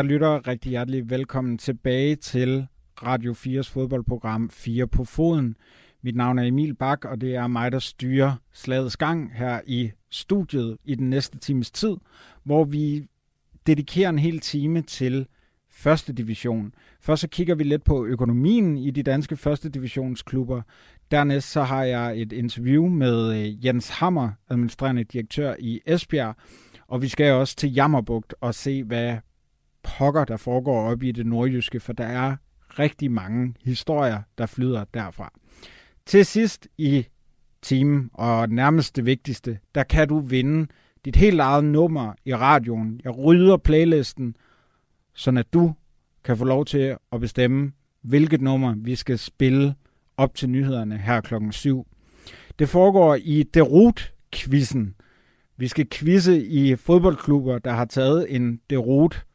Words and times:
Kære 0.00 0.08
lyttere, 0.08 0.38
rigtig 0.38 0.70
hjertelig 0.70 1.10
velkommen 1.10 1.58
tilbage 1.58 2.16
til 2.16 2.66
Radio 3.02 3.32
4's 3.32 3.72
fodboldprogram 3.72 4.50
4 4.50 4.86
på 4.86 5.04
foden. 5.04 5.56
Mit 6.02 6.16
navn 6.16 6.38
er 6.38 6.42
Emil 6.42 6.74
Bak, 6.74 7.04
og 7.04 7.20
det 7.20 7.34
er 7.34 7.46
mig, 7.46 7.72
der 7.72 7.78
styrer 7.78 8.34
slagets 8.52 8.96
gang 8.96 9.32
her 9.34 9.60
i 9.66 9.90
studiet 10.10 10.76
i 10.84 10.94
den 10.94 11.10
næste 11.10 11.38
times 11.38 11.70
tid, 11.70 11.96
hvor 12.44 12.64
vi 12.64 13.06
dedikerer 13.66 14.08
en 14.08 14.18
hel 14.18 14.40
time 14.40 14.82
til 14.82 15.26
første 15.70 16.12
division. 16.12 16.74
Først 17.00 17.20
så 17.20 17.28
kigger 17.28 17.54
vi 17.54 17.64
lidt 17.64 17.84
på 17.84 18.06
økonomien 18.06 18.76
i 18.76 18.90
de 18.90 19.02
danske 19.02 19.36
første 19.36 19.68
divisionsklubber. 19.68 20.62
Dernæst 21.10 21.50
så 21.50 21.62
har 21.62 21.84
jeg 21.84 22.20
et 22.20 22.32
interview 22.32 22.88
med 22.88 23.40
øh, 23.40 23.66
Jens 23.66 23.88
Hammer, 23.88 24.30
administrerende 24.50 25.04
direktør 25.04 25.54
i 25.58 25.80
Esbjerg, 25.86 26.36
og 26.88 27.02
vi 27.02 27.08
skal 27.08 27.32
også 27.32 27.56
til 27.56 27.74
Jammerbugt 27.74 28.34
og 28.40 28.54
se, 28.54 28.84
hvad 28.84 29.16
pokker, 29.82 30.24
der 30.24 30.36
foregår 30.36 30.90
op 30.90 31.02
i 31.02 31.12
det 31.12 31.26
nordjyske, 31.26 31.80
for 31.80 31.92
der 31.92 32.06
er 32.06 32.36
rigtig 32.78 33.12
mange 33.12 33.54
historier, 33.64 34.22
der 34.38 34.46
flyder 34.46 34.84
derfra. 34.94 35.32
Til 36.06 36.26
sidst 36.26 36.68
i 36.78 37.06
timen, 37.62 38.10
og 38.14 38.48
nærmest 38.48 38.96
det 38.96 39.06
vigtigste, 39.06 39.58
der 39.74 39.82
kan 39.82 40.08
du 40.08 40.18
vinde 40.18 40.66
dit 41.04 41.16
helt 41.16 41.40
eget 41.40 41.64
nummer 41.64 42.14
i 42.24 42.34
radioen. 42.34 43.00
Jeg 43.04 43.18
rydder 43.18 43.56
playlisten, 43.56 44.36
så 45.14 45.30
at 45.30 45.52
du 45.52 45.74
kan 46.24 46.36
få 46.36 46.44
lov 46.44 46.64
til 46.64 46.96
at 47.12 47.20
bestemme, 47.20 47.72
hvilket 48.02 48.40
nummer 48.40 48.74
vi 48.76 48.94
skal 48.94 49.18
spille 49.18 49.74
op 50.16 50.34
til 50.34 50.50
nyhederne 50.50 50.98
her 50.98 51.20
klokken 51.20 51.52
7. 51.52 51.86
Det 52.58 52.68
foregår 52.68 53.18
i 53.22 53.42
Derut-quizzen. 53.56 54.94
Vi 55.56 55.68
skal 55.68 55.86
quizze 55.90 56.44
i 56.46 56.76
fodboldklubber, 56.76 57.58
der 57.58 57.72
har 57.72 57.84
taget 57.84 58.36
en 58.36 58.60
Derut. 58.70 59.26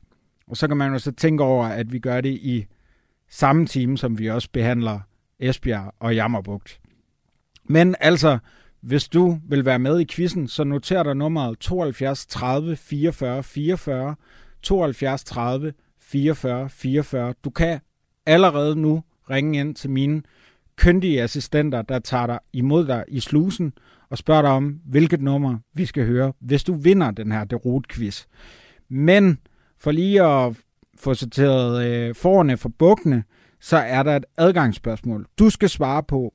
Og 0.47 0.57
så 0.57 0.67
kan 0.67 0.77
man 0.77 0.91
jo 0.91 0.99
så 0.99 1.11
tænke 1.11 1.43
over, 1.43 1.65
at 1.65 1.93
vi 1.93 1.99
gør 1.99 2.21
det 2.21 2.33
i 2.33 2.65
samme 3.29 3.65
time, 3.65 3.97
som 3.97 4.19
vi 4.19 4.29
også 4.29 4.49
behandler 4.53 4.99
Esbjerg 5.39 5.93
og 5.99 6.15
Jammerbugt. 6.15 6.79
Men 7.63 7.95
altså, 7.99 8.37
hvis 8.81 9.07
du 9.07 9.39
vil 9.49 9.65
være 9.65 9.79
med 9.79 9.99
i 9.99 10.05
quizzen, 10.05 10.47
så 10.47 10.63
noter 10.63 11.03
dig 11.03 11.15
nummeret 11.15 11.59
72 11.59 12.25
30 12.25 12.75
44 12.75 13.43
44, 13.43 14.15
72 14.61 15.23
30 15.23 15.73
44 15.99 16.69
44. 16.69 17.33
Du 17.43 17.49
kan 17.49 17.80
allerede 18.25 18.75
nu 18.75 19.03
ringe 19.30 19.59
ind 19.59 19.75
til 19.75 19.89
mine 19.89 20.21
kyndige 20.75 21.23
assistenter, 21.23 21.81
der 21.81 21.99
tager 21.99 22.27
dig 22.27 22.39
imod 22.53 22.87
dig 22.87 23.03
i 23.07 23.19
slusen 23.19 23.73
og 24.09 24.17
spørger 24.17 24.41
dig 24.41 24.52
om, 24.52 24.80
hvilket 24.85 25.21
nummer 25.21 25.57
vi 25.73 25.85
skal 25.85 26.05
høre, 26.05 26.33
hvis 26.39 26.63
du 26.63 26.73
vinder 26.73 27.11
den 27.11 27.31
her 27.31 27.43
Derot-quiz. 27.43 28.25
Men 28.89 29.39
for 29.86 29.91
lige 29.91 30.23
at 30.23 30.55
få 30.97 31.14
sorteret 31.14 31.86
øh, 31.86 32.16
forerne 32.16 32.58
for 32.58 32.69
bukkene, 32.69 33.23
så 33.59 33.78
er 33.78 34.03
der 34.03 34.16
et 34.16 34.25
adgangsspørgsmål. 34.38 35.27
Du 35.39 35.50
skal 35.50 35.69
svare 35.69 36.03
på, 36.03 36.33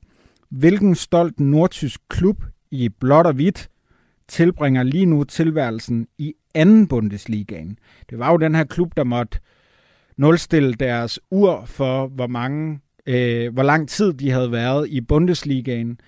hvilken 0.49 0.95
stolt 0.95 1.39
nordtysk 1.39 2.01
klub 2.09 2.43
i 2.71 2.89
blåt 2.89 3.25
og 3.25 3.33
hvidt 3.33 3.69
tilbringer 4.27 4.83
lige 4.83 5.05
nu 5.05 5.23
tilværelsen 5.23 6.07
i 6.17 6.33
anden 6.55 6.87
Bundesligaen. 6.87 7.77
Det 8.09 8.19
var 8.19 8.31
jo 8.31 8.37
den 8.37 8.55
her 8.55 8.63
klub, 8.63 8.97
der 8.97 9.03
måtte 9.03 9.39
nulstille 10.17 10.73
deres 10.73 11.19
ur 11.31 11.63
for, 11.65 12.07
hvor 12.07 12.27
mange, 12.27 12.79
øh, 13.05 13.53
hvor 13.53 13.63
lang 13.63 13.89
tid 13.89 14.13
de 14.13 14.31
havde 14.31 14.51
været 14.51 14.89
i 14.89 15.01
Bundesligaen, 15.01 15.99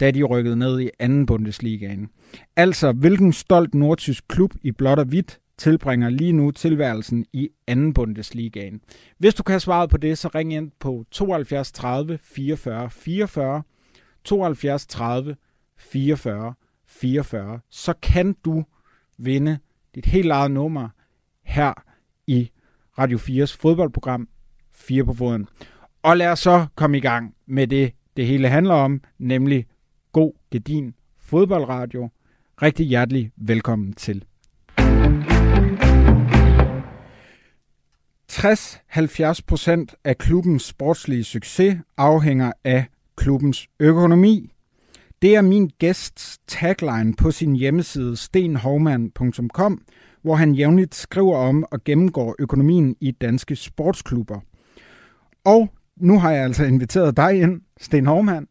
da 0.00 0.10
de 0.10 0.22
rykkede 0.22 0.56
ned 0.56 0.80
i 0.80 0.90
anden 0.98 1.26
Bundesligaen. 1.26 2.08
Altså, 2.56 2.92
hvilken 2.92 3.32
stolt 3.32 3.74
nordtysk 3.74 4.24
klub 4.28 4.54
i 4.62 4.72
blåt 4.72 4.98
og 4.98 5.04
hvidt 5.04 5.39
tilbringer 5.60 6.08
lige 6.08 6.32
nu 6.32 6.50
tilværelsen 6.50 7.26
i 7.32 7.48
anden 7.66 7.94
Bundesligaen. 7.94 8.80
Hvis 9.18 9.34
du 9.34 9.42
kan 9.42 9.52
have 9.52 9.60
svaret 9.60 9.90
på 9.90 9.96
det, 9.96 10.18
så 10.18 10.28
ring 10.34 10.52
ind 10.52 10.70
på 10.80 11.04
72 11.10 11.72
30 11.72 12.18
44 12.22 12.90
44, 12.90 13.62
72 14.24 14.86
30 14.86 15.36
44 15.78 16.54
44, 16.86 17.60
så 17.70 17.94
kan 18.02 18.36
du 18.44 18.64
vinde 19.18 19.58
dit 19.94 20.06
helt 20.06 20.30
eget 20.30 20.50
nummer 20.50 20.88
her 21.42 21.72
i 22.26 22.50
Radio 22.98 23.18
4's 23.18 23.56
fodboldprogram 23.60 24.28
4 24.72 25.04
på 25.04 25.14
foden. 25.14 25.48
Og 26.02 26.16
lad 26.16 26.28
os 26.28 26.38
så 26.38 26.66
komme 26.74 26.96
i 26.96 27.00
gang 27.00 27.34
med 27.46 27.66
det, 27.66 27.92
det 28.16 28.26
hele 28.26 28.48
handler 28.48 28.74
om, 28.74 29.00
nemlig 29.18 29.66
god, 30.12 30.32
gedin 30.50 30.94
fodboldradio. 31.18 32.10
Rigtig 32.62 32.86
hjertelig 32.86 33.32
velkommen 33.36 33.92
til. 33.92 34.24
60-70 38.30 39.40
procent 39.46 39.94
af 40.04 40.18
klubbens 40.18 40.62
sportslige 40.62 41.24
succes 41.24 41.76
afhænger 41.96 42.52
af 42.64 42.86
klubbens 43.16 43.68
økonomi. 43.80 44.52
Det 45.22 45.36
er 45.36 45.42
min 45.42 45.70
gæsts 45.78 46.38
tagline 46.46 47.14
på 47.14 47.30
sin 47.30 47.56
hjemmeside 47.56 48.16
stenhovman.com, 48.16 49.82
hvor 50.22 50.34
han 50.34 50.54
jævnligt 50.54 50.94
skriver 50.94 51.36
om 51.36 51.64
og 51.70 51.84
gennemgår 51.84 52.36
økonomien 52.38 52.96
i 53.00 53.10
danske 53.10 53.56
sportsklubber. 53.56 54.40
Og 55.44 55.68
nu 55.96 56.18
har 56.18 56.30
jeg 56.30 56.44
altså 56.44 56.64
inviteret 56.64 57.16
dig 57.16 57.40
ind, 57.40 57.60
Sten 57.80 58.06
Hovman, 58.06 58.48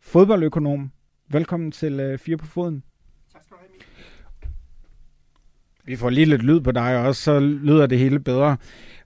fodboldøkonom. 0.00 0.92
Velkommen 1.30 1.72
til 1.72 2.00
øh, 2.00 2.18
Fire 2.18 2.36
på 2.36 2.46
Foden. 2.46 2.82
Tak 3.32 3.42
skal 3.42 3.56
du 3.56 3.60
have, 3.60 3.68
vi 5.88 5.96
får 5.96 6.10
lige 6.10 6.26
lidt 6.26 6.42
lyd 6.42 6.60
på 6.60 6.72
dig 6.72 6.98
også, 6.98 7.22
så 7.22 7.40
lyder 7.40 7.86
det 7.86 7.98
hele 7.98 8.18
bedre. 8.18 8.56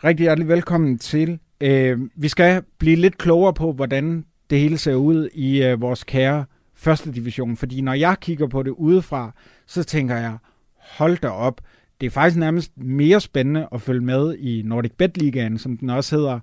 Rigtig 0.05 0.25
hjertelig 0.25 0.49
velkommen 0.49 0.99
til. 0.99 1.39
Uh, 1.65 2.09
vi 2.17 2.29
skal 2.29 2.63
blive 2.79 2.97
lidt 2.97 3.19
klogere 3.19 3.55
på, 3.55 3.73
hvordan 3.73 4.25
det 4.51 4.61
hele 4.61 4.79
ser 4.79 4.95
ud 4.95 5.29
i 5.35 5.63
øh, 5.63 5.81
vores 5.81 6.05
kære 6.05 6.45
første 6.75 7.13
division. 7.13 7.57
Fordi 7.57 7.81
når 7.81 7.93
jeg 7.93 8.17
kigger 8.21 8.47
på 8.47 8.63
det 8.63 8.71
udefra, 8.71 9.35
så 9.67 9.85
tænker 9.85 10.17
jeg, 10.17 10.37
hold 10.79 11.19
da 11.19 11.29
op, 11.29 11.61
det 12.01 12.07
er 12.07 12.11
faktisk 12.11 12.39
nærmest 12.39 12.73
mere 12.77 13.21
spændende 13.21 13.69
at 13.73 13.81
følge 13.81 14.05
med 14.05 14.35
i 14.35 14.63
Nordic 14.65 14.93
Bet 14.99 15.17
Ligaen, 15.17 15.59
som 15.59 15.77
den 15.77 15.91
også 15.91 16.17
hedder, 16.17 16.41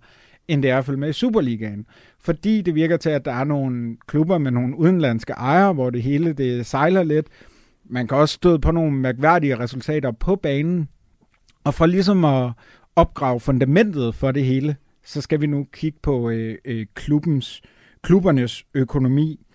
end 0.47 0.63
det 0.63 0.71
er 0.71 0.77
at 0.77 0.85
følge 0.85 0.99
med 0.99 1.09
i 1.09 1.13
Superligaen. 1.13 1.85
Fordi 2.19 2.61
det 2.61 2.75
virker 2.75 2.97
til, 2.97 3.09
at 3.09 3.25
der 3.25 3.33
er 3.33 3.43
nogle 3.43 3.97
klubber 4.07 4.37
med 4.37 4.51
nogle 4.51 4.77
udenlandske 4.77 5.33
ejere, 5.33 5.73
hvor 5.73 5.89
det 5.89 6.03
hele 6.03 6.33
det 6.33 6.65
sejler 6.65 7.03
lidt. 7.03 7.27
Man 7.89 8.07
kan 8.07 8.17
også 8.17 8.33
støde 8.33 8.59
på 8.59 8.71
nogle 8.71 8.91
mærkværdige 8.91 9.59
resultater 9.59 10.11
på 10.11 10.35
banen. 10.35 10.89
Og 11.63 11.73
for 11.73 11.85
ligesom 11.85 12.25
at 12.25 12.51
opgrave 12.95 13.39
fundamentet 13.39 14.15
for 14.15 14.31
det 14.31 14.45
hele, 14.45 14.75
så 15.05 15.21
skal 15.21 15.41
vi 15.41 15.47
nu 15.47 15.67
kigge 15.73 15.99
på 16.01 16.29
øh, 16.29 16.57
øh, 16.65 16.85
klubbens, 16.93 17.61
klubbernes 18.03 18.63
økonomi. 18.73 19.45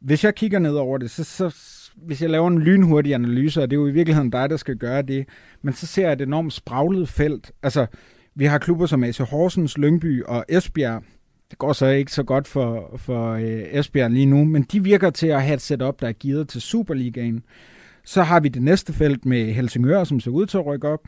Hvis 0.00 0.24
jeg 0.24 0.34
kigger 0.34 0.58
ned 0.58 0.74
over 0.74 0.98
det, 0.98 1.10
så, 1.10 1.24
så 1.24 1.54
hvis 1.96 2.22
jeg 2.22 2.30
laver 2.30 2.48
en 2.48 2.58
lynhurtig 2.58 3.14
analyse, 3.14 3.62
og 3.62 3.70
det 3.70 3.76
er 3.76 3.80
jo 3.80 3.86
i 3.86 3.92
virkeligheden 3.92 4.30
dig, 4.30 4.50
der 4.50 4.56
skal 4.56 4.76
gøre 4.76 5.02
det, 5.02 5.28
men 5.62 5.74
så 5.74 5.86
ser 5.86 6.02
jeg 6.02 6.12
et 6.12 6.20
enormt 6.20 6.52
spraglet 6.52 7.08
felt. 7.08 7.52
Altså, 7.62 7.86
vi 8.34 8.44
har 8.44 8.58
klubber 8.58 8.86
som 8.86 9.04
AC 9.04 9.16
Horsens, 9.18 9.78
Lyngby 9.78 10.22
og 10.22 10.44
Esbjerg. 10.48 11.02
Det 11.52 11.58
går 11.58 11.72
så 11.72 11.86
ikke 11.86 12.12
så 12.12 12.22
godt 12.22 12.48
for, 12.48 12.90
for 12.96 13.32
øh, 13.32 13.62
Esbjerg 13.70 14.10
lige 14.10 14.26
nu, 14.26 14.44
men 14.44 14.62
de 14.62 14.82
virker 14.82 15.10
til 15.10 15.26
at 15.26 15.42
have 15.42 15.54
et 15.54 15.60
setup, 15.60 16.00
der 16.00 16.08
er 16.08 16.12
givet 16.12 16.48
til 16.48 16.60
Superligaen. 16.60 17.42
Så 18.04 18.22
har 18.22 18.40
vi 18.40 18.48
det 18.48 18.62
næste 18.62 18.92
felt 18.92 19.26
med 19.26 19.52
Helsingør, 19.52 20.04
som 20.04 20.20
ser 20.20 20.30
ud 20.30 20.46
til 20.46 20.58
at 20.58 20.66
rykke 20.66 20.88
op. 20.88 21.00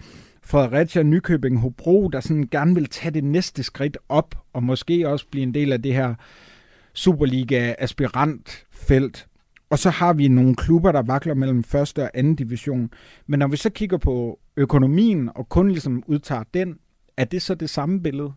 Fredericia, 0.42 1.02
Nykøbing, 1.02 1.60
Hobro, 1.60 2.08
der 2.08 2.20
sådan 2.20 2.48
gerne 2.50 2.74
vil 2.74 2.86
tage 2.86 3.14
det 3.14 3.24
næste 3.24 3.62
skridt 3.62 3.98
op, 4.08 4.34
og 4.52 4.62
måske 4.62 5.08
også 5.08 5.26
blive 5.30 5.42
en 5.42 5.54
del 5.54 5.72
af 5.72 5.82
det 5.82 5.94
her 5.94 6.14
Superliga-aspirantfelt. 6.94 9.26
Og 9.70 9.78
så 9.78 9.90
har 9.90 10.12
vi 10.12 10.28
nogle 10.28 10.56
klubber, 10.56 10.92
der 10.92 11.02
vakler 11.02 11.34
mellem 11.34 11.64
første 11.64 12.02
og 12.02 12.10
anden 12.14 12.36
division. 12.36 12.90
Men 13.26 13.38
når 13.38 13.48
vi 13.48 13.56
så 13.56 13.70
kigger 13.70 13.98
på 13.98 14.38
økonomien 14.56 15.30
og 15.34 15.48
kun 15.48 15.68
ligesom 15.68 16.02
udtager 16.06 16.44
den, 16.54 16.78
er 17.16 17.24
det 17.24 17.42
så 17.42 17.54
det 17.54 17.70
samme 17.70 18.02
billede? 18.02 18.32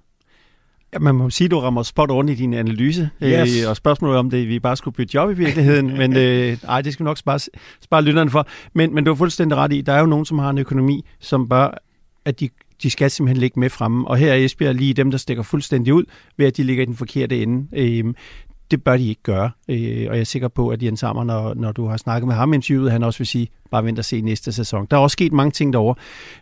Ja, 0.93 0.99
man 0.99 1.15
må 1.15 1.29
sige, 1.29 1.45
at 1.45 1.51
du 1.51 1.59
rammer 1.59 1.83
spot 1.83 2.11
on 2.11 2.29
i 2.29 2.35
din 2.35 2.53
analyse, 2.53 3.09
yes. 3.23 3.63
øh, 3.63 3.69
og 3.69 3.75
spørgsmålet 3.75 4.17
om 4.17 4.29
det, 4.29 4.47
vi 4.47 4.59
bare 4.59 4.77
skulle 4.77 4.95
bytte 4.95 5.15
job 5.15 5.29
i 5.29 5.33
virkeligheden, 5.33 5.97
men 5.97 6.17
øh, 6.17 6.57
ej, 6.67 6.81
det 6.81 6.93
skal 6.93 7.03
vi 7.03 7.07
nok 7.07 7.17
spare, 7.17 7.39
spare 7.81 8.01
lytterne 8.01 8.29
for. 8.29 8.47
Men, 8.73 8.95
men 8.95 9.03
du 9.03 9.11
har 9.11 9.15
fuldstændig 9.15 9.57
ret 9.57 9.73
i, 9.73 9.81
der 9.81 9.93
er 9.93 9.99
jo 9.99 10.05
nogen, 10.05 10.25
som 10.25 10.39
har 10.39 10.49
en 10.49 10.57
økonomi, 10.57 11.05
som 11.19 11.49
bør, 11.49 11.77
at 12.25 12.39
de, 12.39 12.49
de 12.83 12.89
skal 12.89 13.11
simpelthen 13.11 13.37
ligge 13.37 13.59
med 13.59 13.69
fremme. 13.69 14.07
Og 14.07 14.17
her 14.17 14.33
er 14.33 14.35
Esbjerg 14.35 14.75
lige 14.75 14.93
dem, 14.93 15.11
der 15.11 15.17
stikker 15.17 15.43
fuldstændig 15.43 15.93
ud, 15.93 16.03
ved 16.37 16.45
at 16.47 16.57
de 16.57 16.63
ligger 16.63 16.83
i 16.83 16.85
den 16.85 16.95
forkerte 16.95 17.41
ende. 17.41 17.67
Øh, 17.73 18.13
det 18.71 18.83
bør 18.83 18.97
de 18.97 19.09
ikke 19.09 19.23
gøre. 19.23 19.51
Øh, 19.69 20.05
og 20.09 20.15
jeg 20.15 20.19
er 20.19 20.23
sikker 20.23 20.47
på, 20.47 20.69
at 20.69 20.83
Jens 20.83 21.03
Ammer, 21.03 21.23
når, 21.23 21.53
når 21.53 21.71
du 21.71 21.85
har 21.85 21.97
snakket 21.97 22.27
med 22.27 22.35
ham 22.35 22.53
i 22.53 22.55
interviewet, 22.55 22.91
han 22.91 23.03
også 23.03 23.19
vil 23.19 23.27
sige, 23.27 23.47
bare 23.71 23.85
vent 23.85 23.99
og 23.99 24.05
se 24.05 24.21
næste 24.21 24.51
sæson. 24.51 24.87
Der 24.91 24.97
er 24.97 25.01
også 25.01 25.13
sket 25.13 25.33
mange 25.33 25.51
ting 25.51 25.73
derovre. 25.73 25.95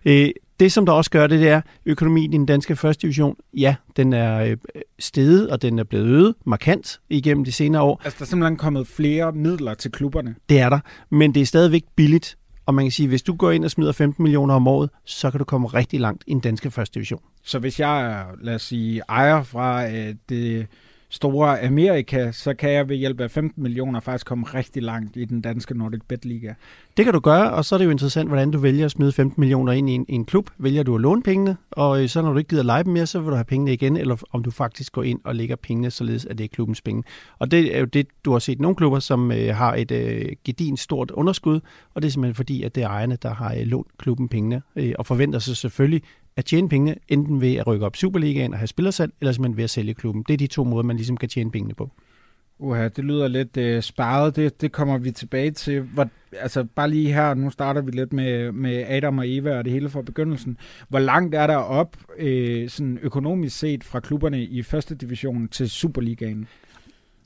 Øh, 0.06 0.30
det, 0.60 0.72
som 0.72 0.86
der 0.86 0.94
også 0.94 1.12
gør 1.12 1.27
det, 1.27 1.39
det 1.39 1.50
er, 1.50 1.62
økonomien 1.86 2.33
i 2.33 2.38
den 2.38 2.45
danske 2.45 2.75
første 2.75 3.01
division, 3.01 3.36
ja, 3.54 3.75
den 3.98 4.13
er 4.13 4.44
øh, 4.44 4.57
steget, 5.00 5.50
og 5.50 5.62
den 5.62 5.80
er 5.80 5.83
blevet 5.83 6.06
øget 6.06 6.36
markant 6.45 7.00
igennem 7.10 7.45
de 7.45 7.51
senere 7.51 7.81
år. 7.81 8.01
Altså, 8.04 8.19
der 8.19 8.25
er 8.25 8.27
simpelthen 8.27 8.57
kommet 8.57 8.88
flere 8.88 9.31
midler 9.31 9.74
til 9.74 9.92
klubberne? 9.92 10.36
Det 10.50 10.60
er 10.60 10.69
der, 10.69 10.80
men 11.10 11.33
det 11.33 11.42
er 11.42 11.45
stadigvæk 11.45 11.83
billigt 11.95 12.38
Og 12.66 12.74
man 12.74 12.86
kan 12.86 12.92
sige, 12.92 13.06
at 13.06 13.10
hvis 13.10 13.24
du 13.24 13.36
går 13.36 13.51
ind 13.51 13.66
og 13.66 13.72
smider 13.72 13.92
15 13.92 14.24
millioner 14.24 14.54
om 14.54 14.68
året, 14.68 14.89
så 15.06 15.31
kan 15.31 15.38
du 15.38 15.44
komme 15.44 15.68
rigtig 15.68 16.00
langt 16.00 16.24
i 16.27 16.33
den 16.33 16.39
danske 16.39 16.72
første 16.72 16.94
division. 16.94 17.22
Så 17.44 17.60
hvis 17.60 17.80
jeg 17.80 18.12
er, 18.12 18.24
lad 18.42 18.56
os 18.56 18.62
sige, 18.62 19.01
ejer 19.10 19.44
fra 19.44 19.88
øh, 19.89 20.16
det 20.30 20.68
store 21.15 21.62
Amerika, 21.62 22.31
så 22.31 22.53
kan 22.53 22.71
jeg 22.71 22.89
ved 22.89 22.95
hjælp 22.95 23.21
af 23.21 23.31
15 23.31 23.63
millioner 23.63 24.00
faktisk 24.00 24.25
komme 24.25 24.45
rigtig 24.45 24.83
langt 24.83 25.17
i 25.17 25.25
den 25.25 25.41
danske 25.41 25.77
Nordic 25.77 26.01
Bet 26.07 26.25
Liga. 26.25 26.53
Det 26.97 27.06
kan 27.06 27.13
du 27.13 27.19
gøre, 27.19 27.51
og 27.51 27.65
så 27.65 27.75
er 27.75 27.77
det 27.77 27.85
jo 27.85 27.91
interessant, 27.91 28.29
hvordan 28.29 28.51
du 28.51 28.57
vælger 28.57 28.85
at 28.85 28.91
smide 28.91 29.12
15 29.12 29.41
millioner 29.41 29.71
ind 29.71 29.89
i 29.89 29.94
en, 29.94 30.06
i 30.09 30.13
en 30.13 30.25
klub. 30.25 30.50
Vælger 30.57 30.83
du 30.83 30.95
at 30.95 31.01
låne 31.01 31.23
pengene, 31.23 31.57
og 31.71 32.01
øh, 32.03 32.09
så 32.09 32.21
når 32.21 32.31
du 32.31 32.38
ikke 32.38 32.47
gider 32.47 32.63
lege 32.63 32.83
dem 32.83 32.94
mere, 32.94 33.06
så 33.06 33.19
vil 33.19 33.29
du 33.29 33.35
have 33.35 33.45
pengene 33.45 33.73
igen, 33.73 33.97
eller 33.97 34.17
om 34.31 34.44
du 34.44 34.51
faktisk 34.51 34.91
går 34.91 35.03
ind 35.03 35.19
og 35.23 35.35
lægger 35.35 35.56
pengene, 35.56 35.91
således 35.91 36.25
at 36.25 36.38
det 36.38 36.44
er 36.44 36.47
klubbens 36.47 36.81
penge. 36.81 37.03
Og 37.39 37.51
det 37.51 37.75
er 37.75 37.79
jo 37.79 37.85
det, 37.85 38.07
du 38.25 38.31
har 38.31 38.39
set 38.39 38.59
nogle 38.59 38.75
klubber, 38.75 39.00
som 39.00 39.31
øh, 39.31 39.56
har 39.56 39.75
et 39.75 39.91
øh, 39.91 40.25
gedin 40.44 40.77
stort 40.77 41.12
underskud, 41.12 41.59
og 41.94 42.01
det 42.01 42.07
er 42.07 42.12
simpelthen 42.12 42.35
fordi, 42.35 42.63
at 42.63 42.75
det 42.75 42.83
er 42.83 42.88
ejerne, 42.88 43.17
der 43.21 43.33
har 43.33 43.53
øh, 43.53 43.62
lånt 43.62 43.97
klubben 43.97 44.29
pengene, 44.29 44.62
øh, 44.75 44.94
og 45.00 45.06
forventer 45.06 45.39
sig 45.39 45.57
selvfølgelig, 45.57 46.01
at 46.37 46.45
tjene 46.45 46.69
pengene, 46.69 46.95
enten 47.07 47.41
ved 47.41 47.55
at 47.55 47.67
rykke 47.67 47.85
op 47.85 47.95
Superligaen 47.95 48.53
og 48.53 48.59
have 48.59 48.67
spillersalg, 48.67 49.13
eller 49.21 49.31
simpelthen 49.31 49.57
ved 49.57 49.63
at 49.63 49.69
sælge 49.69 49.93
klubben. 49.93 50.23
Det 50.27 50.33
er 50.33 50.37
de 50.37 50.47
to 50.47 50.63
måder, 50.63 50.83
man 50.83 50.95
ligesom 50.95 51.17
kan 51.17 51.29
tjene 51.29 51.51
pengene 51.51 51.73
på. 51.73 51.91
Uha, 52.59 52.87
det 52.87 53.03
lyder 53.03 53.27
lidt 53.27 53.57
øh, 53.57 53.81
sparet. 53.81 54.35
Det, 54.35 54.61
det 54.61 54.71
kommer 54.71 54.97
vi 54.97 55.11
tilbage 55.11 55.51
til. 55.51 55.81
Hvor, 55.81 56.09
altså 56.39 56.63
bare 56.63 56.89
lige 56.89 57.13
her, 57.13 57.33
nu 57.33 57.49
starter 57.49 57.81
vi 57.81 57.91
lidt 57.91 58.13
med, 58.13 58.51
med 58.51 58.83
Adam 58.87 59.17
og 59.17 59.29
Eva 59.29 59.57
og 59.57 59.65
det 59.65 59.73
hele 59.73 59.89
fra 59.89 60.01
begyndelsen. 60.01 60.57
Hvor 60.89 60.99
langt 60.99 61.35
er 61.35 61.47
der 61.47 61.55
op 61.55 61.97
øh, 62.17 62.69
sådan 62.69 62.99
økonomisk 63.01 63.59
set 63.59 63.83
fra 63.83 63.99
klubberne 63.99 64.43
i 64.43 64.61
første 64.61 64.95
division 64.95 65.47
til 65.47 65.69
Superligaen? 65.69 66.47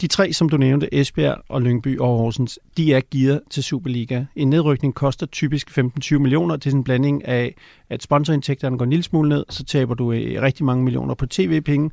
De 0.01 0.07
tre, 0.07 0.34
som 0.34 0.50
du 0.50 0.57
nævnte, 0.57 0.94
Esbjerg 0.94 1.42
og 1.50 1.62
Lyngby 1.62 2.00
og 2.00 2.07
Horsens, 2.07 2.60
de 2.78 2.94
er 2.94 3.01
gearet 3.12 3.42
til 3.50 3.63
Superliga. 3.63 4.24
En 4.36 4.50
nedrykning 4.50 4.96
koster 4.96 5.25
typisk 5.25 5.80
15-20 5.80 6.18
millioner. 6.18 6.56
Det 6.56 6.72
er 6.72 6.75
en 6.75 6.84
blanding 6.84 7.28
af, 7.28 7.56
at 7.90 8.04
sponsorindtægterne 8.04 8.78
går 8.78 8.84
en 8.84 8.90
lille 8.90 9.04
smule 9.04 9.30
ned, 9.30 9.46
så 9.50 9.63
taber 9.63 9.94
du 9.94 10.12
øh, 10.12 10.42
rigtig 10.42 10.66
mange 10.66 10.84
millioner 10.84 11.13
på 11.13 11.25
tv-penge. 11.25 11.92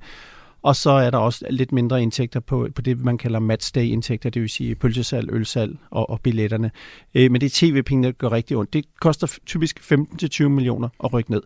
Og 0.63 0.77
så 0.77 0.91
er 0.91 1.11
der 1.11 1.19
også 1.19 1.47
lidt 1.51 1.73
mindre 1.73 2.03
indtægter 2.03 2.41
på, 2.41 2.69
på 2.75 2.83
det, 2.83 3.05
man 3.05 3.19
kalder 3.19 3.39
matchday-indtægter, 3.39 4.31
det 4.31 4.43
vil 4.43 4.51
sige 4.51 4.75
pølsesal, 4.75 5.29
ølsal 5.33 5.77
og, 5.91 6.11
og 6.11 6.21
billetterne. 6.21 6.71
Øh, 7.15 7.31
men 7.31 7.41
det 7.41 7.47
er 7.47 7.51
tv-penge, 7.53 8.07
der 8.07 8.13
gør 8.13 8.33
rigtig 8.33 8.57
ondt. 8.57 8.73
Det 8.73 8.85
koster 9.01 9.39
typisk 9.47 9.93
15-20 9.93 10.49
millioner 10.49 10.89
at 11.05 11.13
rykke 11.13 11.31
ned. 11.31 11.43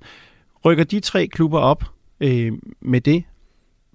Rykker 0.65 0.85
de 0.85 1.01
tre 1.01 1.27
klubber 1.27 1.59
op 1.59 1.85
øh, 2.21 2.53
med 2.81 3.01
det, 3.01 3.25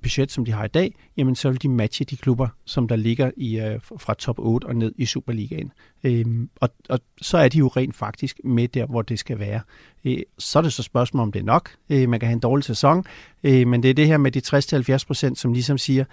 budget, 0.06 0.32
som 0.32 0.46
de 0.46 0.52
har 0.52 0.66
i 0.66 0.68
dag, 0.68 0.96
jamen 1.18 1.36
så 1.36 1.50
vil 1.50 1.62
de 1.62 1.70
matche 1.70 2.06
de 2.06 2.18
klubber, 2.18 2.48
som 2.66 2.88
der 2.88 2.96
ligger 2.96 3.32
i, 3.38 3.60
øh, 3.60 3.80
fra 3.82 4.14
top 4.14 4.40
8 4.40 4.66
og 4.66 4.76
ned 4.76 4.92
i 4.98 5.06
Superligaen. 5.06 5.72
Øhm, 6.04 6.50
og, 6.62 6.70
og 6.90 7.00
så 7.22 7.38
er 7.38 7.48
de 7.48 7.58
jo 7.58 7.68
rent 7.68 7.96
faktisk 7.96 8.40
med 8.44 8.68
der, 8.68 8.86
hvor 8.86 9.02
det 9.02 9.20
skal 9.20 9.40
være. 9.40 9.62
Øh, 10.06 10.18
så 10.38 10.60
er 10.60 10.64
det 10.64 10.74
så 10.74 10.84
spørgsmål, 10.84 11.22
om 11.22 11.32
det 11.32 11.40
er 11.40 11.44
nok. 11.44 11.70
Øh, 11.90 12.10
man 12.10 12.20
kan 12.20 12.28
have 12.28 12.34
en 12.34 12.40
dårlig 12.40 12.64
sæson, 12.64 13.04
øh, 13.44 13.68
men 13.68 13.84
det 13.84 13.90
er 13.90 13.94
det 13.94 14.08
her 14.08 14.18
med 14.18 14.32
de 14.32 14.42
60-70 15.00 15.06
procent, 15.08 15.38
som 15.38 15.54
ligesom 15.54 15.78
siger, 15.78 16.06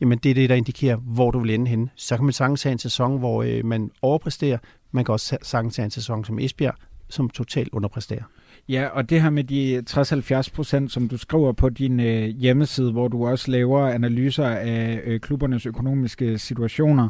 jamen 0.00 0.18
det 0.18 0.30
er 0.30 0.34
det, 0.34 0.48
der 0.48 0.56
indikerer, 0.56 0.96
hvor 0.96 1.30
du 1.30 1.38
vil 1.38 1.54
ende 1.54 1.66
henne. 1.66 1.88
Så 1.94 2.16
kan 2.16 2.24
man 2.24 2.32
sagtens 2.32 2.62
have 2.62 2.72
en 2.72 2.78
sæson, 2.78 3.18
hvor 3.18 3.42
øh, 3.42 3.64
man 3.64 3.90
overpræsterer. 4.02 4.58
Man 4.92 5.04
kan 5.04 5.12
også 5.12 5.36
sagtens 5.42 5.76
have 5.76 5.84
en 5.84 5.90
sæson 5.90 6.24
som 6.24 6.38
Esbjerg, 6.38 6.74
som 7.08 7.30
totalt 7.30 7.68
underpræsterer. 7.72 8.22
Ja, 8.68 8.86
og 8.86 9.10
det 9.10 9.22
her 9.22 9.30
med 9.30 9.44
de 9.44 9.82
60-70 9.90 10.54
procent, 10.54 10.92
som 10.92 11.08
du 11.08 11.16
skriver 11.16 11.52
på 11.52 11.68
din 11.68 12.00
øh, 12.00 12.24
hjemmeside, 12.24 12.92
hvor 12.92 13.08
du 13.08 13.26
også 13.26 13.50
laver 13.50 13.88
analyser 13.88 14.46
af 14.46 15.00
øh, 15.04 15.20
klubbernes 15.20 15.66
økonomiske 15.66 16.38
situationer, 16.38 17.08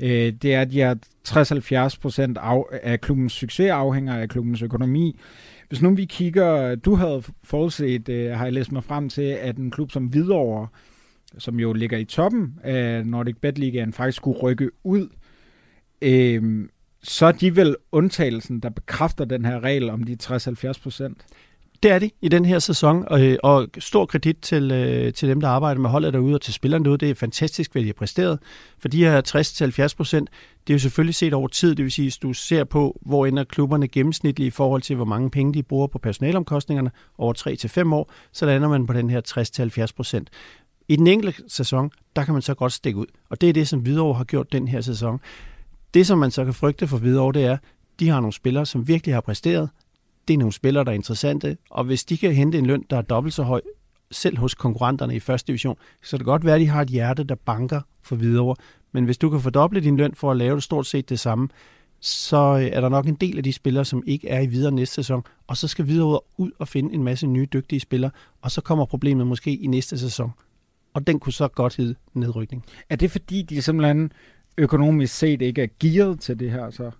øh, 0.00 0.32
det 0.32 0.54
er, 0.54 0.60
at 0.60 0.70
de 0.70 0.76
her 0.76 0.94
60-70 1.28 2.00
procent 2.00 2.38
af, 2.38 2.62
af 2.82 3.00
klubbens 3.00 3.32
succes 3.32 3.70
afhænger 3.70 4.14
af 4.14 4.28
klubbens 4.28 4.62
økonomi. 4.62 5.20
Hvis 5.68 5.82
nu 5.82 5.94
vi 5.94 6.04
kigger, 6.04 6.74
du 6.74 6.94
havde 6.94 7.22
forudset, 7.44 8.08
øh, 8.08 8.30
har 8.30 8.44
jeg 8.44 8.52
læst 8.52 8.72
mig 8.72 8.84
frem 8.84 9.08
til, 9.08 9.22
at 9.22 9.56
en 9.56 9.70
klub 9.70 9.90
som 9.90 10.06
Hvidovre, 10.06 10.68
som 11.38 11.60
jo 11.60 11.72
ligger 11.72 11.98
i 11.98 12.04
toppen 12.04 12.54
af 12.62 13.06
Nordic 13.06 13.36
Bet 13.40 13.58
Ligaen, 13.58 13.92
faktisk 13.92 14.16
skulle 14.16 14.38
rykke 14.38 14.70
ud. 14.84 15.08
Øh, 16.02 16.68
så 17.02 17.26
er 17.26 17.32
de 17.32 17.56
vel 17.56 17.76
undtagelsen, 17.92 18.60
der 18.60 18.70
bekræfter 18.70 19.24
den 19.24 19.44
her 19.44 19.60
regel 19.60 19.90
om 19.90 20.02
de 20.02 20.16
60-70 20.22 20.82
procent. 20.82 21.18
Det 21.82 21.90
er 21.90 21.98
de 21.98 22.10
i 22.20 22.28
den 22.28 22.44
her 22.44 22.58
sæson, 22.58 23.04
og, 23.06 23.22
øh, 23.22 23.38
og 23.42 23.68
stor 23.78 24.06
kredit 24.06 24.36
til, 24.42 24.70
øh, 24.72 25.12
til 25.12 25.28
dem, 25.28 25.40
der 25.40 25.48
arbejder 25.48 25.80
med 25.80 25.90
holdet 25.90 26.12
derude 26.12 26.34
og 26.34 26.40
til 26.40 26.54
spillerne 26.54 26.84
derude. 26.84 26.98
Det 26.98 27.10
er 27.10 27.14
fantastisk, 27.14 27.72
hvad 27.72 27.82
de 27.82 27.86
har 27.86 27.92
præsteret. 27.92 28.38
For 28.78 28.88
de 28.88 29.04
her 29.04 29.22
60-70 29.90 29.96
procent, 29.96 30.30
det 30.66 30.72
er 30.72 30.74
jo 30.74 30.78
selvfølgelig 30.78 31.14
set 31.14 31.34
over 31.34 31.48
tid. 31.48 31.74
Det 31.74 31.82
vil 31.82 31.92
sige, 31.92 32.04
hvis 32.04 32.18
du 32.18 32.32
ser 32.32 32.64
på, 32.64 33.00
hvor 33.02 33.26
ender 33.26 33.44
klubberne 33.44 33.88
gennemsnitligt 33.88 34.46
i 34.46 34.50
forhold 34.50 34.82
til, 34.82 34.96
hvor 34.96 35.04
mange 35.04 35.30
penge 35.30 35.54
de 35.54 35.62
bruger 35.62 35.86
på 35.86 35.98
personalomkostningerne 35.98 36.90
over 37.18 37.34
3-5 37.88 37.94
år, 37.94 38.12
så 38.32 38.46
lander 38.46 38.68
man 38.68 38.86
på 38.86 38.92
den 38.92 39.10
her 39.10 39.84
60-70 39.88 39.94
procent. 39.96 40.30
I 40.88 40.96
den 40.96 41.06
enkelte 41.06 41.42
sæson, 41.48 41.90
der 42.16 42.24
kan 42.24 42.34
man 42.34 42.42
så 42.42 42.54
godt 42.54 42.72
stikke 42.72 42.98
ud. 42.98 43.06
Og 43.28 43.40
det 43.40 43.48
er 43.48 43.52
det, 43.52 43.68
som 43.68 43.80
Hvidovre 43.80 44.16
har 44.16 44.24
gjort 44.24 44.52
den 44.52 44.68
her 44.68 44.80
sæson. 44.80 45.20
Det, 45.94 46.06
som 46.06 46.18
man 46.18 46.30
så 46.30 46.44
kan 46.44 46.54
frygte 46.54 46.86
for 46.86 46.98
videre, 46.98 47.32
det 47.32 47.44
er, 47.44 47.56
de 48.00 48.08
har 48.08 48.20
nogle 48.20 48.32
spillere, 48.32 48.66
som 48.66 48.88
virkelig 48.88 49.14
har 49.14 49.20
præsteret. 49.20 49.70
Det 50.28 50.34
er 50.34 50.38
nogle 50.38 50.52
spillere, 50.52 50.84
der 50.84 50.90
er 50.90 50.94
interessante, 50.94 51.56
og 51.70 51.84
hvis 51.84 52.04
de 52.04 52.16
kan 52.16 52.34
hente 52.34 52.58
en 52.58 52.66
løn, 52.66 52.84
der 52.90 52.96
er 52.96 53.02
dobbelt 53.02 53.34
så 53.34 53.42
høj, 53.42 53.60
selv 54.10 54.38
hos 54.38 54.54
konkurrenterne 54.54 55.16
i 55.16 55.20
første 55.20 55.46
division, 55.46 55.76
så 56.02 56.18
det 56.18 56.26
godt 56.26 56.44
være, 56.44 56.54
at 56.54 56.60
de 56.60 56.66
har 56.66 56.82
et 56.82 56.88
hjerte, 56.88 57.24
der 57.24 57.34
banker 57.34 57.80
for 58.02 58.16
videre. 58.16 58.56
Men 58.92 59.04
hvis 59.04 59.18
du 59.18 59.30
kan 59.30 59.40
fordoble 59.40 59.80
din 59.80 59.96
løn 59.96 60.14
for 60.14 60.30
at 60.30 60.36
lave 60.36 60.54
det 60.54 60.62
stort 60.62 60.86
set 60.86 61.08
det 61.08 61.20
samme, 61.20 61.48
så 62.00 62.36
øh, 62.36 62.64
er 62.64 62.80
der 62.80 62.88
nok 62.88 63.06
en 63.06 63.14
del 63.14 63.36
af 63.36 63.42
de 63.42 63.52
spillere, 63.52 63.84
som 63.84 64.02
ikke 64.06 64.28
er 64.28 64.40
i 64.40 64.46
videre 64.46 64.72
næste 64.72 64.94
sæson, 64.94 65.22
og 65.46 65.56
så 65.56 65.68
skal 65.68 65.86
videre 65.86 66.20
ud 66.36 66.50
og 66.58 66.68
finde 66.68 66.94
en 66.94 67.02
masse 67.02 67.26
nye 67.26 67.46
dygtige 67.52 67.80
spillere, 67.80 68.10
og 68.42 68.50
så 68.50 68.60
kommer 68.60 68.84
problemet 68.84 69.26
måske 69.26 69.56
i 69.56 69.66
næste 69.66 69.98
sæson. 69.98 70.30
Og 70.94 71.06
den 71.06 71.20
kunne 71.20 71.32
så 71.32 71.48
godt 71.48 71.76
hedde 71.76 71.94
nedrykning. 72.14 72.64
Er 72.88 72.96
det 72.96 73.10
fordi, 73.10 73.42
de 73.42 73.62
simpelthen 73.62 74.12
økonomisk 74.60 75.14
set 75.14 75.42
ikke 75.42 75.62
er 75.62 75.66
gearet 75.80 76.20
til 76.20 76.40
det 76.40 76.50
her 76.50 76.70
så? 76.70 76.90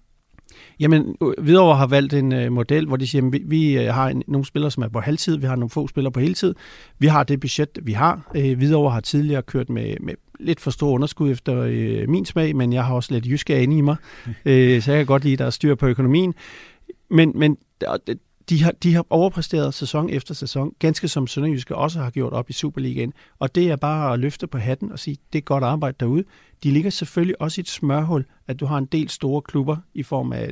Jamen, 0.80 1.16
Hvidovre 1.38 1.76
har 1.76 1.86
valgt 1.86 2.14
en 2.14 2.32
uh, 2.32 2.52
model, 2.52 2.86
hvor 2.86 2.96
de 2.96 3.06
siger, 3.06 3.26
at 3.26 3.32
vi, 3.32 3.42
vi 3.44 3.78
uh, 3.78 3.94
har 3.94 4.08
en, 4.08 4.22
nogle 4.26 4.46
spillere, 4.46 4.70
som 4.70 4.82
er 4.82 4.88
på 4.88 5.00
halvtid, 5.00 5.36
vi 5.36 5.46
har 5.46 5.56
nogle 5.56 5.70
få 5.70 5.88
spillere 5.88 6.12
på 6.12 6.20
heltid. 6.20 6.54
Vi 6.98 7.06
har 7.06 7.24
det 7.24 7.40
budget, 7.40 7.78
vi 7.82 7.92
har. 7.92 8.30
Uh, 8.34 8.52
Hvidovre 8.52 8.90
har 8.90 9.00
tidligere 9.00 9.42
kørt 9.42 9.70
med, 9.70 9.96
med 10.00 10.14
lidt 10.40 10.60
for 10.60 10.70
stor 10.70 10.90
underskud 10.90 11.30
efter 11.30 11.60
uh, 11.60 12.08
min 12.08 12.24
smag, 12.24 12.56
men 12.56 12.72
jeg 12.72 12.84
har 12.84 12.94
også 12.94 13.14
lidt 13.14 13.26
jyske 13.26 13.54
ane 13.54 13.78
i 13.78 13.80
mig, 13.80 13.96
uh, 14.26 14.32
så 14.82 14.92
jeg 14.92 14.96
kan 14.96 15.06
godt 15.06 15.24
lide, 15.24 15.32
at 15.32 15.38
der 15.38 15.46
er 15.46 15.50
styr 15.50 15.74
på 15.74 15.86
økonomien. 15.86 16.34
Men, 17.10 17.32
men 17.34 17.56
de 18.50 18.62
har, 18.62 18.72
de 18.72 18.94
har 18.94 19.06
overpræsteret 19.10 19.74
sæson 19.74 20.10
efter 20.10 20.34
sæson, 20.34 20.74
ganske 20.78 21.08
som 21.08 21.26
Sønderjyske 21.26 21.76
også 21.76 22.00
har 22.00 22.10
gjort 22.10 22.32
op 22.32 22.50
i 22.50 22.52
Superligaen. 22.52 23.12
Og 23.38 23.54
det 23.54 23.70
er 23.70 23.76
bare 23.76 24.12
at 24.12 24.18
løfte 24.18 24.46
på 24.46 24.58
hatten 24.58 24.92
og 24.92 24.98
sige, 24.98 25.16
det 25.32 25.38
er 25.38 25.42
godt 25.42 25.64
arbejde 25.64 25.96
derude. 26.00 26.24
De 26.62 26.70
ligger 26.70 26.90
selvfølgelig 26.90 27.40
også 27.40 27.60
i 27.60 27.62
et 27.62 27.68
smørhul, 27.68 28.24
at 28.48 28.60
du 28.60 28.66
har 28.66 28.78
en 28.78 28.86
del 28.86 29.08
store 29.08 29.42
klubber 29.42 29.76
i 29.94 30.02
form 30.02 30.32
af 30.32 30.50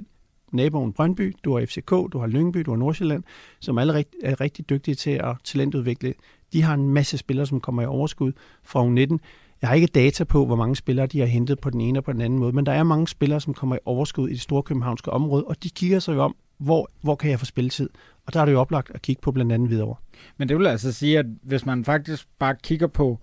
naboen 0.53 0.93
Brøndby, 0.93 1.37
du 1.45 1.59
har 1.59 1.67
FCK, 1.67 1.91
du 1.91 2.19
har 2.19 2.27
Lyngby, 2.27 2.59
du 2.59 2.71
har 2.71 2.79
Nordsjælland, 2.79 3.23
som 3.61 3.79
alle 3.79 4.05
er 4.23 4.41
rigtig 4.41 4.71
dygtige 4.71 4.95
til 4.95 5.11
at 5.11 5.37
talentudvikle. 5.45 6.15
De 6.53 6.63
har 6.63 6.75
en 6.75 6.89
masse 6.89 7.19
spillere, 7.19 7.47
som 7.47 7.61
kommer 7.61 7.83
i 7.83 7.87
overskud 7.87 8.33
fra 8.63 8.87
U19. 8.87 9.19
Jeg 9.63 9.69
har 9.69 9.75
ikke 9.75 9.87
data 9.87 10.25
på, 10.25 10.47
hvor 10.47 10.57
mange 10.57 10.77
spillere 10.77 11.07
de 11.07 11.21
har 11.21 11.27
hentet 11.27 11.61
på 11.61 11.71
den 11.71 11.81
ene 11.81 11.99
og 11.99 12.05
på 12.05 12.13
den 12.13 12.21
anden 12.21 12.39
måde, 12.39 12.53
men 12.53 12.67
der 12.67 12.73
er 12.73 12.83
mange 12.83 13.09
spillere, 13.09 13.41
som 13.41 13.55
kommer 13.55 13.77
i 13.77 13.79
overskud 13.85 14.29
i 14.29 14.33
det 14.33 14.41
store 14.41 14.63
københavnske 14.63 15.11
område, 15.11 15.45
og 15.45 15.63
de 15.63 15.71
kigger 15.71 15.99
sig 15.99 16.15
jo 16.15 16.23
om, 16.23 16.37
hvor, 16.59 16.91
hvor 17.03 17.15
kan 17.15 17.31
jeg 17.31 17.39
få 17.39 17.45
spilletid? 17.45 17.91
Og 18.27 18.35
der 18.35 18.41
er 18.41 18.45
det 18.45 18.53
jo 18.53 18.61
oplagt 18.61 18.91
at 18.95 19.03
kigge 19.03 19.23
på 19.23 19.33
blandt 19.33 19.53
andet 19.53 19.71
videre. 19.71 19.95
Men 20.37 20.49
det 20.49 20.59
vil 20.59 20.67
altså 20.67 20.93
sige, 20.93 21.19
at 21.19 21.27
hvis 21.43 21.67
man 21.67 21.85
faktisk 21.85 22.29
bare 22.39 22.57
kigger 22.63 22.87
på 22.87 23.19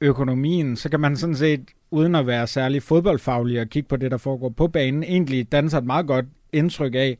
økonomien, 0.00 0.76
så 0.76 0.88
kan 0.88 1.00
man 1.00 1.16
sådan 1.16 1.36
set, 1.36 1.70
uden 1.90 2.14
at 2.14 2.26
være 2.26 2.46
særlig 2.46 2.82
fodboldfaglig 2.82 3.60
og 3.60 3.68
kigge 3.68 3.88
på 3.88 3.96
det, 3.96 4.10
der 4.10 4.16
foregår 4.16 4.48
på 4.48 4.68
banen, 4.68 5.02
egentlig 5.02 5.52
danne 5.52 5.70
sig 5.70 5.78
et 5.78 5.84
meget 5.84 6.06
godt 6.06 6.26
indtryk 6.52 6.94
af, 6.94 7.18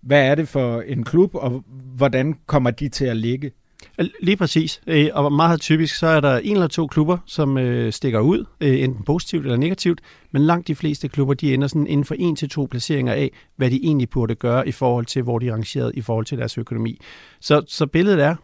hvad 0.00 0.26
er 0.26 0.34
det 0.34 0.48
for 0.48 0.80
en 0.80 1.04
klub, 1.04 1.34
og 1.34 1.64
hvordan 1.96 2.34
kommer 2.46 2.70
de 2.70 2.88
til 2.88 3.04
at 3.04 3.16
ligge? 3.16 3.50
Lige 3.98 4.36
præcis. 4.36 4.80
Øh, 4.86 5.08
og 5.12 5.32
meget 5.32 5.60
typisk, 5.60 5.94
så 5.94 6.06
er 6.06 6.20
der 6.20 6.38
en 6.38 6.52
eller 6.52 6.66
to 6.66 6.86
klubber, 6.86 7.18
som 7.26 7.58
øh, 7.58 7.92
stikker 7.92 8.20
ud, 8.20 8.44
øh, 8.60 8.80
enten 8.80 9.04
positivt 9.04 9.44
eller 9.44 9.56
negativt, 9.56 10.00
men 10.32 10.42
langt 10.42 10.68
de 10.68 10.74
fleste 10.74 11.08
klubber, 11.08 11.34
de 11.34 11.54
ender 11.54 11.68
sådan 11.68 11.86
inden 11.86 12.04
for 12.04 12.14
en 12.18 12.36
til 12.36 12.48
to 12.48 12.68
placeringer 12.70 13.12
af, 13.12 13.30
hvad 13.56 13.70
de 13.70 13.80
egentlig 13.82 14.10
burde 14.10 14.34
gøre 14.34 14.68
i 14.68 14.72
forhold 14.72 15.06
til, 15.06 15.22
hvor 15.22 15.38
de 15.38 15.48
er 15.48 15.52
rangeret 15.52 15.92
i 15.94 16.00
forhold 16.00 16.26
til 16.26 16.38
deres 16.38 16.58
økonomi. 16.58 17.00
Så, 17.40 17.62
så 17.68 17.86
billedet 17.86 18.22
er, 18.22 18.36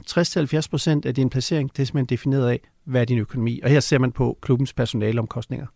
60-70 0.66 0.71
procent 0.71 1.07
af 1.07 1.14
din 1.14 1.30
placering, 1.30 1.71
det 1.76 1.83
er 1.83 1.87
simpelthen 1.87 2.16
defineret 2.16 2.50
af, 2.50 2.61
hvad 2.85 3.00
er 3.00 3.04
din 3.04 3.19
økonomi. 3.19 3.61
Og 3.62 3.71
her 3.71 3.80
ser 3.80 3.99
man 3.99 4.12
på 4.12 4.38
klubbens 4.42 4.73
personalomkostninger. 4.73 5.66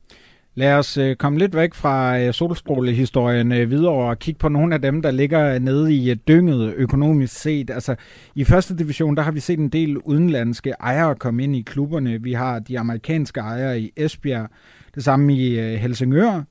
Lad 0.57 0.75
os 0.75 0.99
øh, 0.99 1.17
komme 1.17 1.39
lidt 1.39 1.57
væk 1.57 1.75
fra 1.75 2.19
øh, 2.21 2.35
solstrålehistorien 2.35 3.53
øh, 3.53 3.71
videre 3.71 3.93
og 3.93 4.19
kigge 4.19 4.39
på 4.39 4.49
nogle 4.49 4.75
af 4.75 4.83
dem, 4.83 5.03
der 5.03 5.11
ligger 5.11 5.55
øh, 5.55 5.61
nede 5.61 5.95
i 5.95 6.11
øh, 6.11 6.17
dynget 6.29 6.75
økonomisk 6.77 7.41
set. 7.41 7.71
Altså, 7.71 7.95
i 8.35 8.45
første 8.45 8.77
division, 8.77 9.17
der 9.17 9.23
har 9.23 9.31
vi 9.31 9.41
set 9.41 9.59
en 9.59 9.69
del 9.69 9.99
udenlandske 9.99 10.71
ejere 10.71 11.15
komme 11.15 11.45
ind 11.45 11.57
i 11.57 11.63
klubberne. 11.63 12.23
Vi 12.23 12.33
har 12.33 12.59
de 12.59 12.79
amerikanske 12.79 13.41
ejere 13.41 13.81
i 13.81 13.93
Esbjerg, 13.97 14.51
det 14.95 15.05
samme 15.05 15.35
i 15.35 15.59
øh, 15.61 15.75
Helsingør. 15.75 16.43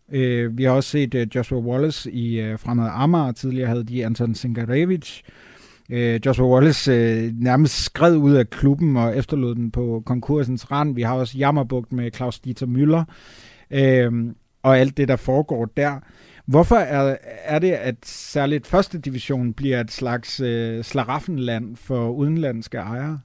Vi 0.50 0.64
har 0.64 0.72
også 0.72 0.90
set 0.90 1.36
Joshua 1.36 1.60
Wallace 1.60 2.12
i 2.12 2.58
Fremad 2.58 2.90
Amager. 2.94 3.32
Tidligere 3.32 3.68
havde 3.68 3.84
de 3.84 4.06
Anton 4.06 4.36
Singarevic. 4.36 5.22
Joshua 6.26 6.48
Wallace 6.48 6.92
nærmest 7.40 7.84
skred 7.84 8.18
ud 8.18 8.34
af 8.34 8.50
klubben 8.50 8.98
og 8.98 9.18
efterlod 9.18 9.56
den 9.56 9.72
på 9.72 10.04
konkursens 10.06 10.72
rand. 10.72 10.96
Vi 10.96 11.02
har 11.02 11.14
også 11.14 11.38
Jammerbugt 11.38 11.94
med 11.94 12.12
Claus 12.16 12.40
Dieter 12.40 12.66
Müller 12.66 13.04
øh, 13.72 14.12
og 14.64 14.78
alt 14.78 14.98
det, 14.98 15.08
der 15.08 15.16
foregår 15.16 15.66
der. 15.66 16.00
Hvorfor 16.46 16.76
er, 16.76 17.18
er 17.44 17.60
det, 17.60 17.72
at 17.72 17.96
særligt 18.06 18.68
første 18.68 18.98
division 18.98 19.54
bliver 19.54 19.82
et 19.82 19.92
slags 19.92 20.40
øh, 20.40 20.84
slaraffenland 20.84 21.76
for 21.76 22.10
udenlandske 22.10 22.78
ejere? 22.78 23.20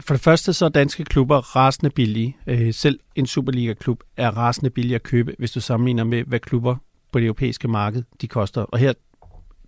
For 0.00 0.14
det 0.14 0.22
første 0.22 0.52
så 0.52 0.64
er 0.64 0.68
danske 0.68 1.04
klubber 1.04 1.56
rasende 1.56 1.90
billige. 1.90 2.36
Øh, 2.46 2.74
selv 2.74 3.00
en 3.14 3.26
Superliga-klub 3.26 4.02
er 4.16 4.30
rasende 4.30 4.70
billig 4.70 4.94
at 4.94 5.02
købe, 5.02 5.34
hvis 5.38 5.50
du 5.50 5.60
sammenligner 5.60 6.04
med, 6.04 6.24
hvad 6.24 6.40
klubber 6.40 6.76
på 7.12 7.18
det 7.18 7.26
europæiske 7.26 7.68
marked 7.68 8.02
de 8.20 8.28
koster. 8.28 8.62
Og 8.62 8.78
her 8.78 8.92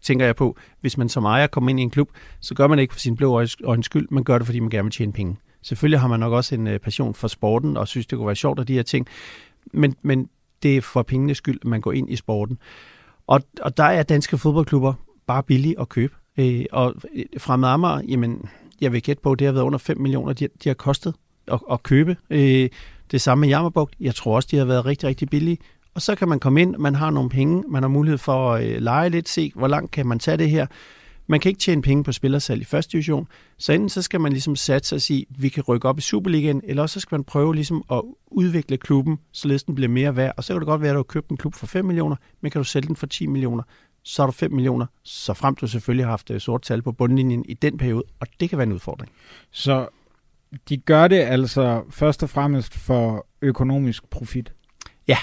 tænker 0.02 0.26
jeg 0.26 0.36
på, 0.36 0.56
hvis 0.80 0.98
man 0.98 1.08
som 1.08 1.24
ejer 1.24 1.46
kommer 1.46 1.70
ind 1.70 1.80
i 1.80 1.82
en 1.82 1.90
klub, 1.90 2.08
så 2.40 2.54
gør 2.54 2.66
man 2.66 2.78
det 2.78 2.82
ikke 2.82 2.94
for 2.94 3.00
sin 3.00 3.16
blå 3.16 3.32
øjens 3.64 3.86
skyld, 3.86 4.08
man 4.10 4.24
gør 4.24 4.38
det, 4.38 4.46
fordi 4.46 4.60
man 4.60 4.70
gerne 4.70 4.84
vil 4.84 4.92
tjene 4.92 5.12
penge. 5.12 5.36
Selvfølgelig 5.64 6.00
har 6.00 6.08
man 6.08 6.20
nok 6.20 6.32
også 6.32 6.54
en 6.54 6.66
øh, 6.66 6.78
passion 6.78 7.14
for 7.14 7.28
sporten, 7.28 7.76
og 7.76 7.88
synes, 7.88 8.06
det 8.06 8.18
kunne 8.18 8.26
være 8.26 8.36
sjovt 8.36 8.58
og 8.58 8.68
de 8.68 8.74
her 8.74 8.82
ting, 8.82 9.06
men, 9.72 9.96
men 10.02 10.28
det 10.62 10.76
er 10.76 10.80
for 10.80 11.02
pengenes 11.02 11.38
skyld, 11.38 11.58
at 11.62 11.68
man 11.68 11.80
går 11.80 11.92
ind 11.92 12.10
i 12.10 12.16
sporten. 12.16 12.58
Og, 13.26 13.40
og 13.60 13.76
der 13.76 13.84
er 13.84 14.02
danske 14.02 14.38
fodboldklubber 14.38 14.94
bare 15.26 15.42
billige 15.42 15.80
at 15.80 15.88
købe. 15.88 16.14
Øh, 16.38 16.64
og 16.72 16.94
øh, 17.14 17.24
fremad 17.38 17.68
Amager, 17.68 18.00
jamen, 18.08 18.48
jeg 18.80 18.92
vil 18.92 19.02
gætte 19.02 19.22
på, 19.22 19.32
at 19.32 19.38
det 19.38 19.46
har 19.46 19.52
været 19.52 19.64
under 19.64 19.78
5 19.78 20.00
millioner, 20.00 20.32
de, 20.32 20.48
de 20.64 20.68
har 20.68 20.74
kostet 20.74 21.14
at, 21.46 21.60
at 21.70 21.82
købe. 21.82 22.16
Øh, 22.30 22.68
det 23.10 23.20
samme 23.20 23.40
med 23.40 23.48
Jammerbugt. 23.48 23.94
Jeg 24.00 24.14
tror 24.14 24.36
også, 24.36 24.48
de 24.50 24.56
har 24.56 24.64
været 24.64 24.86
rigtig, 24.86 25.08
rigtig 25.08 25.28
billige. 25.28 25.58
Og 25.94 26.02
så 26.02 26.14
kan 26.14 26.28
man 26.28 26.40
komme 26.40 26.62
ind, 26.62 26.76
man 26.76 26.94
har 26.94 27.10
nogle 27.10 27.30
penge, 27.30 27.64
man 27.68 27.82
har 27.82 27.88
mulighed 27.88 28.18
for 28.18 28.52
at 28.52 28.64
øh, 28.66 28.82
lege 28.82 29.08
lidt, 29.08 29.28
se 29.28 29.52
hvor 29.54 29.68
langt 29.68 29.90
kan 29.90 30.06
man 30.06 30.18
tage 30.18 30.36
det 30.36 30.50
her. 30.50 30.66
Man 31.26 31.40
kan 31.40 31.48
ikke 31.48 31.58
tjene 31.58 31.82
penge 31.82 32.04
på 32.04 32.12
spillersalg 32.12 32.60
i 32.60 32.64
første 32.64 32.92
division, 32.92 33.28
så 33.58 33.72
enten 33.72 33.88
så 33.88 34.02
skal 34.02 34.20
man 34.20 34.32
ligesom 34.32 34.56
satse 34.56 34.94
og 34.94 35.00
sige, 35.00 35.26
at 35.30 35.42
vi 35.42 35.48
kan 35.48 35.62
rykke 35.62 35.88
op 35.88 35.98
i 35.98 36.00
Superligaen, 36.00 36.60
eller 36.64 36.82
også 36.82 36.94
så 36.94 37.00
skal 37.00 37.16
man 37.16 37.24
prøve 37.24 37.54
ligesom 37.54 37.84
at 37.92 38.02
udvikle 38.26 38.76
klubben, 38.76 39.18
således 39.32 39.64
den 39.64 39.74
bliver 39.74 39.88
mere 39.88 40.16
værd. 40.16 40.34
Og 40.36 40.44
så 40.44 40.52
kan 40.52 40.60
det 40.60 40.66
godt 40.66 40.80
være, 40.80 40.90
at 40.90 40.94
du 40.94 40.98
har 40.98 41.02
købt 41.02 41.30
en 41.30 41.36
klub 41.36 41.54
for 41.54 41.66
5 41.66 41.84
millioner, 41.84 42.16
men 42.40 42.50
kan 42.50 42.60
du 42.60 42.64
sælge 42.64 42.88
den 42.88 42.96
for 42.96 43.06
10 43.06 43.26
millioner, 43.26 43.62
så 44.02 44.22
er 44.22 44.26
du 44.26 44.32
5 44.32 44.52
millioner, 44.52 44.86
så 45.02 45.34
frem 45.34 45.54
du 45.54 45.66
selvfølgelig 45.66 46.06
har 46.06 46.10
haft 46.10 46.30
øh, 46.30 46.40
sort 46.40 46.62
tal 46.62 46.82
på 46.82 46.92
bundlinjen 46.92 47.44
i 47.48 47.54
den 47.54 47.78
periode, 47.78 48.02
og 48.20 48.26
det 48.40 48.48
kan 48.48 48.58
være 48.58 48.66
en 48.66 48.72
udfordring. 48.72 49.12
Så 49.50 49.88
de 50.68 50.76
gør 50.76 51.08
det 51.08 51.16
altså 51.16 51.82
først 51.90 52.22
og 52.22 52.30
fremmest 52.30 52.74
for 52.74 53.26
økonomisk 53.42 54.10
profit? 54.10 54.52
Ja, 55.08 55.18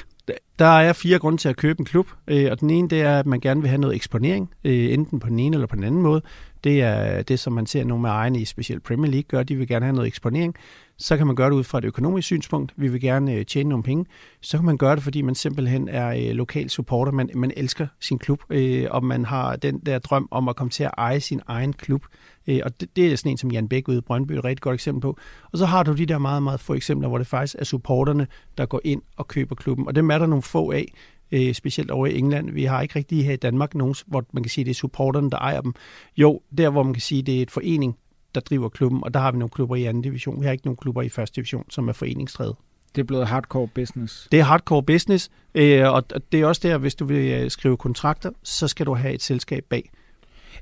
der 0.61 0.67
er 0.67 0.93
fire 0.93 1.19
grunde 1.19 1.37
til 1.37 1.49
at 1.49 1.57
købe 1.57 1.79
en 1.79 1.85
klub, 1.85 2.07
øh, 2.27 2.51
og 2.51 2.59
den 2.59 2.69
ene 2.69 2.87
det 2.87 3.01
er, 3.01 3.19
at 3.19 3.25
man 3.25 3.39
gerne 3.39 3.61
vil 3.61 3.69
have 3.69 3.81
noget 3.81 3.95
eksponering, 3.95 4.49
øh, 4.63 4.93
enten 4.93 5.19
på 5.19 5.29
den 5.29 5.39
ene 5.39 5.55
eller 5.55 5.67
på 5.67 5.75
den 5.75 5.83
anden 5.83 6.01
måde. 6.01 6.21
Det 6.63 6.81
er 6.81 7.21
det, 7.21 7.39
som 7.39 7.53
man 7.53 7.65
ser 7.65 7.83
nogle 7.83 8.01
med 8.01 8.09
ejerne 8.09 8.39
i 8.39 8.45
specielt 8.45 8.83
Premier 8.83 9.11
League 9.11 9.27
gør. 9.27 9.43
De 9.43 9.55
vil 9.55 9.67
gerne 9.67 9.85
have 9.85 9.95
noget 9.95 10.07
eksponering. 10.07 10.55
Så 11.01 11.17
kan 11.17 11.27
man 11.27 11.35
gøre 11.35 11.49
det 11.49 11.55
ud 11.55 11.63
fra 11.63 11.77
et 11.77 11.85
økonomisk 11.85 12.25
synspunkt. 12.25 12.73
Vi 12.77 12.87
vil 12.87 13.01
gerne 13.01 13.33
øh, 13.33 13.45
tjene 13.45 13.69
nogle 13.69 13.83
penge. 13.83 14.05
Så 14.41 14.57
kan 14.57 14.65
man 14.65 14.77
gøre 14.77 14.95
det, 14.95 15.03
fordi 15.03 15.21
man 15.21 15.35
simpelthen 15.35 15.89
er 15.89 16.07
øh, 16.07 16.35
lokal 16.35 16.69
supporter. 16.69 17.11
Man, 17.11 17.29
man 17.35 17.51
elsker 17.57 17.87
sin 17.99 18.19
klub, 18.19 18.43
øh, 18.49 18.87
og 18.91 19.03
man 19.03 19.25
har 19.25 19.55
den 19.55 19.79
der 19.79 19.99
drøm 19.99 20.27
om 20.31 20.49
at 20.49 20.55
komme 20.55 20.71
til 20.71 20.83
at 20.83 20.91
eje 20.97 21.19
sin 21.19 21.41
egen 21.47 21.73
klub. 21.73 22.05
Øh, 22.47 22.59
og 22.63 22.81
det, 22.81 22.95
det 22.95 23.11
er 23.11 23.15
sådan 23.15 23.31
en, 23.31 23.37
som 23.37 23.51
Jan 23.51 23.67
Bæk 23.67 23.87
ude 23.87 23.97
i 23.97 24.01
Brøndby 24.01 24.31
et 24.31 24.43
rigtig 24.43 24.61
godt 24.61 24.73
eksempel 24.73 25.01
på. 25.01 25.17
Og 25.51 25.57
så 25.57 25.65
har 25.65 25.83
du 25.83 25.93
de 25.93 26.05
der 26.05 26.17
meget, 26.17 26.43
meget 26.43 26.59
få 26.59 26.73
eksempler, 26.73 27.07
hvor 27.07 27.17
det 27.17 27.27
faktisk 27.27 27.55
er 27.59 27.63
supporterne, 27.63 28.27
der 28.57 28.65
går 28.65 28.81
ind 28.83 29.01
og 29.17 29.27
køber 29.27 29.55
klubben. 29.55 29.87
Og 29.87 29.95
dem 29.95 30.11
er 30.11 30.17
der 30.17 30.25
nogle 30.25 30.41
få 30.41 30.71
af, 30.71 30.85
øh, 31.31 31.53
specielt 31.53 31.91
over 31.91 32.07
i 32.07 32.17
England. 32.17 32.51
Vi 32.51 32.63
har 32.63 32.81
ikke 32.81 32.95
rigtig 32.95 33.25
her 33.25 33.33
i 33.33 33.37
Danmark 33.37 33.75
nogen, 33.75 33.95
hvor 34.07 34.25
man 34.33 34.43
kan 34.43 34.49
sige, 34.49 34.65
det 34.65 34.71
er 34.71 34.75
supporterne, 34.75 35.29
der 35.29 35.37
ejer 35.37 35.61
dem. 35.61 35.73
Jo, 36.17 36.41
der 36.57 36.69
hvor 36.69 36.83
man 36.83 36.93
kan 36.93 37.01
sige, 37.01 37.21
det 37.21 37.37
er 37.37 37.41
et 37.41 37.51
forening, 37.51 37.97
der 38.35 38.41
driver 38.41 38.69
klubben, 38.69 39.03
og 39.03 39.13
der 39.13 39.19
har 39.19 39.31
vi 39.31 39.37
nogle 39.37 39.49
klubber 39.49 39.75
i 39.75 39.83
anden 39.83 40.03
division. 40.03 40.41
Vi 40.41 40.45
har 40.45 40.51
ikke 40.51 40.65
nogen 40.65 40.77
klubber 40.77 41.01
i 41.01 41.09
første 41.09 41.35
division, 41.35 41.65
som 41.69 41.87
er 41.87 41.93
foreningsdrevet. 41.93 42.55
Det 42.95 43.01
er 43.01 43.05
blevet 43.05 43.27
hardcore 43.27 43.67
business. 43.67 44.27
Det 44.31 44.39
er 44.39 44.43
hardcore 44.43 44.83
business, 44.83 45.29
øh, 45.55 45.91
og 45.93 46.31
det 46.31 46.41
er 46.41 46.45
også 46.45 46.67
der, 46.67 46.77
hvis 46.77 46.95
du 46.95 47.05
vil 47.05 47.31
øh, 47.31 47.51
skrive 47.51 47.77
kontrakter, 47.77 48.31
så 48.43 48.67
skal 48.67 48.85
du 48.85 48.93
have 48.93 49.13
et 49.13 49.21
selskab 49.21 49.65
bag. 49.69 49.91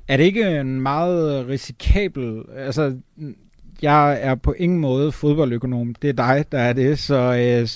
Er 0.08 0.16
det 0.16 0.24
ikke 0.24 0.60
en 0.60 0.80
meget 0.80 1.48
risikabel... 1.48 2.42
Altså, 2.56 2.96
jeg 3.82 4.18
er 4.22 4.34
på 4.34 4.52
ingen 4.58 4.80
måde 4.80 5.12
fodboldøkonom. 5.12 5.94
Det 5.94 6.08
er 6.08 6.12
dig, 6.12 6.44
der 6.52 6.58
er 6.58 6.72
det. 6.72 6.98
Så 6.98 7.16
øh, 7.16 7.68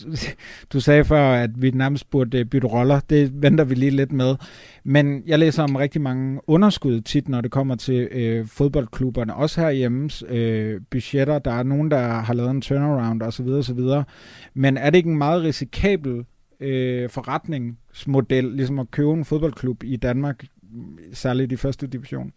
du 0.72 0.80
sagde 0.80 1.04
før, 1.04 1.34
at 1.34 1.62
vi 1.62 1.70
nærmest 1.70 2.10
burde 2.10 2.38
øh, 2.38 2.44
bytte 2.44 2.68
roller. 2.68 3.00
Det 3.10 3.42
venter 3.42 3.64
vi 3.64 3.74
lige 3.74 3.90
lidt 3.90 4.12
med. 4.12 4.36
Men 4.84 5.22
jeg 5.26 5.38
læser 5.38 5.62
om 5.62 5.76
rigtig 5.76 6.00
mange 6.00 6.40
underskud 6.46 7.00
tit, 7.00 7.28
når 7.28 7.40
det 7.40 7.50
kommer 7.50 7.74
til 7.74 8.08
øh, 8.10 8.46
fodboldklubberne. 8.46 9.34
Også 9.34 9.60
herhjemme 9.60 10.10
øh, 10.28 10.80
budgetter. 10.90 11.38
Der 11.38 11.52
er 11.52 11.62
nogen, 11.62 11.90
der 11.90 12.08
har 12.08 12.34
lavet 12.34 12.50
en 12.50 12.60
turnaround 12.60 13.22
osv. 13.22 13.48
osv. 13.48 13.80
Men 14.54 14.76
er 14.76 14.90
det 14.90 14.96
ikke 14.96 15.10
en 15.10 15.18
meget 15.18 15.42
risikabel 15.42 16.24
øh, 16.60 17.10
forretningsmodel, 17.10 18.44
ligesom 18.44 18.78
at 18.78 18.90
købe 18.90 19.10
en 19.10 19.24
fodboldklub 19.24 19.82
i 19.84 19.96
Danmark, 19.96 20.44
særligt 21.12 21.52
i 21.52 21.56
første 21.56 21.86
division? 21.86 22.32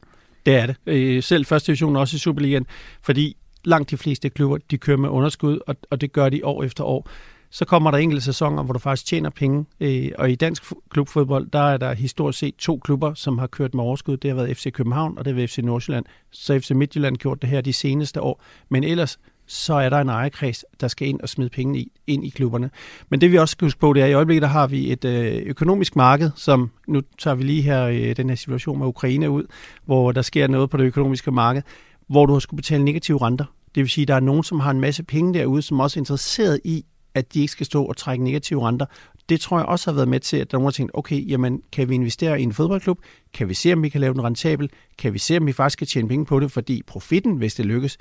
Det 0.45 0.55
er 0.55 0.65
det. 0.65 0.75
Øh, 0.87 1.23
selv 1.23 1.45
første 1.45 1.67
division, 1.67 1.95
også 1.95 2.15
i 2.15 2.19
Superligaen. 2.19 2.65
Fordi 3.01 3.37
langt 3.67 3.91
de 3.91 3.97
fleste 3.97 4.29
klubber, 4.29 4.57
de 4.71 4.77
kører 4.77 4.97
med 4.97 5.09
underskud, 5.09 5.59
og, 5.67 5.75
og 5.91 6.01
det 6.01 6.13
gør 6.13 6.29
de 6.29 6.45
år 6.45 6.63
efter 6.63 6.83
år. 6.83 7.09
Så 7.49 7.65
kommer 7.65 7.91
der 7.91 7.97
enkelte 7.97 8.25
sæsoner, 8.25 8.63
hvor 8.63 8.73
du 8.73 8.79
faktisk 8.79 9.07
tjener 9.07 9.29
penge, 9.29 9.65
øh, 9.79 10.11
og 10.17 10.31
i 10.31 10.35
dansk 10.35 10.63
klubfodbold, 10.89 11.47
der 11.53 11.59
er 11.59 11.77
der 11.77 11.93
historisk 11.93 12.39
set 12.39 12.55
to 12.55 12.77
klubber, 12.77 13.13
som 13.13 13.37
har 13.37 13.47
kørt 13.47 13.73
med 13.73 13.83
overskud. 13.83 14.17
Det 14.17 14.29
har 14.29 14.35
været 14.35 14.57
FC 14.57 14.71
København, 14.71 15.17
og 15.17 15.25
det 15.25 15.33
har 15.33 15.35
været 15.35 15.49
FC 15.49 15.57
Nordsjælland. 15.57 16.05
Så 16.31 16.59
FC 16.59 16.71
Midtjylland 16.71 17.17
gjort 17.17 17.41
det 17.41 17.49
her 17.49 17.61
de 17.61 17.73
seneste 17.73 18.21
år. 18.21 18.41
Men 18.69 18.83
ellers, 18.83 19.19
så 19.47 19.73
er 19.73 19.89
der 19.89 19.97
en 19.97 20.09
ejerkreds, 20.09 20.65
der 20.81 20.87
skal 20.87 21.07
ind 21.07 21.21
og 21.21 21.29
smide 21.29 21.49
penge 21.49 21.79
i, 21.79 21.91
ind 22.07 22.25
i 22.25 22.29
klubberne. 22.29 22.69
Men 23.09 23.21
det 23.21 23.31
vi 23.31 23.37
også 23.37 23.51
skal 23.51 23.65
huske 23.65 23.79
på, 23.79 23.93
det 23.93 24.01
er, 24.01 24.05
at 24.05 24.11
i 24.11 24.13
øjeblikket 24.13 24.41
der 24.41 24.47
har 24.47 24.67
vi 24.67 24.91
et 24.91 25.05
øh, 25.05 25.41
økonomisk 25.45 25.95
marked, 25.95 26.31
som 26.35 26.71
nu 26.87 27.01
tager 27.17 27.35
vi 27.35 27.43
lige 27.43 27.61
her 27.61 27.83
øh, 27.83 28.17
den 28.17 28.29
her 28.29 28.35
situation 28.35 28.79
med 28.79 28.87
Ukraine 28.87 29.29
ud, 29.29 29.43
hvor 29.85 30.11
der 30.11 30.21
sker 30.21 30.47
noget 30.47 30.69
på 30.69 30.77
det 30.77 30.83
økonomiske 30.83 31.31
marked 31.31 31.61
hvor 32.07 32.25
du 32.25 32.33
har 32.33 32.39
skulle 32.39 32.57
betale 32.57 32.85
negative 32.85 33.21
renter. 33.21 33.45
Det 33.75 33.81
vil 33.81 33.89
sige, 33.89 34.03
at 34.03 34.07
der 34.07 34.15
er 34.15 34.19
nogen, 34.19 34.43
som 34.43 34.59
har 34.59 34.71
en 34.71 34.81
masse 34.81 35.03
penge 35.03 35.33
derude, 35.33 35.61
som 35.61 35.79
også 35.79 35.99
er 35.99 36.01
interesseret 36.01 36.59
i, 36.63 36.85
at 37.13 37.33
de 37.33 37.41
ikke 37.41 37.51
skal 37.51 37.65
stå 37.65 37.85
og 37.85 37.97
trække 37.97 38.23
negative 38.23 38.67
renter. 38.67 38.85
Det 39.29 39.41
tror 39.41 39.57
jeg 39.57 39.65
også 39.65 39.91
har 39.91 39.95
været 39.95 40.07
med 40.07 40.19
til, 40.19 40.37
at 40.37 40.51
der 40.51 40.57
er 40.57 40.59
nogen, 40.59 40.65
der 40.65 40.71
har 40.71 40.77
tænkt, 40.77 40.91
okay, 40.93 41.29
jamen, 41.29 41.61
kan 41.71 41.89
vi 41.89 41.95
investere 41.95 42.39
i 42.39 42.43
en 42.43 42.53
fodboldklub? 42.53 42.99
Kan 43.33 43.49
vi 43.49 43.53
se, 43.53 43.73
om 43.73 43.83
vi 43.83 43.89
kan 43.89 44.01
lave 44.01 44.13
den 44.13 44.23
rentabel? 44.23 44.69
Kan 44.97 45.13
vi 45.13 45.19
se, 45.19 45.37
om 45.37 45.47
vi 45.47 45.53
faktisk 45.53 45.77
kan 45.77 45.87
tjene 45.87 46.07
penge 46.07 46.25
på 46.25 46.39
det? 46.39 46.51
Fordi 46.51 46.83
profitten, 46.87 47.35
hvis 47.35 47.55
det 47.55 47.65
lykkes, 47.65 47.97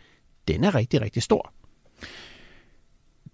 den 0.48 0.64
er 0.64 0.74
rigtig, 0.74 1.00
rigtig 1.00 1.22
stor. 1.22 1.52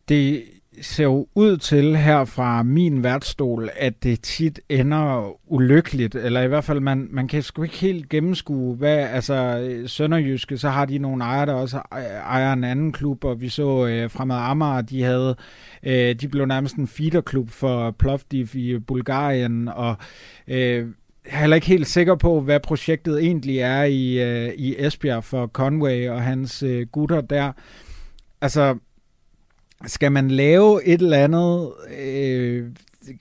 Det 0.09 0.45
ser 0.81 1.05
jo 1.05 1.27
ud 1.35 1.57
til 1.57 1.97
her 1.97 2.25
fra 2.25 2.63
min 2.63 3.03
værtsstol, 3.03 3.71
at 3.77 4.03
det 4.03 4.21
tit 4.21 4.61
ender 4.69 5.37
ulykkeligt, 5.53 6.15
eller 6.15 6.41
i 6.41 6.47
hvert 6.47 6.65
fald, 6.65 6.81
man, 6.81 7.09
man 7.11 7.29
kan 7.29 7.43
sgu 7.43 7.63
ikke 7.63 7.77
helt 7.77 8.09
gennemskue, 8.09 8.77
hvad, 8.77 8.99
altså 8.99 9.35
øh, 9.35 9.89
Sønderjyske, 9.89 10.59
så 10.59 10.69
har 10.69 10.85
de 10.85 10.99
nogle 10.99 11.25
ejere, 11.25 11.47
der 11.47 11.53
også 11.53 11.79
e-, 11.79 11.97
ejer 11.99 12.53
en 12.53 12.65
anden 12.65 12.93
klub, 12.93 13.25
og 13.25 13.41
vi 13.41 13.49
så 13.49 13.87
øh, 13.87 14.11
Fremad 14.11 14.37
Amager, 14.37 14.81
de 14.81 15.03
havde, 15.03 15.37
øh, 15.83 16.15
de 16.15 16.29
blev 16.29 16.47
nærmest 16.47 16.75
en 16.75 16.89
feederklub 16.89 17.51
for 17.51 17.91
Plovdiv 17.91 18.49
i 18.55 18.79
Bulgarien, 18.79 19.69
og 19.69 19.97
øh, 20.49 20.87
jeg 21.27 21.35
er 21.35 21.39
heller 21.39 21.55
ikke 21.55 21.67
helt 21.67 21.87
sikker 21.87 22.15
på, 22.15 22.41
hvad 22.41 22.61
projektet 22.61 23.19
egentlig 23.19 23.59
er 23.59 23.83
i, 23.83 24.23
øh, 24.23 24.53
i 24.57 24.75
Esbjerg 24.79 25.25
for 25.25 25.47
Conway 25.47 26.09
og 26.09 26.23
hans 26.23 26.63
øh, 26.63 26.87
gutter 26.87 27.21
der. 27.21 27.53
Altså, 28.41 28.77
skal 29.87 30.13
man 30.13 30.31
lave 30.31 30.85
et 30.85 31.03
eller 31.03 31.19
andet, 31.19 31.73
øh, 31.99 32.67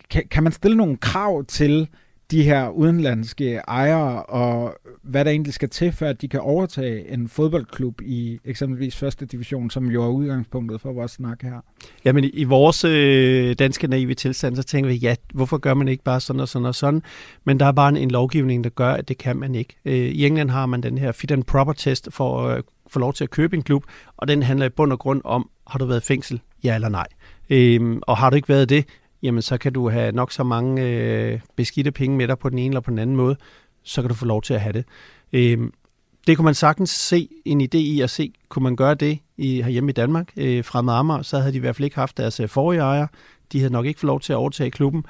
kan, 0.09 0.23
kan 0.31 0.43
man 0.43 0.51
stille 0.51 0.77
nogle 0.77 0.97
krav 0.97 1.45
til 1.45 1.87
de 2.31 2.43
her 2.43 2.69
udenlandske 2.69 3.55
ejere, 3.55 4.23
og 4.23 4.75
hvad 5.03 5.25
der 5.25 5.31
egentlig 5.31 5.53
skal 5.53 5.69
til, 5.69 5.91
for 5.91 6.05
at 6.05 6.21
de 6.21 6.27
kan 6.27 6.39
overtage 6.39 7.11
en 7.11 7.27
fodboldklub 7.27 8.01
i 8.01 8.39
eksempelvis 8.45 8.95
første 8.95 9.25
division, 9.25 9.69
som 9.69 9.85
jo 9.85 10.03
er 10.03 10.07
udgangspunktet 10.07 10.81
for 10.81 10.93
vores 10.93 11.11
snak 11.11 11.41
her? 11.41 11.61
Jamen 12.05 12.29
i 12.33 12.43
vores 12.43 12.83
øh, 12.83 13.55
danske 13.59 13.87
naive 13.87 14.13
tilstand, 14.13 14.55
så 14.55 14.63
tænker 14.63 14.91
vi, 14.91 14.95
ja, 14.95 15.15
hvorfor 15.33 15.57
gør 15.57 15.73
man 15.73 15.87
ikke 15.87 16.03
bare 16.03 16.19
sådan 16.19 16.39
og 16.39 16.47
sådan 16.47 16.65
og 16.65 16.75
sådan? 16.75 17.01
Men 17.43 17.59
der 17.59 17.65
er 17.65 17.71
bare 17.71 17.89
en, 17.89 17.97
en 17.97 18.11
lovgivning, 18.11 18.63
der 18.63 18.69
gør, 18.69 18.91
at 18.91 19.07
det 19.07 19.17
kan 19.17 19.37
man 19.37 19.55
ikke. 19.55 19.75
Øh, 19.85 19.93
I 19.93 20.25
England 20.25 20.49
har 20.49 20.65
man 20.65 20.83
den 20.83 20.97
her 20.97 21.11
fit 21.11 21.31
and 21.31 21.43
proper 21.43 21.73
test 21.73 22.07
for 22.11 22.47
at 22.47 22.57
øh, 22.57 22.63
få 22.87 22.99
lov 22.99 23.13
til 23.13 23.23
at 23.23 23.29
købe 23.29 23.55
en 23.55 23.63
klub, 23.63 23.83
og 24.17 24.27
den 24.27 24.43
handler 24.43 24.65
i 24.65 24.69
bund 24.69 24.91
og 24.91 24.99
grund 24.99 25.21
om, 25.23 25.49
har 25.71 25.79
du 25.79 25.85
været 25.85 26.01
i 26.01 26.05
fængsel? 26.05 26.41
Ja 26.63 26.75
eller 26.75 26.89
nej? 26.89 27.07
Øhm, 27.49 28.01
og 28.01 28.17
har 28.17 28.29
du 28.29 28.35
ikke 28.35 28.49
været 28.49 28.69
det, 28.69 28.85
jamen 29.23 29.41
så 29.41 29.57
kan 29.57 29.73
du 29.73 29.89
have 29.89 30.11
nok 30.11 30.31
så 30.31 30.43
mange 30.43 30.83
øh, 30.83 31.39
beskidte 31.55 31.91
penge 31.91 32.17
med 32.17 32.27
dig 32.27 32.39
på 32.39 32.49
den 32.49 32.57
ene 32.57 32.67
eller 32.67 32.81
på 32.81 32.91
den 32.91 32.99
anden 32.99 33.15
måde, 33.15 33.35
så 33.83 34.01
kan 34.01 34.09
du 34.09 34.15
få 34.15 34.25
lov 34.25 34.41
til 34.41 34.53
at 34.53 34.61
have 34.61 34.73
det. 34.73 34.85
Øhm, 35.33 35.73
det 36.27 36.37
kunne 36.37 36.45
man 36.45 36.55
sagtens 36.55 36.89
se 36.89 37.29
en 37.45 37.61
idé 37.61 37.77
i 37.77 38.01
at 38.01 38.09
se, 38.09 38.33
kunne 38.49 38.63
man 38.63 38.75
gøre 38.75 38.95
det 38.95 39.19
i, 39.37 39.61
herhjemme 39.61 39.89
i 39.89 39.93
Danmark 39.93 40.31
øh, 40.37 40.63
fra 40.63 40.79
Amager, 40.79 41.21
så 41.21 41.39
havde 41.39 41.51
de 41.51 41.57
i 41.57 41.59
hvert 41.59 41.75
fald 41.75 41.83
ikke 41.83 41.95
haft 41.95 42.17
deres 42.17 42.39
øh, 42.39 42.49
forrige 42.49 42.81
ejer. 42.81 43.07
De 43.51 43.59
havde 43.59 43.73
nok 43.73 43.85
ikke 43.85 43.99
fået 43.99 44.07
lov 44.07 44.19
til 44.19 44.33
at 44.33 44.37
overtage 44.37 44.71
klubben. 44.71 45.03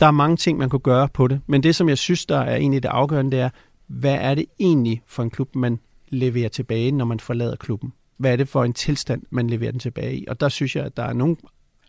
Der 0.00 0.06
er 0.06 0.10
mange 0.10 0.36
ting, 0.36 0.58
man 0.58 0.70
kunne 0.70 0.80
gøre 0.80 1.08
på 1.08 1.28
det, 1.28 1.40
men 1.46 1.62
det, 1.62 1.74
som 1.74 1.88
jeg 1.88 1.98
synes, 1.98 2.26
der 2.26 2.38
er 2.38 2.56
egentlig 2.56 2.82
det 2.82 2.88
afgørende, 2.88 3.30
det 3.30 3.40
er, 3.40 3.50
hvad 3.86 4.18
er 4.20 4.34
det 4.34 4.46
egentlig 4.60 5.02
for 5.06 5.22
en 5.22 5.30
klub, 5.30 5.56
man 5.56 5.78
leverer 6.08 6.48
tilbage, 6.48 6.92
når 6.92 7.04
man 7.04 7.20
forlader 7.20 7.56
klubben? 7.56 7.92
Hvad 8.22 8.32
er 8.32 8.36
det 8.36 8.48
for 8.48 8.64
en 8.64 8.72
tilstand, 8.72 9.22
man 9.30 9.50
leverer 9.50 9.70
den 9.70 9.80
tilbage 9.80 10.16
i? 10.16 10.24
Og 10.28 10.40
der 10.40 10.48
synes 10.48 10.76
jeg, 10.76 10.84
at 10.84 10.96
der 10.96 11.02
er 11.02 11.12
nogle 11.12 11.36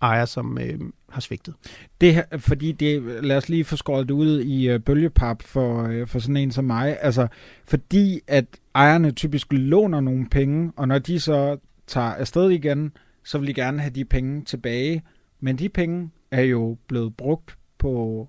ejere, 0.02 0.28
som 0.28 0.58
øh, 0.58 0.80
har 1.10 1.22
svigtet. 1.22 1.54
Det 2.02 2.16
her, 2.16 2.24
fordi 2.38 2.72
det, 2.72 3.04
lad 3.24 3.38
os 3.38 3.50
lige 3.50 3.64
få 3.64 3.76
skåret 3.76 4.08
det 4.08 4.14
ud 4.14 4.42
i 4.42 4.70
øh, 4.70 4.80
bølgepap 4.80 5.42
for, 5.42 5.84
øh, 5.84 6.08
for 6.08 6.20
sådan 6.20 6.38
en 6.38 6.52
som 6.52 6.66
mig. 6.66 6.98
Altså, 7.02 7.28
fordi 7.66 8.20
at 8.28 8.46
ejerne 8.76 9.12
typisk 9.12 9.48
låner 9.52 10.02
nogle 10.02 10.30
penge, 10.30 10.72
og 10.76 10.88
når 10.88 11.00
de 11.00 11.20
så 11.20 11.58
tager 11.88 12.08
afsted 12.08 12.50
igen, 12.50 12.92
så 13.24 13.38
vil 13.38 13.48
de 13.48 13.54
gerne 13.54 13.80
have 13.80 13.92
de 13.92 14.06
penge 14.06 14.46
tilbage. 14.46 15.04
Men 15.40 15.58
de 15.58 15.70
penge 15.70 16.10
er 16.32 16.42
jo 16.42 16.78
blevet 16.88 17.18
brugt 17.18 17.58
på 17.78 18.28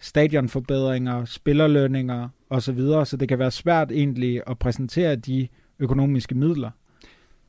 stadionforbedringer, 0.00 1.24
spillerlønninger 1.24 2.28
osv., 2.50 2.78
så, 2.78 3.04
så 3.04 3.16
det 3.16 3.28
kan 3.28 3.38
være 3.38 3.50
svært 3.50 3.92
egentlig 3.92 4.42
at 4.46 4.58
præsentere 4.58 5.16
de 5.16 5.48
økonomiske 5.78 6.34
midler. 6.34 6.70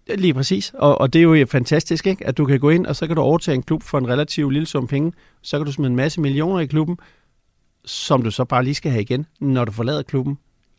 Lige 0.08 0.34
præcis, 0.34 0.72
og, 0.76 1.02
og 1.02 1.14
det 1.14 1.20
er 1.20 1.24
jo 1.24 1.34
øh, 1.34 1.48
fantastisk, 1.48 2.08
ikke? 2.08 2.28
at 2.28 2.38
du 2.38 2.46
kan 2.46 2.60
gå 2.60 2.70
ind, 2.70 2.86
og 2.86 2.96
så 2.96 3.08
kan 3.08 3.16
du 3.16 3.22
overtage 3.22 3.56
en 3.56 3.64
klub 3.64 3.84
for 3.84 3.98
en 3.98 4.08
relativt 4.08 4.54
lille 4.54 4.66
sum 4.66 4.88
penge, 4.88 5.12
så 5.42 5.58
kan 5.58 5.66
du 5.66 5.72
smide 5.72 5.90
en 5.90 5.96
masse 5.96 6.22
millioner 6.22 6.60
i 6.60 6.66
klubben, 6.66 6.98
som 7.86 8.22
du 8.24 8.32
så 8.32 8.46
bare 8.46 8.64
lige 8.64 8.76
skal 8.76 8.92
have 8.92 9.02
igen, 9.02 9.26
når 9.40 9.66
du 9.66 9.72
forlader 9.72 10.02
klubben. 10.02 10.38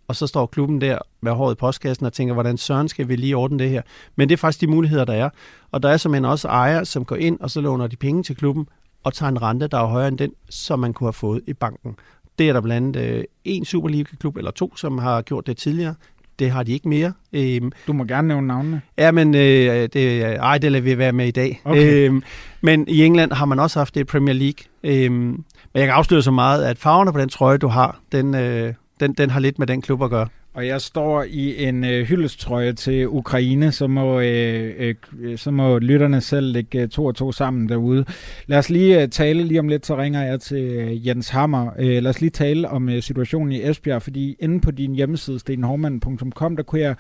Og 0.09 0.17
så 0.17 0.27
står 0.27 0.47
klubben 0.47 0.81
der 0.81 0.99
med 1.21 1.33
håret 1.33 1.55
i 1.55 1.57
postkassen 1.57 2.07
og 2.07 2.13
tænker, 2.13 2.35
hvordan 2.35 2.57
søren 2.57 2.89
skal 2.89 3.09
vi 3.09 3.17
lige 3.17 3.37
ordne 3.37 3.59
det 3.59 3.71
her? 3.71 3.83
Men 4.17 4.29
det 4.29 4.33
er 4.33 4.37
faktisk 4.37 4.61
de 4.61 4.67
muligheder, 4.67 5.05
der 5.05 5.13
er. 5.13 5.31
Og 5.71 5.83
der 5.83 5.89
er 5.89 5.97
simpelthen 5.97 6.25
også 6.25 6.49
ejere, 6.49 6.85
som 6.85 7.05
går 7.05 7.17
ind, 7.17 7.41
og 7.41 7.51
så 7.51 7.61
låner 7.61 7.87
de 7.87 7.97
penge 7.97 8.23
til 8.23 8.37
klubben, 8.37 8.69
og 9.03 9.15
tager 9.15 9.31
en 9.31 9.43
rente, 9.43 9.67
der 9.67 9.79
er 9.79 9.87
højere 9.87 10.09
end 10.09 10.19
den, 10.19 10.33
som 10.51 10.79
man 10.79 10.93
kunne 10.93 11.07
have 11.07 11.13
fået 11.13 11.43
i 11.47 11.53
banken. 11.53 11.97
Det 12.39 12.49
er 12.49 12.53
der 12.53 12.61
blandt 12.61 12.97
andet 12.97 13.19
øh, 13.19 13.25
en 13.45 13.65
Superliga-klub 13.65 14.37
eller 14.37 14.51
to, 14.51 14.77
som 14.77 14.99
har 14.99 15.23
gjort 15.23 15.47
det 15.47 15.57
tidligere. 15.57 15.95
Det 16.39 16.51
har 16.51 16.63
de 16.63 16.73
ikke 16.73 16.89
mere. 16.89 17.13
Øhm, 17.33 17.73
du 17.87 17.93
må 17.93 18.05
gerne 18.05 18.29
nævne 18.29 18.47
navnene. 18.47 18.81
Ja, 18.99 19.11
men 19.13 19.35
øh, 19.35 19.89
det, 19.93 20.23
ej, 20.23 20.59
det 20.59 20.73
lader 20.73 20.83
vi 20.85 20.99
være 20.99 21.13
med 21.13 21.27
i 21.27 21.31
dag. 21.31 21.61
Okay. 21.65 22.09
Øhm, 22.09 22.23
men 22.61 22.85
i 22.89 23.05
England 23.05 23.33
har 23.33 23.47
man 23.47 23.61
også 23.61 23.81
haft 23.81 23.95
det 23.95 24.01
i 24.01 24.05
Premier 24.05 24.35
League. 24.35 24.65
Øhm, 24.85 25.15
men 25.15 25.45
jeg 25.75 25.87
kan 25.87 25.95
afsløre 25.95 26.23
så 26.23 26.31
meget, 26.31 26.65
at 26.65 26.79
farverne 26.79 27.13
på 27.13 27.19
den 27.19 27.29
trøje, 27.29 27.59
du 27.59 27.69
har, 27.69 28.01
den, 28.13 28.35
øh, 28.35 28.75
den, 29.01 29.13
den 29.13 29.31
har 29.31 29.41
lidt 29.41 29.59
med 29.59 29.67
den 29.67 29.83
klub 29.83 30.03
at 30.03 30.11
gøre 30.11 30.29
og 30.55 30.67
jeg 30.67 30.81
står 30.81 31.23
i 31.23 31.65
en 31.65 31.85
øh, 31.85 32.07
hyldestrøje 32.07 32.73
til 32.73 33.09
Ukraine, 33.09 33.73
så 33.73 33.87
må, 33.87 34.21
øh, 34.21 34.75
øh, 34.79 34.95
øh, 35.21 35.39
så 35.39 35.51
må 35.51 35.79
lytterne 35.79 36.21
selv 36.21 36.53
lægge 36.53 36.81
øh, 36.81 36.89
to 36.89 37.05
og 37.05 37.15
to 37.15 37.33
sammen 37.33 37.69
derude. 37.69 38.05
Lad 38.47 38.59
os 38.59 38.71
lige 38.71 39.03
øh, 39.03 39.09
tale, 39.09 39.43
lige 39.43 39.61
om 39.61 39.69
lidt, 39.69 39.87
så 39.87 39.97
ringer 39.97 40.23
jeg 40.23 40.41
til 40.41 40.63
øh, 40.63 41.07
Jens 41.07 41.29
Hammer. 41.29 41.71
Øh, 41.79 42.03
lad 42.03 42.07
os 42.07 42.21
lige 42.21 42.31
tale 42.31 42.69
om 42.69 42.89
øh, 42.89 43.03
situationen 43.03 43.53
i 43.53 43.69
Esbjerg, 43.69 44.03
fordi 44.03 44.37
inde 44.41 44.61
på 44.61 44.71
din 44.71 44.95
hjemmeside, 44.95 45.39
stenhormand.com, 45.39 46.57
der 46.57 46.63
kunne 46.63 46.81
jeg 46.81 46.95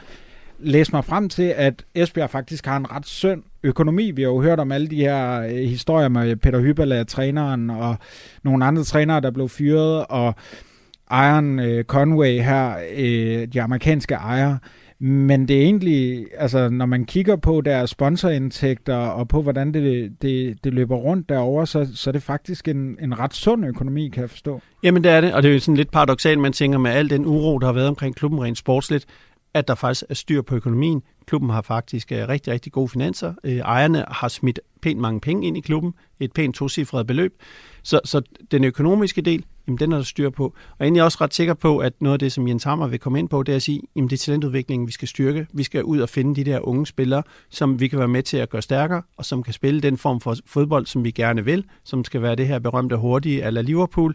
læse 0.58 0.92
mig 0.92 1.04
frem 1.04 1.28
til, 1.28 1.54
at 1.56 1.84
Esbjerg 1.94 2.30
faktisk 2.30 2.66
har 2.66 2.76
en 2.76 2.90
ret 2.90 3.06
synd 3.06 3.42
økonomi. 3.62 4.10
Vi 4.10 4.22
har 4.22 4.28
jo 4.28 4.40
hørt 4.40 4.60
om 4.60 4.72
alle 4.72 4.86
de 4.86 4.96
her 4.96 5.40
øh, 5.40 5.50
historier 5.50 6.08
med 6.08 6.36
Peter 6.36 6.60
Hyberla, 6.60 7.04
træneren, 7.04 7.70
og 7.70 7.96
nogle 8.42 8.64
andre 8.64 8.84
trænere, 8.84 9.20
der 9.20 9.30
blev 9.30 9.48
fyret, 9.48 10.06
og 10.08 10.34
ejeren 11.10 11.58
øh, 11.58 11.84
Conway 11.84 12.40
her, 12.40 12.74
øh, 12.96 13.48
de 13.48 13.62
amerikanske 13.62 14.14
ejere, 14.14 14.58
men 14.98 15.48
det 15.48 15.56
er 15.56 15.62
egentlig, 15.62 16.26
altså 16.38 16.68
når 16.68 16.86
man 16.86 17.04
kigger 17.04 17.36
på 17.36 17.60
deres 17.60 17.90
sponsorindtægter 17.90 18.96
og 18.96 19.28
på, 19.28 19.42
hvordan 19.42 19.74
det, 19.74 20.12
det, 20.22 20.64
det 20.64 20.74
løber 20.74 20.96
rundt 20.96 21.28
derover, 21.28 21.64
så, 21.64 21.88
så 21.94 22.10
er 22.10 22.12
det 22.12 22.22
faktisk 22.22 22.68
en, 22.68 22.98
en 23.00 23.18
ret 23.18 23.34
sund 23.34 23.66
økonomi, 23.66 24.08
kan 24.08 24.20
jeg 24.20 24.30
forstå. 24.30 24.60
Jamen 24.82 25.04
det 25.04 25.12
er 25.12 25.20
det, 25.20 25.34
og 25.34 25.42
det 25.42 25.48
er 25.48 25.52
jo 25.52 25.60
sådan 25.60 25.76
lidt 25.76 25.90
paradoxalt, 25.90 26.40
man 26.40 26.52
tænker 26.52 26.78
med 26.78 26.90
al 26.90 27.10
den 27.10 27.26
uro, 27.26 27.58
der 27.58 27.66
har 27.66 27.72
været 27.72 27.88
omkring 27.88 28.16
klubben 28.16 28.42
rent 28.42 28.58
sportsligt, 28.58 29.06
at 29.54 29.68
der 29.68 29.74
faktisk 29.74 30.04
er 30.08 30.14
styr 30.14 30.42
på 30.42 30.56
økonomien. 30.56 31.02
Klubben 31.26 31.50
har 31.50 31.62
faktisk 31.62 32.12
øh, 32.12 32.28
rigtig, 32.28 32.52
rigtig 32.52 32.72
gode 32.72 32.88
finanser. 32.88 33.34
Øh, 33.44 33.56
ejerne 33.56 34.04
har 34.08 34.28
smidt 34.28 34.60
pænt 34.82 35.00
mange 35.00 35.20
penge 35.20 35.46
ind 35.46 35.56
i 35.56 35.60
klubben, 35.60 35.92
et 36.20 36.32
pænt 36.32 36.54
tocifret 36.54 37.06
beløb. 37.06 37.32
Så, 37.82 38.00
så 38.04 38.22
den 38.50 38.64
økonomiske 38.64 39.22
del, 39.22 39.44
jamen 39.66 39.78
den 39.78 39.92
er 39.92 39.96
der 39.96 40.04
styr 40.04 40.30
på. 40.30 40.44
Og 40.44 40.54
jeg 40.78 40.84
er 40.84 40.84
egentlig 40.84 41.02
også 41.02 41.18
ret 41.20 41.34
sikker 41.34 41.54
på, 41.54 41.78
at 41.78 41.92
noget 42.00 42.12
af 42.12 42.18
det, 42.18 42.32
som 42.32 42.48
Jens 42.48 42.64
Hammer 42.64 42.86
vil 42.86 42.98
komme 42.98 43.18
ind 43.18 43.28
på, 43.28 43.42
det 43.42 43.52
er 43.52 43.56
at 43.56 43.62
sige, 43.62 43.80
jamen 43.96 44.10
det 44.10 44.16
er 44.16 44.24
talentudviklingen, 44.24 44.86
vi 44.86 44.92
skal 44.92 45.08
styrke. 45.08 45.46
Vi 45.52 45.62
skal 45.62 45.84
ud 45.84 46.00
og 46.00 46.08
finde 46.08 46.36
de 46.36 46.50
der 46.50 46.68
unge 46.68 46.86
spillere, 46.86 47.22
som 47.50 47.80
vi 47.80 47.88
kan 47.88 47.98
være 47.98 48.08
med 48.08 48.22
til 48.22 48.36
at 48.36 48.50
gøre 48.50 48.62
stærkere, 48.62 49.02
og 49.16 49.24
som 49.24 49.42
kan 49.42 49.52
spille 49.52 49.80
den 49.80 49.98
form 49.98 50.20
for 50.20 50.36
fodbold, 50.46 50.86
som 50.86 51.04
vi 51.04 51.10
gerne 51.10 51.44
vil, 51.44 51.64
som 51.84 52.04
skal 52.04 52.22
være 52.22 52.34
det 52.34 52.46
her 52.46 52.58
berømte 52.58 52.96
hurtige 52.96 53.44
ala 53.44 53.60
Liverpool. 53.60 54.14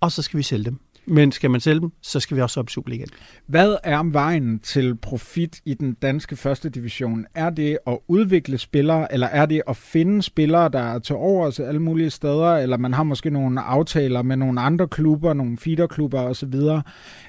Og 0.00 0.12
så 0.12 0.22
skal 0.22 0.38
vi 0.38 0.42
sælge 0.42 0.64
dem. 0.64 0.78
Men 1.08 1.32
skal 1.32 1.50
man 1.50 1.60
sælge 1.60 1.80
dem, 1.80 1.92
så 2.02 2.20
skal 2.20 2.36
vi 2.36 2.42
også 2.42 2.60
op 2.60 2.68
i 2.68 2.72
Superligaen. 2.72 3.08
Hvad 3.46 3.76
er 3.84 4.02
vejen 4.12 4.58
til 4.58 4.96
profit 4.96 5.60
i 5.64 5.74
den 5.74 5.94
danske 6.02 6.36
første 6.36 6.68
division? 6.68 7.26
Er 7.34 7.50
det 7.50 7.78
at 7.86 7.98
udvikle 8.08 8.58
spillere, 8.58 9.12
eller 9.12 9.26
er 9.26 9.46
det 9.46 9.62
at 9.68 9.76
finde 9.76 10.22
spillere, 10.22 10.68
der 10.68 10.78
er 10.78 10.98
til 10.98 11.16
over 11.16 11.60
alle 11.60 11.82
mulige 11.82 12.10
steder, 12.10 12.56
eller 12.56 12.76
man 12.76 12.94
har 12.94 13.02
måske 13.02 13.30
nogle 13.30 13.60
aftaler 13.60 14.22
med 14.22 14.36
nogle 14.36 14.60
andre 14.60 14.88
klubber, 14.88 15.34
nogle 15.34 15.58
feederklubber 15.58 16.20
osv., 16.20 16.54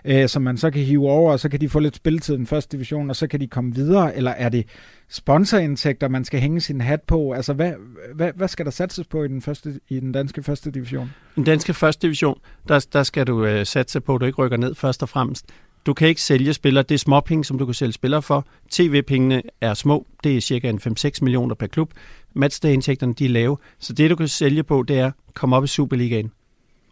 øh, 0.06 0.30
som 0.30 0.42
man 0.42 0.58
så 0.58 0.72
kan 0.72 0.82
hive 0.82 1.10
over, 1.10 1.32
og 1.32 1.40
så 1.40 1.50
kan 1.50 1.62
de 1.62 1.70
få 1.70 1.80
lidt 1.80 1.96
spilletid 1.96 2.36
i 2.36 2.38
den 2.38 2.48
første 2.48 2.78
division, 2.78 3.10
og 3.10 3.16
så 3.16 3.28
kan 3.28 3.40
de 3.40 3.48
komme 3.48 3.76
videre, 3.76 4.16
eller 4.16 4.32
er 4.32 4.50
det 4.50 4.66
sponsorindtægter, 5.10 6.08
man 6.08 6.26
skal 6.26 6.40
hænge 6.40 6.62
sin 6.62 6.82
hat 6.82 7.02
på? 7.02 7.32
Altså, 7.32 7.54
hvad, 7.54 7.74
hvad, 8.16 8.32
hvad 8.36 8.48
skal 8.48 8.66
der 8.66 8.72
satses 8.72 9.08
på 9.08 9.24
i 9.24 9.28
den, 9.28 9.42
første, 9.42 9.80
i 9.90 10.00
den 10.00 10.12
danske 10.12 10.44
første 10.44 10.72
division? 10.72 11.06
I 11.06 11.36
den 11.36 11.44
danske 11.44 11.74
første 11.74 12.08
division, 12.08 12.40
der, 12.68 12.88
der 12.94 13.04
skal 13.04 13.28
du 13.28 13.46
øh, 13.46 13.66
satse 13.66 14.00
på, 14.00 14.16
at 14.16 14.22
du 14.22 14.26
ikke 14.26 14.38
rykker 14.38 14.58
ned 14.58 14.76
først 14.76 15.04
og 15.04 15.10
fremmest. 15.10 15.46
Du 15.86 15.94
kan 15.94 16.08
ikke 16.08 16.22
sælge 16.22 16.54
spillere. 16.54 16.84
Det 16.84 16.96
er 16.96 17.00
småpenge, 17.00 17.46
som 17.46 17.58
du 17.58 17.66
kan 17.66 17.74
sælge 17.74 17.94
spillere 17.94 18.22
for. 18.22 18.46
TV-pengene 18.72 19.42
er 19.62 19.74
små. 19.74 20.06
Det 20.24 20.38
er 20.38 20.42
cirka 20.42 20.70
en 20.70 20.80
5-6 20.88 21.10
millioner 21.22 21.56
per 21.56 21.68
klub. 21.68 21.94
Matchday-indtægterne 22.34 23.14
de 23.14 23.26
er 23.26 23.30
lave. 23.30 23.58
Så 23.80 23.94
det, 23.94 24.10
du 24.10 24.16
kan 24.16 24.28
sælge 24.28 24.64
på, 24.64 24.84
det 24.88 25.00
er 25.00 25.06
at 25.06 25.14
komme 25.34 25.56
op 25.56 25.64
i 25.64 25.68
Superligaen. 25.68 26.32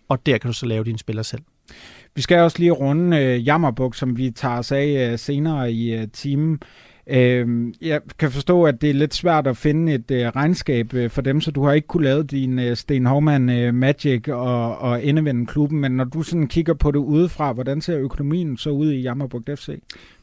Og 0.08 0.26
der 0.26 0.38
kan 0.38 0.50
du 0.50 0.54
så 0.54 0.66
lave 0.66 0.84
dine 0.84 1.00
spillere 1.00 1.24
selv. 1.24 1.42
Vi 2.16 2.22
skal 2.22 2.40
også 2.40 2.60
lige 2.60 2.72
runde 2.72 3.18
øh, 3.18 3.48
Jammerbuk, 3.48 3.96
som 3.96 4.18
vi 4.18 4.32
tager 4.32 4.58
os 4.58 4.72
af 4.72 5.12
øh, 5.12 5.20
senere 5.20 5.72
i 5.72 5.94
øh, 5.94 6.08
timen. 6.14 6.60
Øh, 7.10 7.74
jeg 7.82 8.02
kan 8.20 8.32
forstå, 8.32 8.64
at 8.64 8.82
det 8.82 8.90
er 8.90 8.94
lidt 8.94 9.14
svært 9.14 9.48
at 9.48 9.58
finde 9.58 9.94
et 9.94 10.12
øh, 10.12 10.28
regnskab 10.28 10.94
øh, 10.94 11.10
for 11.10 11.22
dem, 11.22 11.42
så 11.42 11.52
du 11.52 11.64
har 11.64 11.74
ikke 11.74 11.88
kunne 11.88 12.04
lave 12.04 12.24
din 12.24 12.60
øh, 12.60 12.78
Sten 12.78 13.06
Hormann 13.06 13.50
øh, 13.50 13.74
Magic 13.74 14.28
og, 14.28 14.78
og 14.78 15.06
endevende 15.06 15.46
klubben, 15.46 15.80
men 15.80 15.92
når 15.92 16.04
du 16.04 16.22
sådan 16.22 16.48
kigger 16.48 16.74
på 16.74 16.92
det 16.92 17.00
udefra, 17.00 17.54
hvordan 17.54 17.82
ser 17.82 18.00
økonomien 18.00 18.58
så 18.58 18.70
ud 18.70 18.92
i 18.92 19.02
Jammerburg 19.02 19.44
FC? 19.60 19.70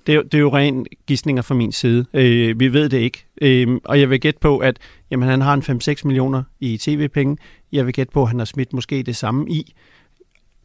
Det 0.06 0.14
er, 0.14 0.22
det 0.22 0.34
er 0.34 0.38
jo 0.38 0.54
ren 0.54 0.86
gissninger 1.06 1.42
fra 1.42 1.54
min 1.54 1.72
side. 1.72 2.04
Øh, 2.14 2.60
vi 2.60 2.72
ved 2.72 2.88
det 2.88 2.98
ikke. 2.98 3.24
Øh, 3.42 3.68
og 3.84 4.00
jeg 4.00 4.10
vil 4.10 4.20
gætte 4.20 4.40
på, 4.40 4.58
at 4.58 4.78
jamen, 5.10 5.28
han 5.28 5.40
har 5.40 5.54
en 5.54 5.80
5-6 5.98 6.00
millioner 6.04 6.42
i 6.60 6.76
tv-penge. 6.76 7.36
Jeg 7.72 7.86
vil 7.86 7.94
gætte 7.94 8.12
på, 8.12 8.22
at 8.22 8.28
han 8.28 8.38
har 8.38 8.46
smidt 8.46 8.72
måske 8.72 9.02
det 9.02 9.16
samme 9.16 9.50
i. 9.50 9.74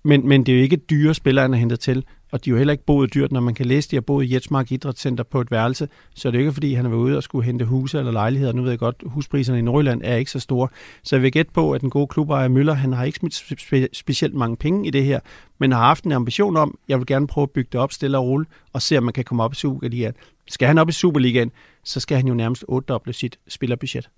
Men, 0.04 0.28
men 0.28 0.46
det 0.46 0.52
er 0.52 0.58
jo 0.58 0.64
ikke 0.64 0.78
dyre 0.78 1.14
spillere, 1.14 1.44
han 1.44 1.52
har 1.52 1.60
hentet 1.60 1.80
til. 1.80 2.06
Og 2.32 2.46
de 2.46 2.50
er 2.50 2.52
jo 2.52 2.58
heller 2.58 2.72
ikke 2.72 2.86
boet 2.86 3.14
dyrt, 3.14 3.32
når 3.32 3.40
man 3.40 3.54
kan 3.54 3.66
læse, 3.66 3.88
at 3.88 3.92
de 3.92 3.96
har 3.96 4.02
boet 4.02 4.26
i 4.26 4.34
Jetsmark 4.34 4.72
Idrætscenter 4.72 5.24
på 5.24 5.42
et 5.42 5.52
værelse. 5.52 5.88
Så 6.16 6.28
er 6.28 6.32
det 6.32 6.40
ikke, 6.40 6.54
fordi 6.54 6.74
han 6.74 6.86
har 6.86 6.90
været 6.90 7.02
ude 7.02 7.18
og 7.18 7.24
skulle 7.24 7.46
hente 7.46 7.66
huse 7.66 8.00
eller 8.00 8.12
lejligheder. 8.12 8.54
Nu 8.54 8.62
ved 8.62 8.70
jeg 8.70 8.80
godt, 8.80 9.04
huspriserne 9.06 9.60
i 9.60 9.62
Nordjylland 9.62 10.02
er 10.04 10.16
ikke 10.16 10.32
så 10.32 10.40
store. 10.40 10.68
Så 11.04 11.16
jeg 11.16 11.24
vil 11.24 11.32
gætte 11.32 11.52
på, 11.52 11.72
at 11.72 11.82
den 11.82 11.90
gode 11.90 12.08
klubejer 12.08 12.48
Møller, 12.48 12.74
han 12.74 12.94
har 12.94 13.04
ikke 13.04 13.18
smidt 13.18 13.62
spe- 13.62 13.88
specielt 13.94 14.34
mange 14.34 14.58
penge 14.58 14.88
i 14.88 14.90
det 14.90 15.04
her, 15.04 15.20
men 15.60 15.72
har 15.72 15.80
haft 15.80 16.04
en 16.04 16.12
ambition 16.12 16.58
om, 16.58 16.78
jeg 16.88 16.98
vil 16.98 17.06
gerne 17.06 17.28
prøve 17.28 17.44
at 17.44 17.52
bygge 17.52 17.70
det 17.72 17.82
op 17.82 17.92
stille 17.92 18.18
og 18.18 18.26
roligt, 18.26 18.50
og 18.74 18.82
se, 18.82 18.98
om 18.98 19.04
man 19.04 19.14
kan 19.14 19.24
komme 19.24 19.44
op 19.44 19.54
i 19.54 19.56
Superligaen. 19.56 20.14
Skal 20.48 20.68
han 20.68 20.78
op 20.78 20.90
i 20.90 20.92
Superligaen, 20.92 21.52
så 21.84 22.00
skal 22.00 22.18
han 22.18 22.28
jo 22.28 22.34
nærmest 22.34 22.66
ottedoble 22.68 23.14
sit 23.14 23.40
spillerbudget. 23.48 24.10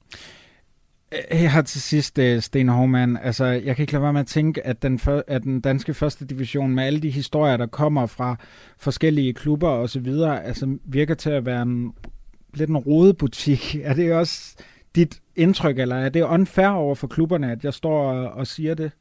Her 1.31 1.61
til 1.61 1.81
sidst, 1.81 2.19
øh, 2.19 2.41
Sten 2.41 2.69
Hovmann, 2.69 3.17
altså 3.23 3.45
jeg 3.45 3.75
kan 3.75 3.83
ikke 3.83 3.93
lade 3.93 4.03
være 4.03 4.13
med 4.13 4.21
at 4.21 4.27
tænke, 4.27 4.65
at 4.65 4.81
den, 4.81 4.99
for, 4.99 5.23
at 5.27 5.43
den 5.43 5.61
danske 5.61 5.93
første 5.93 6.25
division 6.25 6.75
med 6.75 6.83
alle 6.83 6.99
de 6.99 7.09
historier, 7.09 7.57
der 7.57 7.65
kommer 7.65 8.05
fra 8.05 8.35
forskellige 8.77 9.33
klubber 9.33 9.69
og 9.69 9.89
så 9.89 9.99
videre, 9.99 10.43
altså 10.43 10.77
virker 10.85 11.15
til 11.15 11.29
at 11.29 11.45
være 11.45 11.61
en, 11.61 11.93
lidt 12.53 12.69
en 12.69 12.77
rodebutik. 12.77 13.75
Er 13.83 13.93
det 13.93 14.13
også 14.13 14.55
dit 14.95 15.21
indtryk, 15.35 15.79
eller 15.79 15.95
er 15.95 16.09
det 16.09 16.21
unfair 16.21 16.67
over 16.67 16.95
for 16.95 17.07
klubberne, 17.07 17.51
at 17.51 17.63
jeg 17.63 17.73
står 17.73 18.11
og, 18.11 18.31
og 18.31 18.47
siger 18.47 18.73
det? 18.73 18.91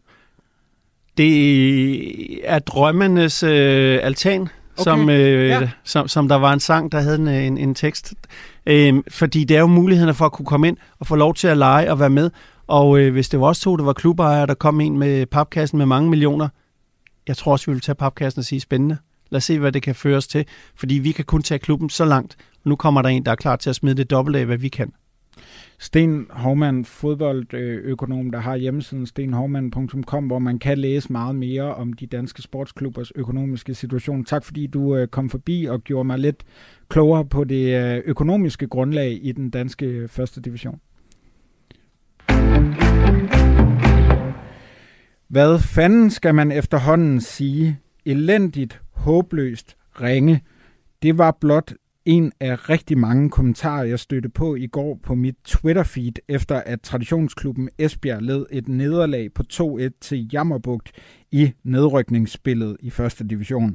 Det 1.17 2.51
er 2.51 2.59
drømmenes 2.59 3.43
øh, 3.43 3.99
altan, 4.03 4.41
okay. 4.41 4.51
som, 4.79 5.11
øh, 5.11 5.49
ja. 5.49 5.71
som, 5.85 6.09
som 6.09 6.29
der 6.29 6.37
var 6.37 6.53
en 6.53 6.61
sang, 6.61 6.93
der 6.93 7.01
havde 7.01 7.17
en, 7.17 7.29
en, 7.29 7.59
en 7.59 7.75
tekst. 7.75 8.15
Øh, 8.71 8.95
fordi 9.09 9.45
det 9.45 9.57
er 9.57 9.61
jo 9.61 9.67
mulighederne 9.67 10.15
for 10.15 10.25
at 10.25 10.33
kunne 10.33 10.47
komme 10.47 10.69
ind 10.69 10.77
og 10.99 11.07
få 11.07 11.17
lov 11.17 11.35
til 11.35 11.49
at 11.49 11.57
lege 11.57 11.91
og 11.91 12.01
være 12.01 12.11
med. 12.11 12.31
Og 12.67 13.01
øh, 13.01 13.13
hvis 13.13 13.29
det 13.29 13.41
var 13.41 13.47
også 13.47 13.63
to, 13.63 13.77
der 13.77 13.85
var 13.85 13.93
klubejere, 13.93 14.47
der 14.47 14.55
kom 14.55 14.81
ind 14.81 14.97
med 14.97 15.27
papkassen 15.27 15.79
med 15.79 15.87
mange 15.87 16.11
millioner, 16.11 16.49
jeg 17.29 17.37
tror 17.37 17.53
også, 17.53 17.67
vi 17.67 17.73
vil 17.73 17.81
tage 17.81 17.95
papkassen 17.95 18.39
og 18.39 18.45
sige 18.45 18.61
spændende. 18.61 18.97
Lad 19.31 19.37
os 19.37 19.45
se, 19.45 19.59
hvad 19.59 19.73
det 19.73 19.83
kan 19.83 19.95
føre 19.95 20.17
os 20.17 20.27
til, 20.27 20.45
fordi 20.77 20.95
vi 20.95 21.13
kan 21.13 21.25
kun 21.25 21.43
tage 21.43 21.59
klubben 21.59 21.91
så 21.91 22.05
langt. 22.05 22.37
Nu 22.65 22.77
kommer 22.77 23.03
der 23.03 23.09
en, 23.09 23.25
der 23.25 23.31
er 23.31 23.37
klar 23.37 23.57
til 23.57 23.71
at 23.71 23.77
smide 23.77 23.95
det 23.95 24.11
dobbelt 24.11 24.37
af, 24.37 24.47
hvad 24.47 24.57
vi 24.57 24.69
kan. 24.69 24.93
Sten 25.79 26.27
Hovmand, 26.31 26.85
fodboldøkonom, 26.85 28.31
der 28.31 28.39
har 28.39 28.57
hjemmesiden 28.57 29.07
stenhovmand.com, 29.07 30.27
hvor 30.27 30.39
man 30.39 30.59
kan 30.59 30.79
læse 30.79 31.13
meget 31.13 31.35
mere 31.35 31.75
om 31.75 31.93
de 31.93 32.07
danske 32.07 32.43
sportsklubbers 32.43 33.13
økonomiske 33.15 33.75
situation. 33.75 34.25
Tak 34.25 34.45
fordi 34.45 34.67
du 34.67 34.97
øh, 34.97 35.09
kom 35.09 35.31
forbi 35.31 35.65
og 35.65 35.85
gjorde 35.85 36.07
mig 36.07 36.19
lidt 36.19 36.45
klogere 36.89 37.25
på 37.25 37.45
det 37.45 37.83
øh, 37.83 38.03
økonomiske 38.07 38.67
grundlag 38.67 39.19
i 39.23 39.33
den 39.33 39.51
danske 39.51 40.09
første 40.09 40.41
division. 40.41 40.81
Hvad 45.29 45.59
fanden 45.59 46.11
skal 46.11 46.35
man 46.35 46.53
efterhånden 46.53 47.21
sige? 47.21 47.79
Elendigt, 48.05 48.81
håbløst, 48.93 49.77
ringe. 50.01 50.41
Det 51.03 51.19
var 51.19 51.37
blot 51.41 51.73
en 52.05 52.33
af 52.41 52.71
rigtig 52.71 52.99
mange 52.99 53.31
kommentarer, 53.31 53.85
jeg 53.85 53.99
stødte 53.99 54.29
på 54.29 54.55
i 54.55 54.67
går 54.67 54.99
på 55.03 55.15
mit 55.15 55.35
Twitter-feed, 55.49 56.13
efter 56.29 56.57
at 56.57 56.81
traditionsklubben 56.81 57.69
Esbjerg 57.79 58.23
led 58.23 58.47
et 58.51 58.69
nederlag 58.69 59.33
på 59.33 59.43
2-1 59.53 59.89
til 60.01 60.29
Jammerbugt 60.33 60.93
i 61.33 61.53
nedrykningsspillet 61.65 62.77
i 62.81 62.91
første 62.91 63.25
division. 63.25 63.75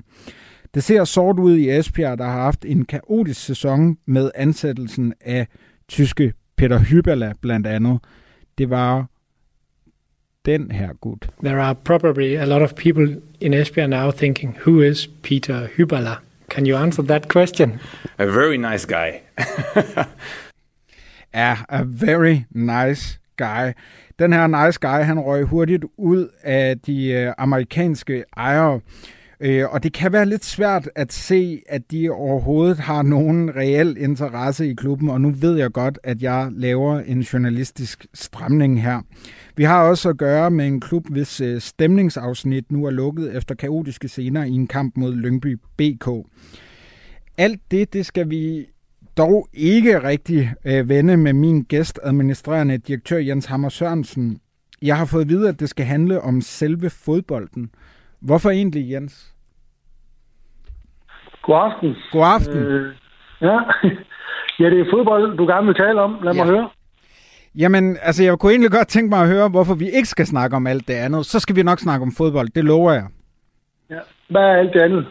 Det 0.73 0.83
ser 0.83 1.03
sort 1.03 1.39
ud 1.39 1.55
i 1.55 1.69
Esbjerg, 1.69 2.17
der 2.17 2.25
har 2.25 2.41
haft 2.41 2.65
en 2.65 2.85
kaotisk 2.85 3.45
sæson 3.45 3.97
med 4.05 4.31
ansættelsen 4.35 5.13
af 5.21 5.47
tyske 5.87 6.33
Peter 6.55 6.79
Hybala 6.79 7.33
blandt 7.41 7.67
andet. 7.67 7.99
Det 8.57 8.69
var 8.69 9.05
den 10.45 10.71
her 10.71 10.93
gut. 10.93 11.29
There 11.43 11.61
are 11.61 11.75
probably 11.75 12.35
a 12.35 12.45
lot 12.45 12.61
of 12.61 12.75
people 12.75 13.21
in 13.41 13.53
Esbjerg 13.53 13.89
now 13.89 14.11
thinking, 14.11 14.57
who 14.65 14.81
is 14.81 15.09
Peter 15.23 15.67
Hybala? 15.77 16.15
Can 16.55 16.65
you 16.65 16.77
answer 16.77 17.03
that 17.03 17.27
question? 17.27 17.81
A 18.17 18.25
very 18.25 18.55
nice 18.55 18.85
guy. 18.85 19.21
ja, 21.33 21.57
a 21.67 21.83
very 21.83 22.45
nice 22.49 23.19
guy. 23.37 23.73
Den 24.19 24.31
her 24.33 24.47
nice 24.47 24.79
guy, 24.79 25.03
han 25.03 25.19
røg 25.19 25.43
hurtigt 25.43 25.85
ud 25.97 26.29
af 26.43 26.79
de 26.79 27.11
øh, 27.11 27.33
amerikanske 27.37 28.23
ejere. 28.37 28.79
Øh, 29.39 29.69
og 29.69 29.83
det 29.83 29.93
kan 29.93 30.11
være 30.11 30.25
lidt 30.25 30.45
svært 30.45 30.89
at 30.95 31.13
se, 31.13 31.61
at 31.69 31.91
de 31.91 32.09
overhovedet 32.09 32.77
har 32.79 33.01
nogen 33.01 33.55
reel 33.55 33.97
interesse 33.99 34.69
i 34.69 34.73
klubben, 34.73 35.09
og 35.09 35.21
nu 35.21 35.29
ved 35.29 35.57
jeg 35.57 35.71
godt, 35.71 35.99
at 36.03 36.21
jeg 36.21 36.49
laver 36.51 36.99
en 36.99 37.21
journalistisk 37.21 38.05
stramning 38.13 38.81
her. 38.81 39.01
Vi 39.57 39.63
har 39.63 39.89
også 39.89 40.09
at 40.09 40.17
gøre 40.17 40.51
med 40.51 40.67
en 40.67 40.79
klub, 40.81 41.03
hvis 41.11 41.41
øh, 41.41 41.59
stemningsafsnit 41.59 42.71
nu 42.71 42.85
er 42.85 42.91
lukket 42.91 43.37
efter 43.37 43.55
kaotiske 43.55 44.07
scener 44.07 44.43
i 44.43 44.51
en 44.51 44.67
kamp 44.67 44.97
mod 44.97 45.15
Lyngby 45.15 45.59
BK. 45.77 46.07
Alt 47.37 47.61
det, 47.71 47.93
det 47.93 48.05
skal 48.05 48.29
vi 48.29 48.65
dog 49.17 49.47
ikke 49.53 50.03
rigtig 50.03 50.53
øh, 50.65 50.89
vende 50.89 51.17
med 51.17 51.33
min 51.33 51.63
gæst, 51.63 51.99
administrerende 52.03 52.77
direktør 52.77 53.17
Jens 53.17 53.45
Hammer 53.45 53.69
Sørensen. 53.69 54.39
Jeg 54.81 54.97
har 54.97 55.05
fået 55.05 55.21
at 55.21 55.29
vide, 55.29 55.49
at 55.49 55.59
det 55.59 55.69
skal 55.69 55.85
handle 55.85 56.21
om 56.21 56.41
selve 56.41 56.89
fodbolden. 57.05 57.69
Hvorfor 58.21 58.49
egentlig, 58.49 58.91
Jens? 58.91 59.35
God 61.43 61.55
aften. 61.55 61.95
God 62.11 62.25
aften. 62.35 62.57
Øh, 62.57 62.95
ja. 63.41 63.59
ja, 64.59 64.69
det 64.69 64.79
er 64.79 64.91
fodbold, 64.93 65.37
du 65.37 65.45
gerne 65.45 65.65
vil 65.65 65.75
tale 65.75 66.01
om. 66.01 66.17
Lad 66.23 66.33
ja. 66.33 66.43
mig 66.43 66.53
høre. 66.53 66.69
Jamen, 67.57 67.97
altså 68.01 68.23
jeg 68.23 68.39
kunne 68.39 68.51
egentlig 68.51 68.71
godt 68.71 68.87
tænke 68.87 69.09
mig 69.09 69.21
at 69.21 69.27
høre, 69.27 69.49
hvorfor 69.49 69.75
vi 69.75 69.85
ikke 69.89 70.07
skal 70.07 70.25
snakke 70.25 70.55
om 70.55 70.67
alt 70.67 70.87
det 70.87 70.93
andet. 70.93 71.25
Så 71.25 71.39
skal 71.39 71.55
vi 71.55 71.63
nok 71.63 71.79
snakke 71.79 72.03
om 72.03 72.11
fodbold, 72.17 72.49
det 72.55 72.63
lover 72.63 72.91
jeg. 72.91 73.05
Ja. 73.89 73.99
Hvad 74.29 74.41
er 74.41 74.55
alt 74.55 74.73
det 74.73 74.79
andet? 74.79 75.05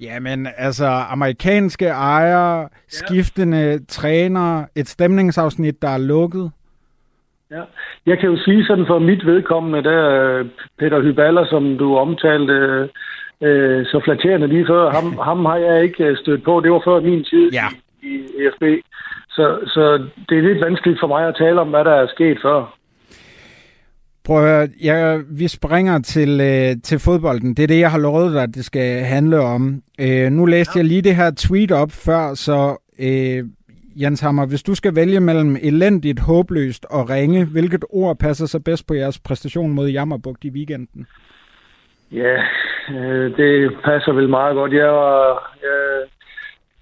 Jamen, 0.00 0.48
altså 0.56 0.86
amerikanske 0.86 1.86
ejere, 1.86 2.60
ja. 2.60 2.66
skiftende 2.88 3.84
træner, 3.88 4.64
et 4.76 4.88
stemningsafsnit, 4.88 5.82
der 5.82 5.88
er 5.88 5.98
lukket. 5.98 6.50
Ja. 7.50 7.62
Jeg 8.06 8.18
kan 8.18 8.28
jo 8.30 8.36
sige 8.44 8.64
sådan 8.64 8.86
for 8.86 8.98
mit 8.98 9.26
vedkommende, 9.26 9.82
der 9.90 10.44
Peter 10.78 11.02
Hyballer, 11.02 11.46
som 11.46 11.78
du 11.78 11.96
omtalte 11.96 12.88
øh, 13.40 13.86
så 13.86 14.00
flatterende 14.04 14.46
lige 14.46 14.66
før, 14.66 14.90
ham, 14.90 15.18
ham 15.28 15.44
har 15.44 15.56
jeg 15.56 15.82
ikke 15.82 16.04
øh, 16.04 16.16
stødt 16.16 16.44
på. 16.44 16.60
Det 16.60 16.72
var 16.72 16.82
før 16.84 17.00
min 17.00 17.24
tid 17.24 17.50
ja. 17.52 17.66
i, 18.02 18.06
i 18.06 18.46
EFB. 18.46 18.62
Så, 19.36 19.58
så 19.66 19.82
det 20.28 20.38
er 20.38 20.42
lidt 20.42 20.64
vanskeligt 20.64 21.00
for 21.00 21.06
mig 21.06 21.28
at 21.28 21.36
tale 21.38 21.60
om, 21.60 21.68
hvad 21.68 21.84
der 21.84 21.94
er 21.94 22.06
sket 22.06 22.38
før. 22.42 22.74
Prøv 24.24 24.36
at 24.36 24.50
høre, 24.50 24.68
jeg, 24.82 25.20
vi 25.38 25.48
springer 25.48 25.98
til, 25.98 26.40
øh, 26.40 26.82
til 26.82 26.98
fodbolden. 26.98 27.54
Det 27.54 27.62
er 27.62 27.66
det, 27.66 27.80
jeg 27.80 27.90
har 27.90 27.98
lovet 27.98 28.34
dig, 28.34 28.54
det 28.54 28.64
skal 28.64 29.04
handle 29.04 29.40
om. 29.40 29.82
Øh, 30.00 30.30
nu 30.30 30.44
læste 30.44 30.72
ja. 30.74 30.78
jeg 30.78 30.88
lige 30.88 31.02
det 31.02 31.16
her 31.16 31.30
tweet 31.36 31.72
op 31.72 31.90
før, 31.90 32.34
så 32.34 32.76
øh, 32.98 33.44
Jens 34.02 34.20
Hammer, 34.20 34.46
hvis 34.46 34.62
du 34.62 34.74
skal 34.74 34.96
vælge 34.96 35.20
mellem 35.20 35.56
elendigt, 35.62 36.20
håbløst 36.20 36.86
og 36.90 37.10
ringe, 37.10 37.44
hvilket 37.44 37.84
ord 37.90 38.18
passer 38.18 38.46
så 38.46 38.60
bedst 38.60 38.86
på 38.86 38.94
jeres 38.94 39.18
præstation 39.18 39.72
mod 39.72 39.88
Jammerbugt 39.88 40.44
i 40.44 40.50
weekenden? 40.50 41.06
Ja, 42.12 42.36
øh, 42.94 43.36
det 43.36 43.76
passer 43.84 44.12
vel 44.12 44.28
meget 44.28 44.54
godt. 44.54 44.72
Jeg 44.72 44.88
var, 44.92 45.52
jeg, 45.62 46.02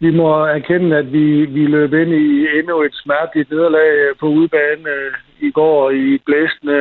vi 0.04 0.10
må 0.10 0.28
erkende, 0.58 0.96
at 0.96 1.12
vi, 1.12 1.26
vi 1.56 1.64
løb 1.66 1.92
ind 1.92 2.12
i 2.12 2.28
endnu 2.58 2.82
et 2.82 2.94
smerteligt 3.02 3.50
nederlag 3.50 3.90
øh, 4.04 4.16
på 4.20 4.26
udebane 4.26 4.88
øh, 4.96 5.12
i 5.48 5.50
går 5.50 5.90
i 5.90 6.18
blæsende 6.26 6.80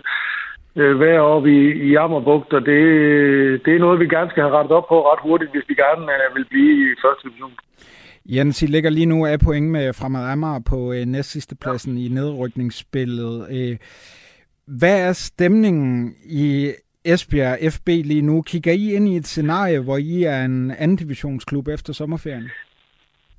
øh, 0.80 1.00
vejr 1.00 1.20
oppe 1.20 1.48
i, 1.60 1.62
i 1.88 1.94
Ammerbugt, 1.94 2.52
og 2.52 2.60
det, 2.60 2.80
det 3.64 3.72
er 3.74 3.84
noget, 3.84 4.00
vi 4.00 4.08
gerne 4.14 4.30
skal 4.30 4.42
have 4.42 4.56
rettet 4.56 4.72
op 4.78 4.86
på 4.88 4.96
ret 5.10 5.22
hurtigt, 5.22 5.50
hvis 5.50 5.68
vi 5.68 5.74
gerne 5.74 6.02
øh, 6.02 6.36
vil 6.36 6.46
blive 6.50 6.72
i 6.92 6.94
første 7.04 7.28
division. 7.28 7.52
Jens, 8.26 8.62
I 8.62 8.66
ligger 8.66 8.90
lige 8.90 9.06
nu 9.06 9.26
af 9.26 9.40
point 9.40 9.70
med 9.70 9.92
Fremad 9.92 10.24
Amager 10.32 10.62
på 10.70 10.92
øh, 10.92 11.04
næst 11.06 11.30
sidste 11.30 11.56
pladsen 11.62 11.98
ja. 11.98 12.04
i 12.04 12.08
nedrykningsspillet. 12.08 13.46
Øh, 13.56 13.76
hvad 14.66 15.08
er 15.08 15.12
stemningen 15.12 16.14
i 16.24 16.72
Esbjerg 17.04 17.58
FB 17.74 17.88
lige 17.88 18.22
nu. 18.22 18.42
Kigger 18.42 18.72
I 18.72 18.94
ind 18.96 19.08
i 19.08 19.16
et 19.16 19.26
scenarie, 19.26 19.80
hvor 19.80 19.96
I 19.96 20.22
er 20.22 20.44
en 20.44 20.70
anden 20.78 20.96
divisionsklub 20.96 21.68
efter 21.68 21.92
sommerferien? 21.92 22.50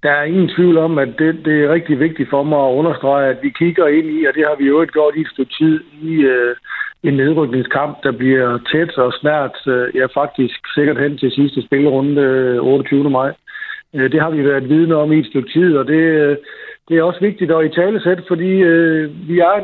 Der 0.03 0.11
er 0.11 0.23
ingen 0.23 0.49
tvivl 0.55 0.77
om, 0.77 0.97
at 0.97 1.09
det, 1.19 1.45
det 1.45 1.63
er 1.63 1.73
rigtig 1.73 1.99
vigtigt 1.99 2.29
for 2.29 2.43
mig 2.43 2.59
at 2.67 2.73
understrege, 2.79 3.29
at 3.29 3.37
vi 3.43 3.49
kigger 3.49 3.87
ind 3.87 4.07
i, 4.07 4.25
og 4.25 4.33
det 4.33 4.43
har 4.47 4.55
vi 4.55 4.65
jo 4.65 4.81
ikke 4.81 4.93
gjort 4.93 5.15
i 5.15 5.21
et 5.21 5.33
stykke 5.33 5.53
tid, 5.59 5.79
i 6.01 6.13
øh, 6.13 6.55
en 7.03 7.13
nedrykningskamp, 7.13 8.03
der 8.03 8.11
bliver 8.11 8.59
tæt 8.71 8.97
og 8.97 9.13
snært, 9.13 9.57
øh, 9.67 9.95
ja 9.95 10.05
faktisk 10.05 10.59
sikkert 10.75 11.01
hen 11.01 11.17
til 11.17 11.31
sidste 11.31 11.61
spillerunde 11.61 12.21
øh, 12.21 12.63
28. 12.63 13.09
maj. 13.09 13.31
Øh, 13.93 14.11
det 14.11 14.21
har 14.21 14.29
vi 14.29 14.45
været 14.45 14.69
vidne 14.69 14.95
om 14.95 15.11
i 15.11 15.19
et 15.19 15.25
stykke 15.25 15.49
tid, 15.49 15.77
og 15.77 15.87
det, 15.87 16.03
øh, 16.23 16.37
det 16.87 16.97
er 16.97 17.03
også 17.03 17.19
vigtigt 17.19 17.51
at 17.51 17.65
i 17.65 17.69
tale 17.69 18.03
sæt, 18.03 18.21
fordi 18.27 18.51
øh, 18.71 19.27
vi 19.27 19.39
er 19.39 19.55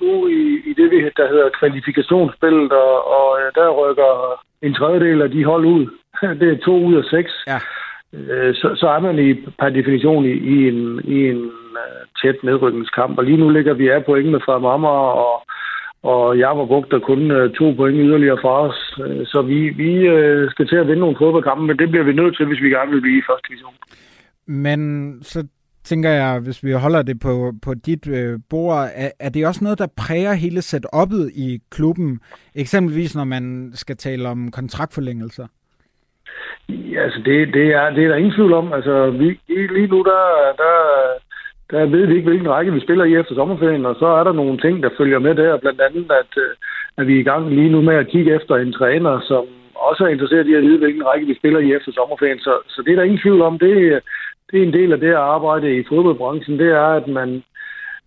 nu 0.00 0.26
i, 0.26 0.42
i 0.70 0.72
det, 0.78 1.16
der 1.16 1.28
hedder 1.28 1.48
kvalifikationsspillet, 1.58 2.72
og, 2.72 2.94
og 3.16 3.38
øh, 3.40 3.52
der 3.54 3.68
rykker 3.80 4.12
en 4.62 4.74
tredjedel 4.74 5.22
af 5.22 5.30
de 5.30 5.44
hold 5.44 5.64
ud. 5.64 5.86
det 6.40 6.48
er 6.52 6.64
to 6.64 6.74
ud 6.84 6.94
af 6.94 7.04
seks. 7.04 7.32
Ja. 7.46 7.58
Øh, 8.12 8.54
så, 8.54 8.68
så 8.76 8.88
er 8.88 9.00
man 9.00 9.18
i, 9.18 9.34
per 9.34 9.68
definition 9.68 10.24
i, 10.24 10.34
i 10.54 10.68
en, 10.68 11.00
i 11.04 11.28
en 11.30 11.42
uh, 11.82 12.00
tæt 12.22 12.44
nedrykningskamp, 12.44 13.18
og 13.18 13.24
lige 13.24 13.36
nu 13.36 13.48
ligger 13.48 13.74
vi 13.74 13.88
af 13.88 14.04
pointene 14.04 14.40
fra 14.44 14.58
Mamma 14.58 14.88
og, 14.88 15.42
og 16.02 16.38
Jammerbugt 16.38 16.90
der 16.90 16.98
kun 16.98 17.30
uh, 17.30 17.50
to 17.50 17.72
point 17.76 17.96
yderligere 17.96 18.38
fra 18.42 18.68
os. 18.68 18.98
Uh, 18.98 19.26
så 19.26 19.42
vi, 19.42 19.68
vi 19.68 19.90
uh, 20.08 20.50
skal 20.50 20.68
til 20.68 20.76
at 20.76 20.86
vinde 20.86 21.00
nogle 21.00 21.16
fodboldkampe, 21.18 21.64
men 21.66 21.78
det 21.78 21.90
bliver 21.90 22.04
vi 22.04 22.12
nødt 22.12 22.36
til, 22.36 22.46
hvis 22.46 22.62
vi 22.62 22.68
gerne 22.68 22.90
vil 22.92 23.00
blive 23.00 23.18
i 23.18 23.28
første 23.28 23.48
division. 23.48 23.74
Men 24.46 24.80
så 25.22 25.46
tænker 25.84 26.10
jeg, 26.10 26.40
hvis 26.40 26.64
vi 26.64 26.72
holder 26.72 27.02
det 27.02 27.20
på, 27.20 27.52
på 27.62 27.74
dit 27.74 28.08
øh, 28.08 28.38
bord, 28.50 28.88
er, 28.94 29.10
er 29.20 29.28
det 29.28 29.46
også 29.46 29.64
noget, 29.64 29.78
der 29.78 29.86
præger 29.96 30.32
hele 30.32 30.58
setup'et 30.58 31.30
i 31.34 31.60
klubben? 31.70 32.20
Eksempelvis 32.54 33.16
når 33.16 33.24
man 33.24 33.70
skal 33.74 33.96
tale 33.96 34.28
om 34.28 34.50
kontraktforlængelser? 34.50 35.46
Ja, 36.68 37.02
altså 37.02 37.20
det, 37.24 37.54
det, 37.54 37.66
er, 37.74 37.90
det 37.90 38.04
er 38.04 38.08
der 38.08 38.16
ingen 38.16 38.34
tvivl 38.34 38.52
om. 38.52 38.72
Altså 38.72 39.10
vi, 39.10 39.40
lige 39.48 39.86
nu, 39.86 40.02
der, 40.02 40.22
der, 40.62 40.74
der 41.70 41.86
ved 41.86 42.06
vi 42.06 42.14
ikke, 42.16 42.28
hvilken 42.28 42.50
række 42.50 42.72
vi 42.72 42.80
spiller 42.80 43.04
i 43.04 43.14
efter 43.14 43.34
sommerferien, 43.34 43.86
og 43.86 43.96
så 43.98 44.06
er 44.06 44.24
der 44.24 44.32
nogle 44.32 44.58
ting, 44.60 44.82
der 44.82 44.90
følger 44.98 45.18
med 45.18 45.34
der. 45.34 45.56
Blandt 45.56 45.80
andet, 45.80 46.10
at, 46.20 46.32
øh, 46.36 46.50
at 46.98 47.06
vi 47.06 47.14
er 47.16 47.20
i 47.20 47.28
gang 47.32 47.50
lige 47.50 47.70
nu 47.70 47.80
med 47.80 47.94
at 47.94 48.08
kigge 48.08 48.34
efter 48.34 48.54
en 48.56 48.72
træner, 48.72 49.20
som 49.20 49.44
også 49.74 50.04
er 50.04 50.08
interesseret 50.08 50.46
i 50.46 50.54
at 50.54 50.62
vide, 50.62 50.78
hvilken 50.78 51.06
række 51.06 51.26
vi 51.26 51.34
spiller 51.34 51.60
i 51.60 51.74
efter 51.76 51.92
sommerferien. 51.92 52.38
Så, 52.38 52.52
så 52.66 52.82
det 52.82 52.92
er 52.92 52.96
der 52.96 53.08
ingen 53.08 53.22
tvivl 53.24 53.42
om. 53.42 53.58
Det, 53.58 54.00
det 54.50 54.58
er 54.58 54.66
en 54.66 54.72
del 54.72 54.92
af 54.92 55.00
det 55.00 55.08
at 55.08 55.26
arbejde 55.36 55.78
i 55.78 55.84
fodboldbranchen, 55.88 56.58
det 56.58 56.70
er, 56.70 56.88
at 57.00 57.08
man, 57.08 57.42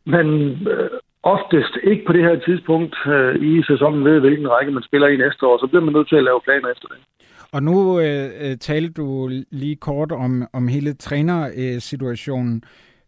man 0.06 0.28
øh, 0.74 0.90
oftest 1.24 1.74
ikke 1.84 2.04
på 2.08 2.14
det 2.14 2.24
her 2.24 2.40
tidspunkt 2.40 2.96
øh, 3.08 3.36
i 3.36 3.64
sæsonen 3.64 4.06
ved, 4.06 4.20
hvilken 4.20 4.50
række 4.50 4.72
man 4.72 4.84
spiller 4.84 5.08
i 5.08 5.18
næste 5.18 5.46
år, 5.48 5.58
så 5.58 5.68
bliver 5.68 5.84
man 5.84 5.94
nødt 5.94 6.10
til 6.10 6.16
at 6.16 6.24
lave 6.24 6.42
planer 6.44 6.70
efter 6.70 6.88
det. 6.88 6.98
Og 7.52 7.64
nu 7.64 8.00
øh, 8.00 8.26
øh 8.44 8.58
talte 8.58 8.94
du 8.94 9.30
lige 9.52 9.76
kort 9.76 10.12
om, 10.12 10.44
om 10.54 10.68
hele 10.68 10.94
trænersituationen. 10.94 12.64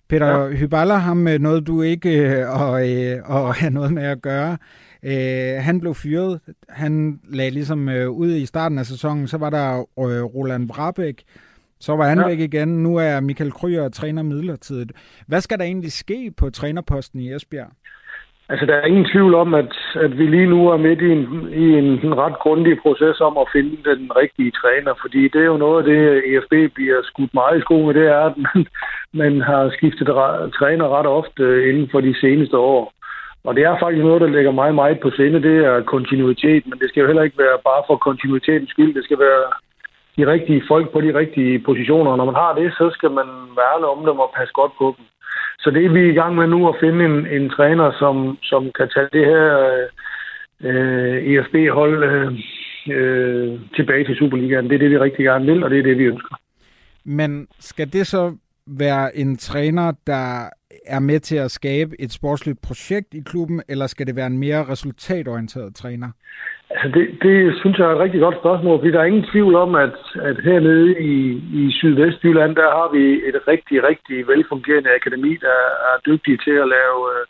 Peter 0.10 0.28
ja. 0.28 0.50
Hyballa, 0.50 0.94
ham 0.94 1.18
med 1.18 1.40
noget, 1.40 1.68
du 1.68 1.82
ikke 1.82 2.10
øh, 2.10 2.62
og, 2.62 2.90
øh, 2.90 3.18
og 3.26 3.54
have 3.54 3.74
noget 3.74 3.94
med 3.94 4.04
at 4.04 4.22
gøre. 4.22 4.58
Øh, 5.04 5.64
han 5.64 5.80
blev 5.80 5.94
fyret. 5.94 6.40
Han 6.70 7.20
lagde 7.30 7.52
ligesom 7.52 7.90
øh, 7.90 8.10
ud 8.10 8.32
i 8.32 8.46
starten 8.46 8.78
af 8.78 8.86
sæsonen. 8.86 9.28
Så 9.28 9.38
var 9.38 9.50
der 9.50 9.80
øh, 9.80 10.24
Roland 10.24 10.70
Brabæk. 10.70 11.24
Så 11.86 11.92
var 11.96 12.08
han 12.12 12.20
ja. 12.20 12.28
væk 12.28 12.40
igen. 12.40 12.70
Nu 12.86 12.92
er 12.98 13.20
Michael 13.20 13.52
Kryer 13.52 13.90
træner 13.90 14.24
midlertidigt. 14.24 14.92
Hvad 15.28 15.42
skal 15.42 15.58
der 15.60 15.66
egentlig 15.66 15.92
ske 15.92 16.32
på 16.40 16.50
trænerposten 16.50 17.20
i 17.20 17.34
Esbjerg? 17.36 17.72
Altså, 18.50 18.66
der 18.66 18.76
er 18.76 18.86
ingen 18.86 19.08
tvivl 19.14 19.34
om, 19.36 19.54
at, 19.54 19.74
at 20.06 20.18
vi 20.18 20.26
lige 20.28 20.50
nu 20.56 20.60
er 20.74 20.78
midt 20.78 21.02
i 21.02 21.12
en, 21.18 21.24
i 21.64 21.66
en, 21.80 21.88
en 22.08 22.16
ret 22.24 22.38
grundig 22.44 22.76
proces 22.82 23.18
om 23.28 23.38
at 23.38 23.48
finde 23.56 23.78
den 23.92 24.04
rigtige 24.22 24.52
træner, 24.52 24.94
fordi 25.02 25.22
det 25.34 25.42
er 25.42 25.52
jo 25.54 25.58
noget 25.58 25.78
af 25.80 25.86
det, 25.92 26.02
EFB 26.30 26.74
bliver 26.76 27.00
skudt 27.04 27.34
meget 27.34 27.58
i 27.58 27.62
skoene, 27.62 28.00
det 28.00 28.08
er, 28.08 28.24
at 28.30 28.36
man, 28.46 28.66
man 29.22 29.42
har 29.42 29.64
skiftet 29.78 30.08
træner 30.60 30.88
ret 30.98 31.10
ofte 31.20 31.44
inden 31.70 31.88
for 31.92 32.02
de 32.02 32.16
seneste 32.24 32.58
år. 32.58 32.94
Og 33.48 33.56
det 33.56 33.64
er 33.64 33.80
faktisk 33.84 34.04
noget, 34.06 34.22
der 34.22 34.36
ligger 34.36 34.52
meget, 34.52 34.76
meget 34.76 35.00
på 35.00 35.10
sinde, 35.18 35.42
det 35.50 35.58
er 35.66 35.90
kontinuitet, 35.94 36.64
men 36.68 36.80
det 36.80 36.88
skal 36.90 37.02
jo 37.02 37.08
heller 37.08 37.24
ikke 37.28 37.44
være 37.46 37.58
bare 37.70 37.84
for 37.88 37.96
kontinuitetens 38.08 38.70
skyld, 38.70 38.94
det 38.96 39.04
skal 39.04 39.20
være 39.20 39.44
de 40.18 40.32
rigtige 40.34 40.64
folk 40.68 40.92
på 40.92 41.02
de 41.02 41.18
rigtige 41.20 41.60
positioner. 41.60 42.12
Og 42.12 42.18
når 42.18 42.26
man 42.26 42.36
har 42.44 42.54
det, 42.54 42.74
så 42.74 42.90
skal 42.94 43.12
man 43.12 43.28
værne 43.60 43.88
om 43.94 44.00
dem 44.06 44.20
og 44.20 44.34
passe 44.38 44.54
godt 44.54 44.72
på 44.78 44.96
dem. 44.98 45.06
Så 45.60 45.72
det 45.72 45.86
er 45.86 45.90
vi 45.90 46.10
i 46.10 46.18
gang 46.20 46.36
med 46.36 46.48
nu 46.48 46.70
at 46.70 46.76
finde 46.80 47.06
en, 47.06 47.28
en 47.28 47.50
træner, 47.50 47.92
som, 48.00 48.38
som 48.44 48.72
kan 48.78 48.90
tage 48.94 49.10
det 49.14 49.26
her 49.26 49.48
øh, 49.74 49.88
øh 50.70 51.18
EFB-hold 51.32 52.04
øh, 52.04 52.32
øh, 52.96 53.60
tilbage 53.76 54.06
til 54.06 54.16
Superligaen. 54.16 54.70
Det 54.70 54.76
er 54.76 54.80
det, 54.80 54.92
vi 54.92 54.98
rigtig 54.98 55.26
gerne 55.26 55.46
vil, 55.46 55.64
og 55.64 55.70
det 55.70 55.80
er 55.80 55.84
det, 55.84 55.98
vi 55.98 56.04
ønsker. 56.04 56.36
Men 57.06 57.48
skal 57.60 57.94
det 57.94 58.08
så 58.08 58.36
være 58.68 59.18
en 59.18 59.38
træner, 59.38 59.92
der 60.08 60.50
er 60.88 61.00
med 61.00 61.20
til 61.20 61.36
at 61.36 61.52
skabe 61.52 61.92
et 62.00 62.12
sportsligt 62.12 62.60
projekt 62.62 63.14
i 63.14 63.22
klubben, 63.26 63.62
eller 63.70 63.88
skal 63.88 64.08
det 64.08 64.16
være 64.16 64.28
en 64.28 64.38
mere 64.38 64.64
resultatorienteret 64.70 65.76
træner? 65.76 66.10
Altså 66.70 66.88
det, 67.00 67.06
det 67.22 67.56
synes 67.60 67.78
jeg 67.78 67.88
er 67.88 67.96
et 67.96 68.04
rigtig 68.06 68.22
godt 68.22 68.38
spørgsmål, 68.42 68.80
fordi 68.80 68.92
der 68.92 69.00
er 69.00 69.12
ingen 69.12 69.30
tvivl 69.32 69.56
om, 69.56 69.76
at, 69.76 69.98
at 70.30 70.38
hernede 70.44 71.00
i, 71.00 71.16
i 71.62 71.72
Sydvestjylland, 71.72 72.56
der 72.56 72.70
har 72.78 72.90
vi 72.98 73.06
et 73.30 73.38
rigtig, 73.48 73.84
rigtig 73.84 74.28
velfungerende 74.28 74.96
akademi, 74.96 75.38
der 75.48 75.58
er 75.90 75.96
dygtige 76.06 76.40
til 76.46 76.56
at 76.64 76.68
lave 76.78 77.00
øh, 77.16 77.26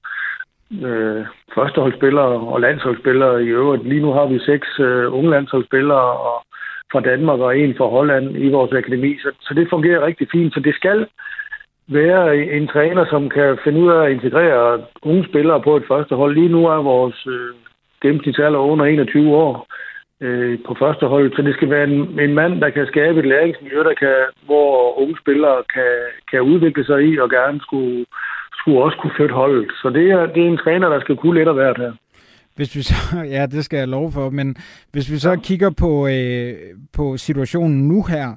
øh 0.88 1.26
førsteholdsspillere 1.56 2.34
og 2.54 2.62
landsholdsspillere 2.62 3.44
i 3.44 3.48
øvrigt. 3.48 3.88
Lige 3.88 4.02
nu 4.02 4.12
har 4.12 4.26
vi 4.26 4.40
seks 4.40 4.68
øh, 4.80 5.14
unge 5.14 5.30
landsholdsspillere 5.30 6.12
og, 6.30 6.46
fra 6.92 7.02
Danmark 7.12 7.40
og 7.40 7.60
en 7.60 7.76
fra 7.78 7.88
Holland 7.96 8.26
i 8.38 8.50
vores 8.50 8.72
akademi, 8.72 9.18
så, 9.24 9.30
så 9.42 9.54
det 9.54 9.68
fungerer 9.70 10.06
rigtig 10.06 10.28
fint. 10.32 10.54
Så 10.54 10.60
det 10.60 10.76
skal 10.76 11.08
være 11.88 12.38
en 12.58 12.68
træner, 12.68 13.06
som 13.10 13.30
kan 13.30 13.58
finde 13.64 13.80
ud 13.80 13.90
af 13.92 14.06
at 14.06 14.12
integrere 14.12 14.82
unge 15.02 15.26
spillere 15.30 15.62
på 15.62 15.78
et 15.78 15.84
første 15.88 16.16
hold. 16.16 16.34
Lige 16.36 16.50
nu 16.50 16.66
er 16.66 16.82
vores 16.82 17.28
øh, 17.28 17.50
gennemsnitsalder 18.02 18.60
under 18.60 18.86
21 18.86 19.36
år 19.36 19.68
øh, 20.22 20.60
på 20.68 20.76
første 20.80 21.06
hold, 21.06 21.36
så 21.36 21.42
det 21.42 21.54
skal 21.56 21.70
være 21.70 21.84
en, 21.84 22.20
en 22.20 22.34
mand, 22.34 22.62
der 22.62 22.70
kan 22.70 22.88
skabe 22.88 23.20
et 23.20 23.26
læringsmiljø, 23.26 23.80
der 23.84 23.94
kan, 23.94 24.16
hvor 24.46 25.00
unge 25.02 25.16
spillere 25.22 25.64
kan, 25.74 25.92
kan 26.32 26.42
udvikle 26.42 26.86
sig 26.86 27.00
i 27.10 27.20
og 27.20 27.30
gerne 27.30 27.60
skulle, 27.62 28.06
skulle 28.60 28.84
også 28.84 28.98
kunne 29.02 29.16
flytte 29.16 29.36
holdet. 29.36 29.68
Så 29.82 29.90
det 29.90 30.12
er, 30.12 30.26
det 30.26 30.44
er 30.44 30.48
en 30.48 30.64
træner, 30.66 30.90
der 30.90 31.00
skal 31.00 31.16
kunne 31.16 31.38
lidt 31.38 31.48
af 31.48 31.54
hvert 31.54 31.78
her. 31.78 31.94
Hvis 32.56 32.76
vi 32.76 32.82
så, 32.82 32.96
ja, 33.36 33.46
det 33.46 33.66
skal 33.66 33.78
jeg 33.78 33.88
love 33.88 34.12
for, 34.12 34.30
men 34.30 34.56
hvis 34.92 35.12
vi 35.12 35.18
så 35.18 35.30
ja. 35.30 35.36
kigger 35.36 35.72
på, 35.80 36.08
øh, 36.08 36.54
på 36.94 37.18
situationen 37.18 37.88
nu 37.88 38.04
her, 38.04 38.28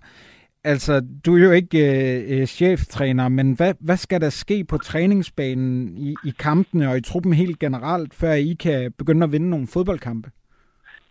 altså, 0.64 0.92
du 1.26 1.36
er 1.36 1.44
jo 1.44 1.50
ikke 1.50 1.78
øh, 1.78 2.40
øh, 2.40 2.46
cheftræner, 2.46 3.28
men 3.28 3.56
hvad, 3.56 3.74
hvad 3.80 3.96
skal 3.96 4.20
der 4.20 4.30
ske 4.30 4.64
på 4.70 4.76
træningsbanen 4.78 5.96
i, 5.96 6.14
i 6.24 6.32
kampene 6.38 6.90
og 6.90 6.96
i 6.96 7.02
truppen 7.02 7.32
helt 7.32 7.58
generelt, 7.58 8.14
før 8.20 8.32
I 8.32 8.56
kan 8.62 8.92
begynde 8.98 9.24
at 9.24 9.32
vinde 9.32 9.50
nogle 9.50 9.66
fodboldkampe? 9.74 10.28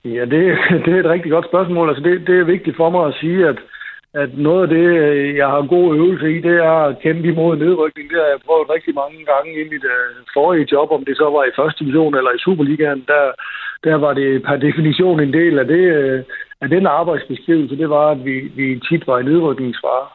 Ja, 0.06 0.26
det, 0.34 0.42
det 0.86 0.92
er 0.94 1.00
et 1.00 1.14
rigtig 1.16 1.32
godt 1.32 1.46
spørgsmål. 1.46 1.90
Altså, 1.90 2.04
det, 2.04 2.28
det 2.28 2.40
er 2.40 2.44
vigtigt 2.44 2.78
for 2.78 2.90
mig 2.90 3.08
at 3.08 3.18
sige, 3.22 3.48
at, 3.48 3.60
at 4.14 4.30
noget 4.38 4.62
af 4.64 4.70
det, 4.76 4.88
øh, 5.06 5.36
jeg 5.36 5.48
har 5.48 5.74
god 5.76 5.96
øvelse 5.96 6.38
i, 6.38 6.42
det 6.42 6.56
er 6.70 6.78
at 6.88 7.00
kæmpe 7.04 7.28
imod 7.28 7.58
nedrykning. 7.58 8.10
Det 8.10 8.18
har 8.22 8.30
jeg 8.34 8.46
prøvet 8.46 8.74
rigtig 8.76 8.94
mange 9.02 9.20
gange 9.32 9.52
i 9.62 9.64
mit 9.74 9.86
uh, 9.96 10.16
forrige 10.34 10.68
job, 10.72 10.92
om 10.92 11.06
det 11.06 11.18
så 11.18 11.28
var 11.36 11.44
i 11.44 11.58
første 11.60 11.84
division 11.84 12.16
eller 12.16 12.32
i 12.32 12.44
Superligaen. 12.46 13.04
Der, 13.08 13.24
der 13.84 13.96
var 13.96 14.14
det 14.14 14.44
per 14.44 14.58
definition 14.68 15.20
en 15.20 15.34
del 15.34 15.60
af 15.60 15.68
det, 15.68 15.86
uh, 15.98 16.20
af 16.62 16.70
den 16.70 16.86
arbejdsbeskrivelse, 16.86 17.78
det 17.78 17.90
var, 17.90 18.12
at 18.12 18.26
vi, 18.26 18.40
vi 18.40 18.80
tit 18.90 19.08
var 19.08 19.20
i 19.20 19.24
nedrykningsfare. 19.24 20.08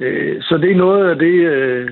Øh, 0.00 0.42
så 0.42 0.58
det 0.58 0.70
er 0.70 0.76
noget 0.76 1.10
af 1.10 1.16
det, 1.16 1.34
øh, 1.34 1.90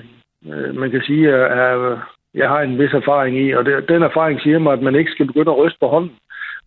øh 0.53 0.75
man 0.75 0.91
kan 0.91 1.03
sige, 1.03 1.31
er, 1.31 1.99
jeg 2.35 2.49
har 2.49 2.61
en 2.61 2.79
vis 2.79 2.93
erfaring 2.93 3.39
i, 3.39 3.51
og 3.51 3.65
det, 3.65 3.89
den 3.89 4.03
erfaring 4.03 4.41
siger 4.41 4.59
mig, 4.59 4.73
at 4.73 4.83
man 4.83 4.95
ikke 4.95 5.11
skal 5.11 5.27
begynde 5.27 5.51
at 5.51 5.59
ryste 5.59 5.79
på 5.81 5.89
hånden, 5.89 6.17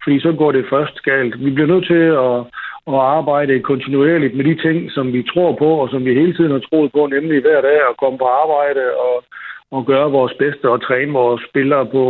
fordi 0.04 0.19
så 0.19 0.32
går 0.32 0.52
det 0.52 0.65
først 0.69 1.04
galt. 1.04 1.46
Vi 1.46 1.52
bliver 1.52 1.67
nødt 1.67 1.88
til 1.88 2.04
at, 2.28 2.38
at 2.88 3.00
arbejde 3.17 3.60
kontinuerligt 3.60 4.36
med 4.36 4.46
de 4.46 4.62
ting, 4.62 4.91
som 4.91 5.13
vi 5.13 5.24
tror 5.34 5.56
på, 5.56 5.69
og 5.82 5.89
som 5.89 6.06
vi 6.06 6.13
hele 6.13 6.34
tiden 6.34 6.52
har 6.52 6.60
troet 6.60 6.91
på, 6.91 7.08
nemlig 7.08 7.41
hver 7.41 7.62
dag 7.62 7.80
at 7.89 7.98
komme 7.98 8.17
på 8.17 8.26
arbejde 8.26 8.84
og, 9.06 9.24
og 9.72 9.86
gøre 9.86 10.12
vores 10.12 10.34
bedste 10.34 10.69
og 10.69 10.82
træne 10.82 11.12
vores 11.12 11.41
spillere 11.50 11.86
på, 11.86 12.04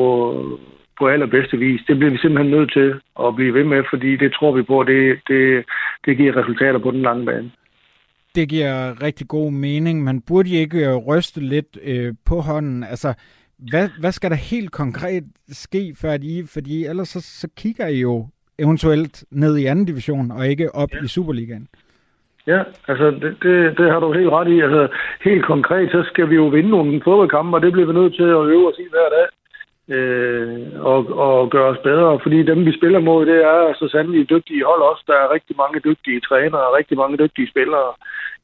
på 1.00 1.08
allerbedste 1.08 1.58
vis. 1.58 1.82
Det 1.88 1.98
bliver 1.98 2.12
vi 2.12 2.18
simpelthen 2.18 2.52
nødt 2.52 2.74
til 2.74 2.94
at 3.20 3.36
blive 3.36 3.54
ved 3.54 3.64
med, 3.64 3.84
fordi 3.90 4.16
det 4.16 4.34
tror 4.34 4.52
vi 4.52 4.64
på, 4.64 4.84
det, 4.84 5.20
det, 5.28 5.66
det 6.06 6.18
giver 6.18 6.38
resultater 6.38 6.80
på 6.80 6.92
den 6.92 7.02
lange 7.02 7.26
bane. 7.26 7.52
Det 8.36 8.50
giver 8.50 9.04
rigtig 9.04 9.28
god 9.28 9.52
mening. 9.52 10.04
Man 10.04 10.22
burde 10.28 10.50
ikke 10.50 10.90
øh, 10.90 10.96
ryste 10.96 11.40
lidt 11.40 11.78
øh, 11.84 12.14
på 12.26 12.36
hånden. 12.36 12.84
Altså, 12.84 13.14
hvad, 13.58 13.90
hvad 14.00 14.12
skal 14.12 14.30
der 14.30 14.36
helt 14.36 14.72
konkret 14.72 15.24
ske, 15.50 15.96
før 16.02 16.18
I, 16.22 16.44
fordi 16.54 16.86
ellers 16.86 17.08
så, 17.08 17.22
så 17.22 17.48
kigger 17.58 17.88
I 17.88 18.00
jo 18.00 18.28
eventuelt 18.60 19.24
ned 19.32 19.58
i 19.58 19.66
anden 19.66 19.86
division, 19.86 20.32
og 20.32 20.48
ikke 20.48 20.76
op 20.76 20.90
ja. 20.94 21.04
i 21.04 21.08
Superligaen. 21.08 21.68
Ja, 22.48 22.64
altså 22.88 23.12
det, 23.12 23.38
det, 23.44 23.78
det 23.78 23.92
har 23.92 24.00
du 24.00 24.14
helt 24.14 24.30
ret 24.30 24.48
i. 24.48 24.60
Altså 24.60 24.88
helt 25.24 25.46
konkret, 25.46 25.92
så 25.92 26.04
skal 26.12 26.30
vi 26.30 26.36
jo 26.36 26.46
vinde 26.46 26.70
nogle 26.70 27.02
fodboldkampe, 27.04 27.58
og 27.58 27.62
det 27.62 27.72
bliver 27.72 27.88
vi 27.88 27.94
nødt 27.94 28.16
til 28.16 28.24
at 28.24 28.46
øve 28.54 28.68
os 28.68 28.80
i 28.80 28.88
hver 28.90 29.10
dag 29.18 29.28
øh, 29.90 30.60
og, 30.80 31.00
og 31.26 31.50
gøre 31.50 31.70
os 31.74 31.82
bedre. 31.84 32.20
Fordi 32.24 32.44
dem, 32.44 32.66
vi 32.66 32.78
spiller 32.78 33.00
mod, 33.00 33.26
det 33.26 33.40
er 33.44 33.74
så 33.80 33.88
sandelig 33.88 34.30
dygtige 34.30 34.66
hold 34.66 34.82
også. 34.82 35.04
Der 35.08 35.14
er 35.14 35.34
rigtig 35.34 35.56
mange 35.58 35.80
dygtige 35.80 36.20
trænere 36.20 36.68
og 36.68 36.76
rigtig 36.78 36.98
mange 36.98 37.18
dygtige 37.18 37.50
spillere 37.50 37.92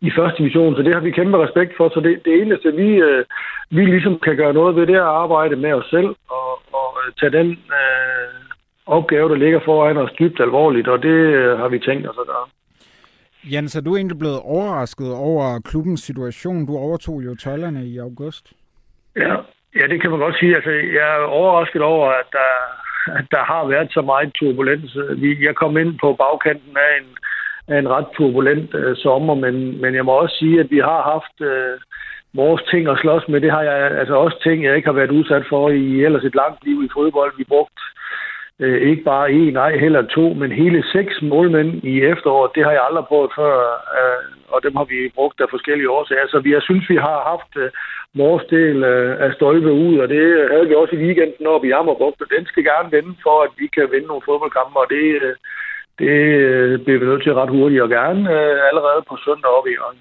i 0.01 0.11
første 0.17 0.37
division, 0.37 0.75
så 0.75 0.81
det 0.81 0.93
har 0.93 1.01
vi 1.01 1.11
kæmpe 1.11 1.37
respekt 1.45 1.73
for. 1.77 1.89
Så 1.89 1.99
det, 1.99 2.25
det 2.25 2.41
eneste, 2.41 2.75
vi, 2.75 2.89
øh, 3.07 3.25
vi 3.69 3.85
ligesom 3.85 4.19
kan 4.19 4.35
gøre 4.35 4.53
noget 4.53 4.75
ved, 4.75 4.87
det 4.87 4.95
er 4.95 5.03
at 5.03 5.21
arbejde 5.23 5.55
med 5.55 5.73
os 5.73 5.85
selv 5.89 6.09
og, 6.29 6.49
og 6.73 6.87
tage 7.19 7.31
den 7.31 7.49
øh, 7.51 8.29
opgave, 8.85 9.29
der 9.29 9.35
ligger 9.35 9.59
foran 9.65 9.97
os 9.97 10.11
dybt 10.19 10.39
alvorligt, 10.39 10.87
og 10.87 11.03
det 11.03 11.17
øh, 11.39 11.57
har 11.57 11.67
vi 11.67 11.79
tænkt 11.79 12.09
os 12.09 12.15
at 12.21 12.27
gøre. 12.27 12.47
Jens, 13.53 13.75
er 13.75 13.81
du 13.81 13.95
egentlig 13.95 14.19
blevet 14.19 14.39
overrasket 14.43 15.13
over 15.13 15.59
klubbens 15.59 16.01
situation? 16.01 16.65
Du 16.65 16.77
overtog 16.77 17.25
jo 17.25 17.35
tøjlerne 17.35 17.85
i 17.85 17.97
august. 17.97 18.53
Ja, 19.15 19.35
Ja, 19.75 19.87
det 19.87 20.01
kan 20.01 20.11
man 20.11 20.19
godt 20.19 20.39
sige. 20.39 20.55
Altså, 20.55 20.71
jeg 20.71 21.07
er 21.15 21.23
overrasket 21.23 21.81
over, 21.81 22.07
at 22.09 22.29
der, 22.31 22.49
at 23.19 23.25
der 23.31 23.43
har 23.43 23.67
været 23.67 23.89
så 23.91 24.01
meget 24.01 24.33
turbulens. 24.33 24.97
Jeg 25.47 25.55
kom 25.55 25.77
ind 25.77 25.99
på 25.99 26.13
bagkanten 26.13 26.77
af 26.77 26.91
en, 26.99 27.07
af 27.73 27.79
en 27.79 27.89
ret 27.89 28.07
turbulent 28.17 28.73
uh, 28.73 28.95
sommer, 28.95 29.35
men, 29.35 29.81
men 29.81 29.95
jeg 29.95 30.05
må 30.05 30.11
også 30.11 30.35
sige, 30.39 30.59
at 30.59 30.71
vi 30.71 30.79
har 30.79 31.01
haft 31.13 31.35
uh, 31.51 31.75
vores 32.33 32.61
ting 32.71 32.89
at 32.89 32.99
slås 33.01 33.27
med. 33.27 33.41
Det 33.41 33.51
har 33.51 33.61
jeg 33.61 33.77
altså 34.01 34.15
også 34.15 34.37
ting, 34.43 34.63
jeg 34.63 34.75
ikke 34.75 34.87
har 34.87 34.99
været 34.99 35.11
udsat 35.11 35.45
for 35.49 35.69
i 35.69 36.03
ellers 36.05 36.23
et 36.23 36.35
langt 36.35 36.65
liv 36.65 36.83
i 36.83 36.89
fodbold. 36.93 37.33
Vi 37.37 37.43
brugt 37.43 37.79
Øh, 38.61 38.81
ikke 38.89 39.03
bare 39.03 39.31
en, 39.31 39.53
nej, 39.53 39.77
heller 39.77 40.01
to, 40.01 40.33
men 40.33 40.51
hele 40.51 40.83
seks 40.91 41.21
målmænd 41.21 41.83
i 41.83 42.01
efteråret. 42.01 42.55
Det 42.55 42.63
har 42.63 42.71
jeg 42.71 42.83
aldrig 42.87 43.05
prøvet 43.05 43.31
før, 43.35 43.55
øh, 43.97 44.23
og 44.53 44.59
dem 44.63 44.75
har 44.75 44.83
vi 44.83 45.11
brugt 45.15 45.41
af 45.41 45.47
forskellige 45.49 45.89
årsager. 45.89 46.27
Så 46.27 46.39
vi, 46.39 46.53
jeg 46.53 46.61
synes, 46.61 46.89
vi 46.89 46.95
har 46.95 47.19
haft 47.31 47.51
uh, 47.55 47.69
vores 48.21 48.43
del 48.49 48.83
af 49.25 49.33
stolpe 49.33 49.71
ud, 49.71 49.97
og 49.97 50.09
det 50.09 50.49
havde 50.51 50.67
vi 50.67 50.75
også 50.75 50.95
i 50.95 51.03
weekenden 51.05 51.47
oppe 51.47 51.67
i 51.67 51.71
Ammerbugt, 51.71 52.21
og 52.21 52.27
den 52.37 52.45
skal 52.45 52.63
gerne 52.63 52.91
vende 52.91 53.13
for, 53.23 53.37
at 53.45 53.51
vi 53.57 53.67
kan 53.67 53.91
vinde 53.91 54.07
nogle 54.07 54.27
fodboldkampe, 54.29 54.79
og 54.79 54.87
det, 54.95 55.05
det 55.99 56.11
bliver 56.83 56.99
vi 56.99 57.05
nødt 57.05 57.23
til 57.23 57.33
ret 57.33 57.49
hurtigt 57.49 57.81
og 57.81 57.89
gerne 57.89 58.21
allerede 58.69 59.01
på 59.09 59.15
søndag 59.25 59.49
oppe 59.57 59.69
i 59.69 59.73
Jørgen. 59.77 59.99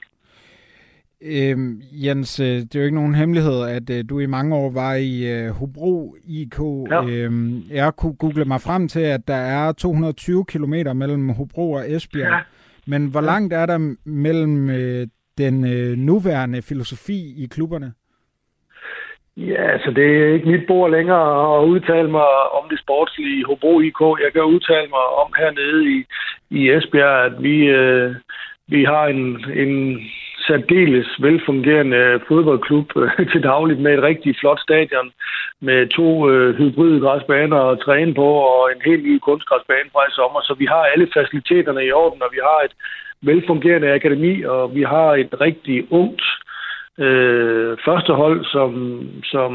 Øhm, 1.22 1.80
Jens, 2.04 2.40
øh, 2.40 2.46
det 2.46 2.74
er 2.74 2.78
jo 2.78 2.84
ikke 2.84 2.94
nogen 2.94 3.14
hemmelighed, 3.14 3.68
at 3.68 3.90
øh, 3.90 4.04
du 4.10 4.18
i 4.18 4.26
mange 4.26 4.56
år 4.56 4.70
var 4.70 4.94
i 4.94 5.14
øh, 5.32 5.50
Hobro 5.50 6.16
IK. 6.28 6.58
Ja. 6.90 7.02
Øhm, 7.04 7.62
jeg 7.70 7.92
kunne 7.96 8.16
google 8.16 8.44
mig 8.44 8.60
frem 8.60 8.88
til, 8.88 9.00
at 9.00 9.20
der 9.28 9.34
er 9.34 9.72
220 9.72 10.44
km 10.44 10.74
mellem 10.94 11.28
Hobro 11.28 11.72
og 11.72 11.90
Esbjerg. 11.90 12.32
Ja. 12.32 12.38
Men 12.86 13.10
hvor 13.10 13.20
langt 13.20 13.52
er 13.52 13.66
der 13.66 13.96
mellem 14.04 14.70
øh, 14.70 15.06
den 15.38 15.64
øh, 15.64 15.96
nuværende 15.96 16.62
filosofi 16.62 17.44
i 17.44 17.46
klubberne? 17.46 17.92
Ja, 19.36 19.72
altså 19.72 19.90
det 19.90 20.06
er 20.16 20.34
ikke 20.34 20.48
mit 20.48 20.66
bord 20.66 20.90
længere 20.90 21.58
at 21.58 21.64
udtale 21.64 22.10
mig 22.10 22.28
om 22.58 22.68
det 22.70 22.80
sportslige 22.80 23.44
Hobro 23.44 23.80
IK. 23.80 24.00
Jeg 24.24 24.32
kan 24.32 24.42
udtale 24.42 24.88
mig 24.88 25.04
om 25.22 25.32
hernede 25.38 25.80
i, 25.94 26.04
i 26.50 26.70
Esbjerg, 26.70 27.24
at 27.26 27.42
vi, 27.42 27.56
øh, 27.66 28.14
vi 28.68 28.84
har 28.84 29.06
en, 29.06 29.44
en 29.64 30.00
særdeles 30.48 31.08
velfungerende 31.26 32.20
fodboldklub 32.28 32.88
øh, 32.96 33.30
til 33.32 33.42
dagligt 33.42 33.80
med 33.80 33.92
et 33.94 34.02
rigtig 34.02 34.36
flot 34.40 34.60
stadion 34.60 35.10
med 35.60 35.86
to 35.88 36.30
øh, 36.30 36.54
hybride 36.58 37.00
græsbaner 37.00 37.60
at 37.72 37.80
træne 37.84 38.14
på 38.14 38.28
og 38.50 38.72
en 38.72 38.82
helt 38.84 39.04
ny 39.04 39.18
kunstgræsbane 39.18 39.90
fra 39.92 40.08
i 40.08 40.12
sommer. 40.18 40.40
Så 40.40 40.54
vi 40.58 40.66
har 40.66 40.82
alle 40.92 41.08
faciliteterne 41.16 41.84
i 41.84 41.92
orden, 41.92 42.22
og 42.22 42.30
vi 42.32 42.40
har 42.42 42.60
et 42.64 42.74
velfungerende 43.22 43.92
akademi, 43.92 44.42
og 44.42 44.74
vi 44.74 44.82
har 44.82 45.10
et 45.14 45.40
rigtig 45.40 45.92
ungt 45.92 46.22
øh, 46.98 47.76
første 47.84 48.12
hold, 48.12 48.44
som, 48.44 48.70
som 49.24 49.50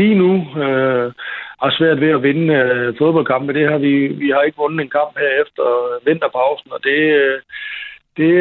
lige 0.00 0.14
nu 0.14 0.32
øh, 0.62 1.12
har 1.62 1.70
svært 1.78 2.00
ved 2.00 2.10
at 2.10 2.22
vinde 2.22 2.54
øh, 2.54 2.94
fodboldkampe. 2.98 3.52
Det 3.52 3.68
har 3.68 3.78
vi, 3.78 4.06
vi 4.06 4.28
har 4.30 4.42
ikke 4.42 4.62
vundet 4.62 4.80
en 4.80 4.96
kamp 4.98 5.12
her 5.18 5.32
efter 5.42 5.64
vinterpausen, 6.06 6.72
og 6.72 6.80
det, 6.84 7.00
øh, 7.22 7.40
det, 8.16 8.32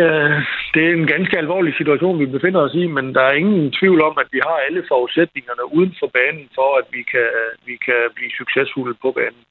det 0.73 0.81
er 0.87 0.93
en 0.93 1.07
ganske 1.15 1.37
alvorlig 1.37 1.73
situation, 1.77 2.19
vi 2.19 2.25
befinder 2.25 2.61
os 2.67 2.73
i, 2.73 2.87
men 2.87 3.05
der 3.15 3.21
er 3.21 3.33
ingen 3.33 3.71
tvivl 3.79 4.01
om, 4.09 4.15
at 4.23 4.27
vi 4.31 4.39
har 4.47 4.57
alle 4.67 4.83
forudsætningerne 4.91 5.63
uden 5.77 5.93
for 5.99 6.09
banen 6.17 6.45
for, 6.57 6.69
at 6.79 6.87
vi 6.95 7.01
kan, 7.11 7.27
vi 7.65 7.75
kan 7.85 8.01
blive 8.15 8.31
succesfulde 8.41 8.93
på 9.01 9.11
banen. 9.11 9.41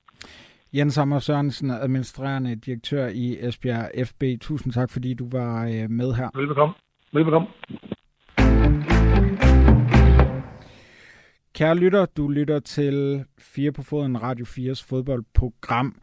Jens 0.73 0.95
Sommer 0.95 1.19
Sørensen, 1.19 1.71
administrerende 1.71 2.57
direktør 2.57 3.07
i 3.07 3.37
Esbjerg 3.49 3.89
FB. 4.09 4.23
Tusind 4.41 4.73
tak, 4.73 4.91
fordi 4.91 5.15
du 5.15 5.29
var 5.33 5.65
øh, 5.65 5.91
med 5.91 6.13
her. 6.15 6.29
Velbekomme. 6.39 6.75
Velbekomme. 7.13 7.49
Kære 11.55 11.77
lytter, 11.77 12.07
du 12.17 12.29
lytter 12.29 12.59
til 12.59 13.25
4 13.39 13.73
på 13.73 13.83
foden 13.83 14.23
Radio 14.23 14.45
4's 14.45 14.87
fodboldprogram. 14.89 15.95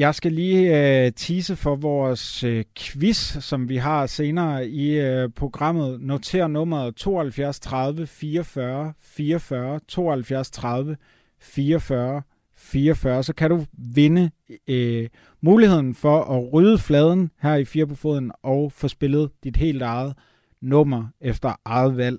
Jeg 0.00 0.14
skal 0.14 0.32
lige 0.32 0.78
øh, 1.04 1.12
tease 1.12 1.56
for 1.56 1.76
vores 1.76 2.44
øh, 2.44 2.64
quiz, 2.78 3.36
som 3.44 3.68
vi 3.68 3.76
har 3.76 4.06
senere 4.06 4.68
i 4.68 5.00
øh, 5.00 5.28
programmet. 5.28 6.00
Noter 6.00 6.46
nummeret 6.46 6.96
72 6.96 7.60
30 7.60 8.06
44 8.06 8.92
44 9.00 9.80
72 9.88 10.50
30 10.50 10.96
44 11.40 12.22
44. 12.56 13.22
Så 13.22 13.34
kan 13.34 13.50
du 13.50 13.64
vinde 13.72 14.30
øh, 14.68 15.08
muligheden 15.40 15.94
for 15.94 16.22
at 16.22 16.52
rydde 16.52 16.78
fladen 16.78 17.30
her 17.40 17.54
i 17.54 17.64
Fire 17.64 17.86
på 17.86 17.94
foden 17.94 18.32
og 18.42 18.72
få 18.72 18.88
spillet 18.88 19.30
dit 19.44 19.56
helt 19.56 19.82
eget 19.82 20.14
nummer 20.60 21.06
efter 21.20 21.52
eget 21.64 21.96
valg. 21.96 22.18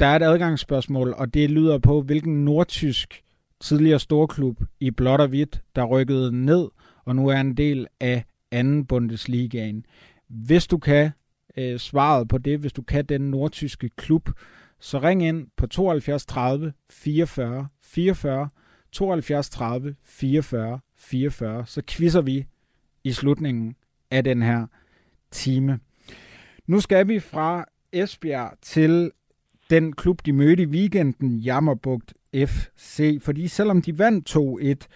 Der 0.00 0.06
er 0.06 0.16
et 0.16 0.22
adgangsspørgsmål, 0.22 1.14
og 1.16 1.34
det 1.34 1.50
lyder 1.50 1.78
på, 1.78 2.02
hvilken 2.02 2.44
nordtysk 2.44 3.22
tidligere 3.62 3.98
storklub 3.98 4.60
i 4.80 4.90
blåt 4.90 5.20
og 5.20 5.28
hvidt, 5.28 5.62
der 5.76 5.84
rykkede 5.84 6.44
ned 6.44 6.68
og 7.04 7.16
nu 7.16 7.28
er 7.28 7.40
en 7.40 7.56
del 7.56 7.86
af 8.00 8.24
anden 8.50 8.86
Bundesligaen. 8.86 9.86
Hvis 10.28 10.66
du 10.66 10.78
kan 10.78 11.10
øh, 11.56 11.78
svaret 11.78 12.28
på 12.28 12.38
det, 12.38 12.58
hvis 12.58 12.72
du 12.72 12.82
kan 12.82 13.04
den 13.04 13.20
nordtyske 13.20 13.88
klub, 13.88 14.30
så 14.80 14.98
ring 14.98 15.22
ind 15.24 15.46
på 15.56 15.66
72 15.66 16.26
30 16.26 16.72
44 16.90 17.68
44 17.82 18.48
72 18.92 19.50
30 19.50 19.96
44 20.04 20.80
44, 20.96 21.66
så 21.66 21.82
quizzer 21.86 22.20
vi 22.20 22.46
i 23.04 23.12
slutningen 23.12 23.76
af 24.10 24.24
den 24.24 24.42
her 24.42 24.66
time. 25.30 25.80
Nu 26.66 26.80
skal 26.80 27.08
vi 27.08 27.20
fra 27.20 27.64
Esbjerg 27.92 28.52
til 28.62 29.10
den 29.70 29.92
klub, 29.92 30.26
de 30.26 30.32
mødte 30.32 30.62
i 30.62 30.66
weekenden, 30.66 31.38
Jammerbugt 31.38 32.14
FC. 32.34 33.18
Fordi 33.22 33.48
selvom 33.48 33.82
de 33.82 33.98
vandt 33.98 34.36
2-1, 34.36 34.86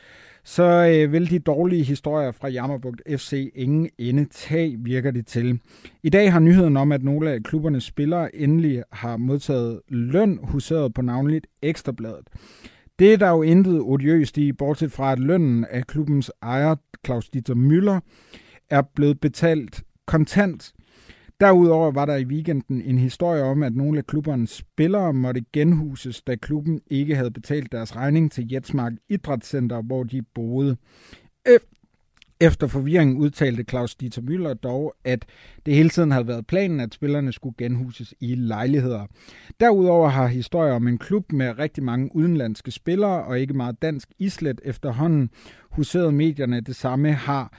så 0.45 0.63
øh, 0.63 1.13
vil 1.13 1.31
de 1.31 1.39
dårlige 1.39 1.85
historier 1.85 2.33
fra 2.33 2.49
Jammerbugt 2.49 3.03
FC 3.17 3.53
ingen 3.55 3.91
ende 3.99 4.25
tag, 4.25 4.77
virker 4.79 5.11
det 5.11 5.27
til. 5.27 5.61
I 6.03 6.09
dag 6.09 6.33
har 6.33 6.41
nyheden 6.41 6.77
om, 6.77 6.93
at 6.93 7.03
nogle 7.03 7.31
af 7.31 7.43
klubbernes 7.43 7.85
spillere 7.85 8.37
endelig 8.37 8.83
har 8.93 9.17
modtaget 9.17 9.81
løn 9.89 10.39
huseret 10.43 10.95
på 10.95 11.03
navnligt 11.03 11.47
Ekstrabladet. 11.63 12.29
Det 12.99 13.13
er 13.13 13.17
der 13.17 13.31
jo 13.31 13.43
intet 13.43 13.81
odiøst 13.81 14.39
i, 14.39 14.53
bortset 14.53 14.93
fra 14.93 15.13
at 15.13 15.19
lønnen 15.19 15.65
af 15.71 15.87
klubbens 15.87 16.31
ejer, 16.43 16.75
Claus 17.07 17.29
Dieter 17.29 17.55
Müller, 17.55 18.01
er 18.71 18.83
blevet 18.95 19.21
betalt 19.21 19.83
kontant 20.07 20.73
Derudover 21.41 21.91
var 21.91 22.07
der 22.07 22.17
i 22.17 22.25
weekenden 22.25 22.83
en 22.83 22.99
historie 22.99 23.43
om, 23.43 23.63
at 23.63 23.77
nogle 23.77 23.99
af 23.99 24.07
klubbernes 24.07 24.51
spillere 24.51 25.13
måtte 25.13 25.45
genhuses, 25.53 26.23
da 26.23 26.37
klubben 26.37 26.81
ikke 26.87 27.17
havde 27.17 27.31
betalt 27.31 27.73
deres 27.73 27.97
regning 27.97 28.33
til 28.33 28.53
Jetsmark 28.53 28.93
Idrætscenter, 29.09 29.83
hvor 29.83 30.03
de 30.03 30.23
boede. 30.23 30.77
Efter 32.41 32.67
forvirringen 32.67 33.17
udtalte 33.17 33.63
Claus 33.63 33.97
Dieter 33.97 34.23
Müller 34.23 34.55
dog, 34.55 34.95
at 35.05 35.25
det 35.67 35.75
hele 35.75 35.89
tiden 35.89 36.11
havde 36.11 36.27
været 36.27 36.47
planen, 36.47 36.81
at 36.81 36.95
spillerne 36.95 37.33
skulle 37.33 37.55
genhuses 37.59 38.15
i 38.21 38.35
lejligheder. 38.35 39.07
Derudover 39.61 40.09
har 40.09 40.27
historier 40.27 40.73
om 40.73 40.89
en 40.89 40.99
klub 40.99 41.33
med 41.33 41.59
rigtig 41.59 41.85
mange 41.85 42.17
udenlandske 42.17 42.71
spillere 42.71 43.25
og 43.25 43.41
ikke 43.41 43.55
meget 43.55 43.83
dansk 43.83 44.09
islet 44.19 44.61
efterhånden 44.65 45.31
huseret 45.71 46.15
medierne. 46.15 46.61
Det 46.61 46.77
samme 46.77 47.13
har 47.13 47.53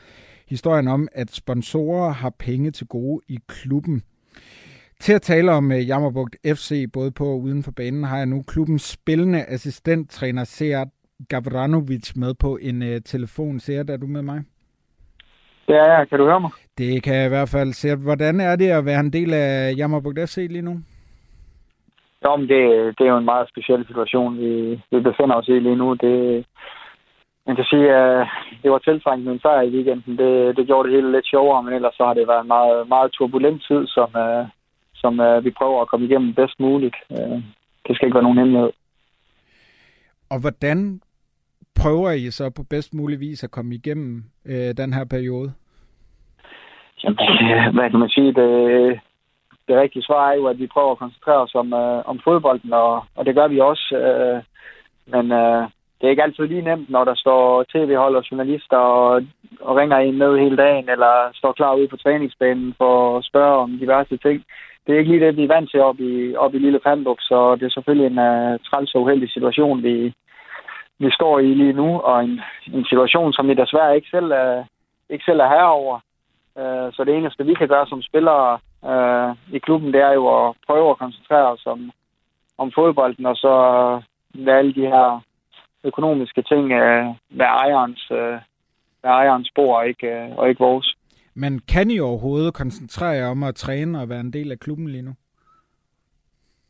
historien 0.50 0.88
om, 0.88 1.08
at 1.12 1.32
sponsorer 1.32 2.12
har 2.12 2.30
penge 2.40 2.72
til 2.72 2.88
gode 2.88 3.22
i 3.28 3.40
klubben. 3.48 4.04
Til 5.00 5.14
at 5.14 5.22
tale 5.22 5.52
om 5.52 5.72
uh, 5.72 5.88
Jammerbugt 5.88 6.36
FC, 6.46 6.92
både 6.94 7.12
på 7.12 7.26
og 7.26 7.42
uden 7.42 7.64
for 7.64 7.72
banen, 7.72 8.04
har 8.04 8.18
jeg 8.18 8.26
nu 8.26 8.44
klubbens 8.48 8.82
spillende 8.82 9.46
assistenttræner 9.46 10.44
Seat 10.44 10.88
Gavranovic 11.30 12.16
med 12.16 12.34
på 12.34 12.58
en 12.62 12.82
uh, 12.82 12.98
telefon. 13.06 13.60
Seat, 13.60 13.90
er 13.90 13.98
du 13.98 14.08
med 14.08 14.22
mig? 14.22 14.42
Er 15.68 15.74
jeg. 15.74 16.10
Kan 16.10 16.20
du 16.20 16.26
høre 16.26 16.40
mig? 16.42 16.52
Det 16.78 17.04
kan 17.04 17.16
jeg 17.16 17.26
i 17.26 17.30
hvert 17.30 17.50
fald. 17.50 17.74
Seat, 17.74 17.98
hvordan 17.98 18.40
er 18.40 18.56
det 18.56 18.70
at 18.70 18.86
være 18.86 19.00
en 19.00 19.14
del 19.14 19.34
af 19.34 19.74
Jammerbugt 19.78 20.20
FC 20.30 20.38
lige 20.50 20.62
nu? 20.62 20.80
Jo, 22.26 22.36
men 22.36 22.48
det, 22.50 22.62
det 22.98 23.04
er 23.06 23.12
jo 23.12 23.18
en 23.18 23.32
meget 23.34 23.50
speciel 23.50 23.86
situation, 23.88 24.38
vi, 24.38 24.82
vi 24.92 25.00
befinder 25.00 25.36
os 25.36 25.48
i 25.48 25.60
lige 25.60 25.76
nu. 25.76 25.94
Det, 25.94 26.46
man 27.48 27.56
kan 27.56 27.66
sige, 27.66 27.88
at 27.96 28.28
det 28.64 28.72
var 28.72 28.78
tiltrængt 28.78 29.26
med 29.26 29.34
en 29.34 29.40
sejr 29.40 29.62
i 29.62 29.76
weekenden. 29.76 30.18
Det, 30.18 30.58
det 30.58 30.68
gjorde 30.68 30.88
det 30.88 30.96
hele 30.96 31.12
lidt 31.12 31.28
sjovere, 31.28 31.64
men 31.64 31.74
ellers 31.74 31.96
så 31.96 32.06
har 32.06 32.14
det 32.14 32.28
været 32.28 32.42
en 32.42 32.48
meget, 32.48 32.88
meget 32.88 33.12
turbulent 33.12 33.64
tid, 33.68 33.88
som, 33.88 34.10
uh, 34.16 34.46
som 34.96 35.20
uh, 35.20 35.46
vi 35.46 35.52
prøver 35.52 35.82
at 35.82 35.88
komme 35.88 36.06
igennem 36.06 36.34
bedst 36.34 36.60
muligt. 36.60 36.96
Uh, 37.10 37.42
det 37.86 37.96
skal 37.96 38.06
ikke 38.06 38.16
være 38.16 38.24
nogen 38.24 38.38
hemmelighed. 38.38 38.72
Og 40.30 40.42
hvordan 40.42 41.02
prøver 41.82 42.12
I 42.12 42.32
så 42.32 42.50
på 42.50 42.64
bedst 42.70 42.94
mulig 42.94 43.20
vis 43.20 43.44
at 43.44 43.52
komme 43.52 43.76
igennem 43.76 44.24
uh, 44.46 44.72
den 44.78 44.94
her 44.94 45.06
periode? 45.06 45.54
Jamen, 47.04 47.18
hvad 47.76 47.90
kan 47.90 48.00
man 48.00 48.10
sige? 48.10 48.34
Det, 48.34 48.50
det 49.68 49.76
rigtige 49.76 50.04
svar 50.04 50.32
er 50.32 50.36
jo, 50.36 50.46
at 50.48 50.60
vi 50.60 50.68
prøver 50.68 50.92
at 50.92 50.98
koncentrere 50.98 51.42
os 51.42 51.56
om, 51.56 51.74
uh, 51.74 52.10
om 52.10 52.20
fodbolden, 52.24 52.74
og, 52.74 53.06
og 53.16 53.26
det 53.26 53.36
gør 53.36 53.48
vi 53.48 53.60
også. 53.60 53.86
Uh, 54.06 54.40
men 55.14 55.32
uh, 55.32 55.70
det 55.98 56.08
er 56.08 56.10
ikke 56.10 56.24
altid 56.24 56.48
lige 56.48 56.62
nemt, 56.62 56.90
når 56.90 57.04
der 57.04 57.16
står 57.16 57.64
tv-hold 57.64 58.16
og 58.16 58.24
journalister 58.32 58.78
og, 58.78 59.24
og 59.62 59.76
ringer 59.76 59.98
ind 59.98 60.18
ned 60.18 60.38
hele 60.38 60.58
dagen, 60.58 60.90
eller 60.90 61.30
står 61.34 61.52
klar 61.52 61.76
ude 61.76 61.88
på 61.88 61.98
træningsbanen 61.98 62.76
for 62.78 63.18
at 63.18 63.26
spørge 63.26 63.58
om 63.58 63.78
diverse 63.80 64.18
ting. 64.18 64.44
Det 64.88 64.96
er 64.96 65.00
ikke 65.00 65.12
lige 65.12 65.26
det, 65.26 65.38
vi 65.38 65.44
er 65.44 65.54
vant 65.56 65.72
til 65.72 65.80
op 65.80 66.00
i, 66.00 66.36
op 66.36 66.54
i 66.54 66.60
Lille 66.60 66.80
Pandrup, 66.80 67.18
så 67.20 67.56
det 67.56 67.66
er 67.66 67.70
selvfølgelig 67.70 68.08
en 68.08 68.20
uh, 68.20 68.60
træls 68.68 68.96
og 68.96 69.02
uheldig 69.02 69.30
situation, 69.32 69.84
vi, 69.84 70.14
vi 71.00 71.12
står 71.12 71.40
i 71.40 71.54
lige 71.54 71.74
nu, 71.74 72.00
og 72.00 72.24
en, 72.24 72.42
en 72.74 72.86
situation, 72.86 73.34
som 73.34 73.48
vi 73.48 73.54
desværre 73.54 73.96
ikke 73.96 74.10
selv, 74.10 74.26
uh, 74.26 74.66
ikke 75.10 75.26
selv 75.26 75.40
er 75.40 75.48
herover. 75.48 75.96
Uh, 76.56 76.88
så 76.94 77.04
det 77.06 77.16
eneste, 77.16 77.46
vi 77.46 77.54
kan 77.54 77.68
gøre 77.68 77.88
som 77.88 78.02
spillere 78.02 78.60
uh, 78.92 79.56
i 79.56 79.60
klubben, 79.60 79.94
det 79.94 80.02
er 80.02 80.14
jo 80.14 80.48
at 80.48 80.56
prøve 80.68 80.90
at 80.90 80.98
koncentrere 80.98 81.52
os 81.52 81.66
om, 81.66 81.92
om 82.58 82.72
fodbolden, 82.72 83.26
og 83.26 83.36
så 83.36 83.54
lade 84.34 84.58
alle 84.58 84.74
de 84.74 84.82
her 84.82 85.22
økonomiske 85.84 86.42
ting 86.42 86.72
øh, 86.72 87.06
være 87.30 87.54
ejerens, 87.66 88.12
øh, 88.12 88.38
være 89.04 89.14
ejerens 89.22 89.48
spor, 89.48 89.78
og 89.78 89.88
ikke, 89.88 90.08
øh, 90.08 90.38
og 90.38 90.50
ikke 90.50 90.60
vores. 90.60 90.96
Men 91.36 91.60
kan 91.74 91.92
I 91.92 92.00
overhovedet 92.00 92.54
koncentrere 92.54 93.16
jer 93.20 93.28
om 93.28 93.44
at 93.44 93.56
træne 93.56 94.02
og 94.02 94.10
være 94.10 94.20
en 94.20 94.34
del 94.34 94.52
af 94.52 94.60
klubben 94.60 94.90
lige 94.90 95.02
nu? 95.02 95.14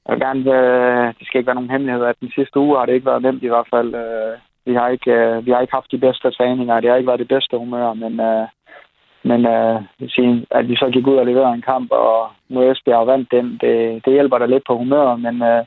Jeg 0.07 0.13
vil 0.13 0.21
gerne, 0.21 0.39
øh, 0.39 1.13
det 1.19 1.27
skal 1.27 1.39
ikke 1.39 1.47
være 1.47 1.55
nogen 1.55 1.69
hemmelighed, 1.69 2.03
at 2.03 2.19
den 2.19 2.31
sidste 2.35 2.59
uge 2.59 2.77
har 2.77 2.85
det 2.85 2.93
ikke 2.93 3.05
været 3.05 3.21
nemt 3.21 3.43
i 3.43 3.47
hvert 3.47 3.67
fald. 3.73 3.95
Øh, 3.95 4.37
vi, 4.65 4.73
har 4.73 4.87
ikke, 4.87 5.11
øh, 5.11 5.45
vi 5.45 5.51
har 5.51 5.61
ikke 5.61 5.77
haft 5.77 5.91
de 5.91 5.97
bedste 5.97 6.31
træninger, 6.31 6.79
det 6.79 6.89
har 6.89 6.97
ikke 6.97 7.07
været 7.07 7.19
det 7.19 7.33
bedste 7.35 7.57
humør, 7.57 7.93
men, 7.93 8.13
øh, 8.19 8.47
men 9.29 9.45
øh, 9.45 9.75
at 10.51 10.67
vi 10.69 10.75
så 10.75 10.89
gik 10.93 11.07
ud 11.07 11.17
og 11.17 11.25
leverede 11.25 11.55
en 11.55 11.69
kamp, 11.71 11.91
og 11.91 12.29
mod 12.49 12.71
Esbjerg 12.71 13.07
vandt 13.07 13.31
den, 13.31 13.45
det, 13.61 14.05
det 14.05 14.13
hjælper 14.13 14.37
da 14.37 14.45
lidt 14.45 14.63
på 14.67 14.77
humør, 14.77 15.15
men 15.15 15.35
øh, 15.41 15.63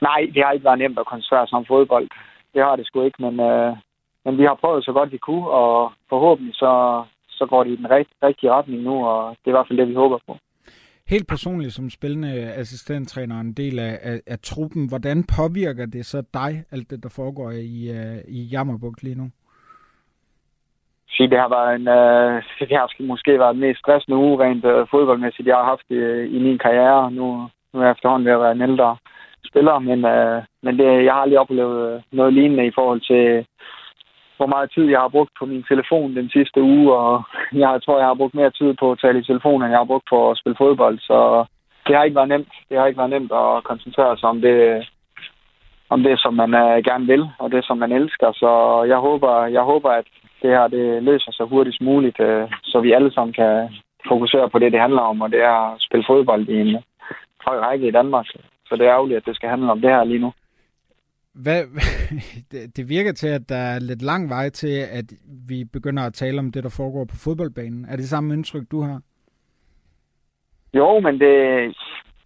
nej, 0.00 0.20
det 0.34 0.44
har 0.44 0.52
ikke 0.52 0.64
været 0.64 0.78
nemt 0.78 0.98
at 0.98 1.06
koncentrere 1.06 1.46
sig 1.46 1.58
om 1.58 1.64
fodbold 1.64 2.08
det 2.54 2.62
har 2.62 2.76
det 2.76 2.86
sgu 2.86 3.02
ikke, 3.02 3.22
men, 3.22 3.40
øh, 3.40 3.76
men 4.24 4.38
vi 4.38 4.44
har 4.44 4.54
prøvet 4.54 4.84
så 4.84 4.92
godt 4.92 5.12
vi 5.12 5.18
kunne, 5.18 5.48
og 5.50 5.92
forhåbentlig 6.08 6.54
så, 6.54 7.04
så 7.28 7.46
går 7.46 7.64
det 7.64 7.70
i 7.70 7.76
den 7.76 7.90
rigt, 7.90 8.08
rigtige 8.22 8.52
retning 8.52 8.82
nu, 8.82 9.06
og 9.06 9.30
det 9.30 9.46
er 9.46 9.50
i 9.50 9.56
hvert 9.58 9.68
fald 9.68 9.78
det, 9.78 9.88
vi 9.88 9.94
håber 9.94 10.18
på. 10.26 10.36
Helt 11.08 11.28
personligt 11.28 11.72
som 11.72 11.90
spillende 11.90 12.52
assistenttræner 12.52 13.40
en 13.40 13.52
del 13.52 13.78
af, 13.78 13.98
af, 14.02 14.20
af 14.26 14.38
truppen, 14.38 14.88
hvordan 14.88 15.24
påvirker 15.38 15.86
det 15.86 16.06
så 16.06 16.22
dig, 16.34 16.64
alt 16.70 16.90
det, 16.90 17.02
der 17.02 17.08
foregår 17.16 17.50
i, 17.50 17.90
uh, 17.90 18.18
i 18.28 18.48
Jammerbugt 18.52 19.02
lige 19.02 19.18
nu? 19.18 19.30
sige, 21.16 21.30
det 21.30 21.38
har 21.38 21.50
været 21.56 21.72
en, 21.78 21.88
øh, 21.98 22.42
det 22.68 22.76
har 22.78 22.88
måske 23.12 23.38
været 23.38 23.54
den 23.54 23.64
mest 23.66 23.78
stressende 23.80 24.16
uge 24.16 24.44
rent 24.44 24.64
øh, 24.64 24.86
fodboldmæssigt, 24.90 25.48
jeg 25.48 25.56
har 25.56 25.64
haft 25.72 25.86
i, 25.90 26.00
i 26.36 26.38
min 26.46 26.58
karriere. 26.58 27.10
Nu, 27.10 27.26
nu 27.72 27.80
er 27.80 27.84
jeg 27.84 27.92
efterhånden 27.92 28.26
ved 28.26 28.32
at 28.32 28.40
være 28.40 28.52
en 28.52 28.66
ældre 28.70 28.96
spillere, 29.54 29.80
men, 29.80 30.00
øh, 30.14 30.42
men 30.64 30.78
det, 30.78 31.04
jeg 31.04 31.12
har 31.14 31.20
aldrig 31.22 31.38
oplevet 31.38 31.78
øh, 31.88 32.00
noget 32.12 32.32
lignende 32.34 32.66
i 32.66 32.76
forhold 32.78 33.00
til, 33.10 33.46
hvor 34.36 34.46
meget 34.46 34.72
tid 34.74 34.86
jeg 34.90 35.00
har 35.00 35.08
brugt 35.16 35.32
på 35.38 35.44
min 35.46 35.64
telefon 35.70 36.16
den 36.16 36.28
sidste 36.30 36.62
uge, 36.62 36.94
og 36.94 37.22
jeg 37.62 37.80
tror, 37.84 37.98
jeg 37.98 38.06
har 38.06 38.20
brugt 38.20 38.34
mere 38.34 38.50
tid 38.50 38.74
på 38.80 38.92
at 38.92 38.98
tale 38.98 39.18
i 39.18 39.28
telefon, 39.30 39.62
end 39.62 39.70
jeg 39.70 39.80
har 39.82 39.92
brugt 39.92 40.06
på 40.10 40.30
at 40.30 40.38
spille 40.38 40.56
fodbold, 40.62 40.98
så 40.98 41.18
det 41.86 41.96
har 41.96 42.04
ikke 42.04 42.20
været 42.20 42.32
nemt. 42.34 42.52
Det 42.68 42.78
har 42.78 42.86
ikke 42.86 43.02
været 43.02 43.14
nemt 43.16 43.32
at 43.32 43.64
koncentrere 43.64 44.16
sig 44.18 44.28
om 44.28 44.40
det, 44.40 44.58
om 45.94 46.02
det 46.02 46.20
som 46.20 46.34
man 46.34 46.54
øh, 46.54 46.76
gerne 46.88 47.06
vil, 47.06 47.22
og 47.38 47.52
det, 47.52 47.64
som 47.64 47.78
man 47.78 47.92
elsker. 47.92 48.32
Så 48.32 48.50
jeg 48.92 48.98
håber, 48.98 49.46
jeg 49.46 49.62
håber 49.62 49.90
at 49.90 50.06
det 50.42 50.50
her 50.50 50.66
det 50.68 51.02
løser 51.02 51.32
sig 51.32 51.46
hurtigst 51.46 51.80
muligt, 51.80 52.20
øh, 52.20 52.44
så 52.62 52.80
vi 52.80 52.92
alle 52.92 53.12
sammen 53.12 53.32
kan 53.34 53.68
fokusere 54.08 54.50
på 54.50 54.58
det, 54.58 54.72
det 54.72 54.80
handler 54.80 55.02
om, 55.02 55.22
og 55.22 55.30
det 55.30 55.40
er 55.42 55.56
at 55.72 55.76
spille 55.78 56.04
fodbold 56.08 56.48
i 56.48 56.60
en 56.60 56.76
høj 57.46 57.58
række 57.58 57.88
i 57.88 57.90
Danmark. 57.90 58.26
Så 58.66 58.76
det 58.76 58.86
er 58.86 58.92
ærgerligt, 58.92 59.16
at 59.16 59.26
det 59.26 59.36
skal 59.36 59.48
handle 59.48 59.70
om 59.70 59.80
det 59.80 59.90
her 59.90 60.04
lige 60.04 60.18
nu. 60.18 60.32
Hvad, 61.34 61.62
det 62.76 62.88
virker 62.88 63.12
til, 63.12 63.28
at 63.28 63.48
der 63.48 63.56
er 63.56 63.78
lidt 63.78 64.02
lang 64.02 64.30
vej 64.30 64.48
til, 64.50 64.76
at 64.98 65.04
vi 65.48 65.64
begynder 65.72 66.02
at 66.02 66.14
tale 66.14 66.38
om 66.38 66.52
det, 66.52 66.64
der 66.64 66.74
foregår 66.76 67.04
på 67.04 67.16
fodboldbanen. 67.24 67.84
Er 67.90 67.96
det 67.96 68.08
samme 68.08 68.34
indtryk, 68.34 68.70
du 68.70 68.80
har? 68.80 69.00
Jo, 70.74 71.00
men 71.00 71.20
det, 71.20 71.36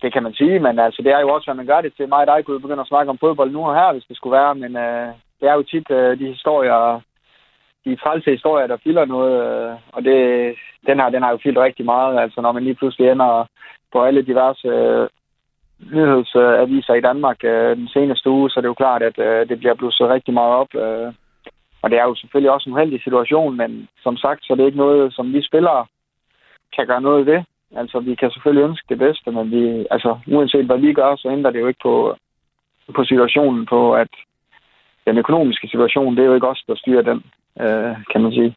det 0.03 0.12
kan 0.12 0.22
man 0.22 0.34
sige, 0.34 0.59
men 0.61 0.78
altså, 0.78 1.03
det 1.03 1.12
er 1.12 1.20
jo 1.20 1.28
også, 1.28 1.47
hvad 1.47 1.55
man 1.55 1.66
gør 1.66 1.80
det 1.80 1.93
til. 1.97 2.09
Mig 2.09 2.20
og 2.20 2.26
dig 2.26 2.45
kunne 2.45 2.61
begynde 2.61 2.80
at 2.80 2.93
snakke 2.93 3.11
om 3.11 3.18
fodbold 3.18 3.51
nu 3.53 3.66
og 3.66 3.74
her, 3.74 3.93
hvis 3.93 4.09
det 4.09 4.16
skulle 4.16 4.39
være, 4.41 4.55
men 4.55 4.76
øh, 4.76 5.09
det 5.41 5.49
er 5.49 5.55
jo 5.55 5.62
tit 5.62 5.91
øh, 5.91 6.18
de 6.18 6.26
historier, 6.26 7.01
de 7.84 7.97
trælse 7.97 8.30
historier, 8.30 8.66
der 8.66 8.84
fylder 8.84 9.05
noget, 9.05 9.36
øh, 9.49 9.76
og 9.93 10.05
det, 10.05 10.18
den 10.86 10.99
her, 11.01 11.09
den 11.11 11.22
har 11.22 11.30
jo 11.30 11.39
fyldt 11.43 11.59
rigtig 11.59 11.84
meget, 11.84 12.20
altså 12.20 12.41
når 12.41 12.53
man 12.53 12.64
lige 12.64 12.74
pludselig 12.74 13.09
ender 13.09 13.47
på 13.93 14.05
alle 14.05 14.22
diverse 14.22 14.68
øh, 14.68 15.09
nyhedsaviser 15.81 16.95
i 16.95 17.01
Danmark 17.01 17.45
øh, 17.45 17.76
den 17.76 17.89
seneste 17.89 18.31
uge, 18.31 18.51
så 18.51 18.61
det 18.61 18.66
er 18.66 18.74
jo 18.74 18.83
klart, 18.85 19.03
at 19.03 19.18
øh, 19.18 19.49
det 19.49 19.59
bliver 19.59 19.74
blusset 19.74 20.09
rigtig 20.09 20.35
meget 20.35 20.55
op. 20.62 20.74
Øh, 20.74 21.12
og 21.83 21.91
det 21.91 21.99
er 21.99 22.05
jo 22.05 22.14
selvfølgelig 22.14 22.51
også 22.51 22.68
en 22.68 22.74
uheldig 22.74 23.01
situation, 23.03 23.57
men 23.57 23.89
som 24.03 24.16
sagt, 24.16 24.41
så 24.45 24.55
det 24.55 24.62
er 24.62 24.66
ikke 24.66 24.85
noget, 24.87 25.14
som 25.14 25.33
vi 25.33 25.43
spillere 25.43 25.87
kan 26.76 26.87
gøre 26.87 27.01
noget 27.01 27.26
ved. 27.26 27.41
Altså, 27.76 28.01
vi 28.01 28.14
kan 28.14 28.31
selvfølgelig 28.31 28.68
ønske 28.68 28.87
det 28.89 28.99
bedste, 28.99 29.31
men 29.31 29.51
vi, 29.51 29.87
altså, 29.91 30.18
uanset 30.26 30.66
hvad 30.66 30.79
vi 30.79 30.93
gør, 30.93 31.16
så 31.16 31.29
ændrer 31.31 31.51
det 31.51 31.61
jo 31.61 31.66
ikke 31.66 31.81
på, 31.83 32.16
på 32.95 33.05
situationen, 33.05 33.66
på 33.66 33.95
at 33.95 34.09
den 35.07 35.18
økonomiske 35.18 35.68
situation, 35.68 36.16
det 36.16 36.22
er 36.22 36.26
jo 36.26 36.35
ikke 36.35 36.49
os, 36.49 36.64
der 36.68 36.74
styrer 36.76 37.03
den, 37.03 37.18
øh, 37.61 37.97
kan 38.12 38.22
man 38.22 38.33
sige. 38.33 38.55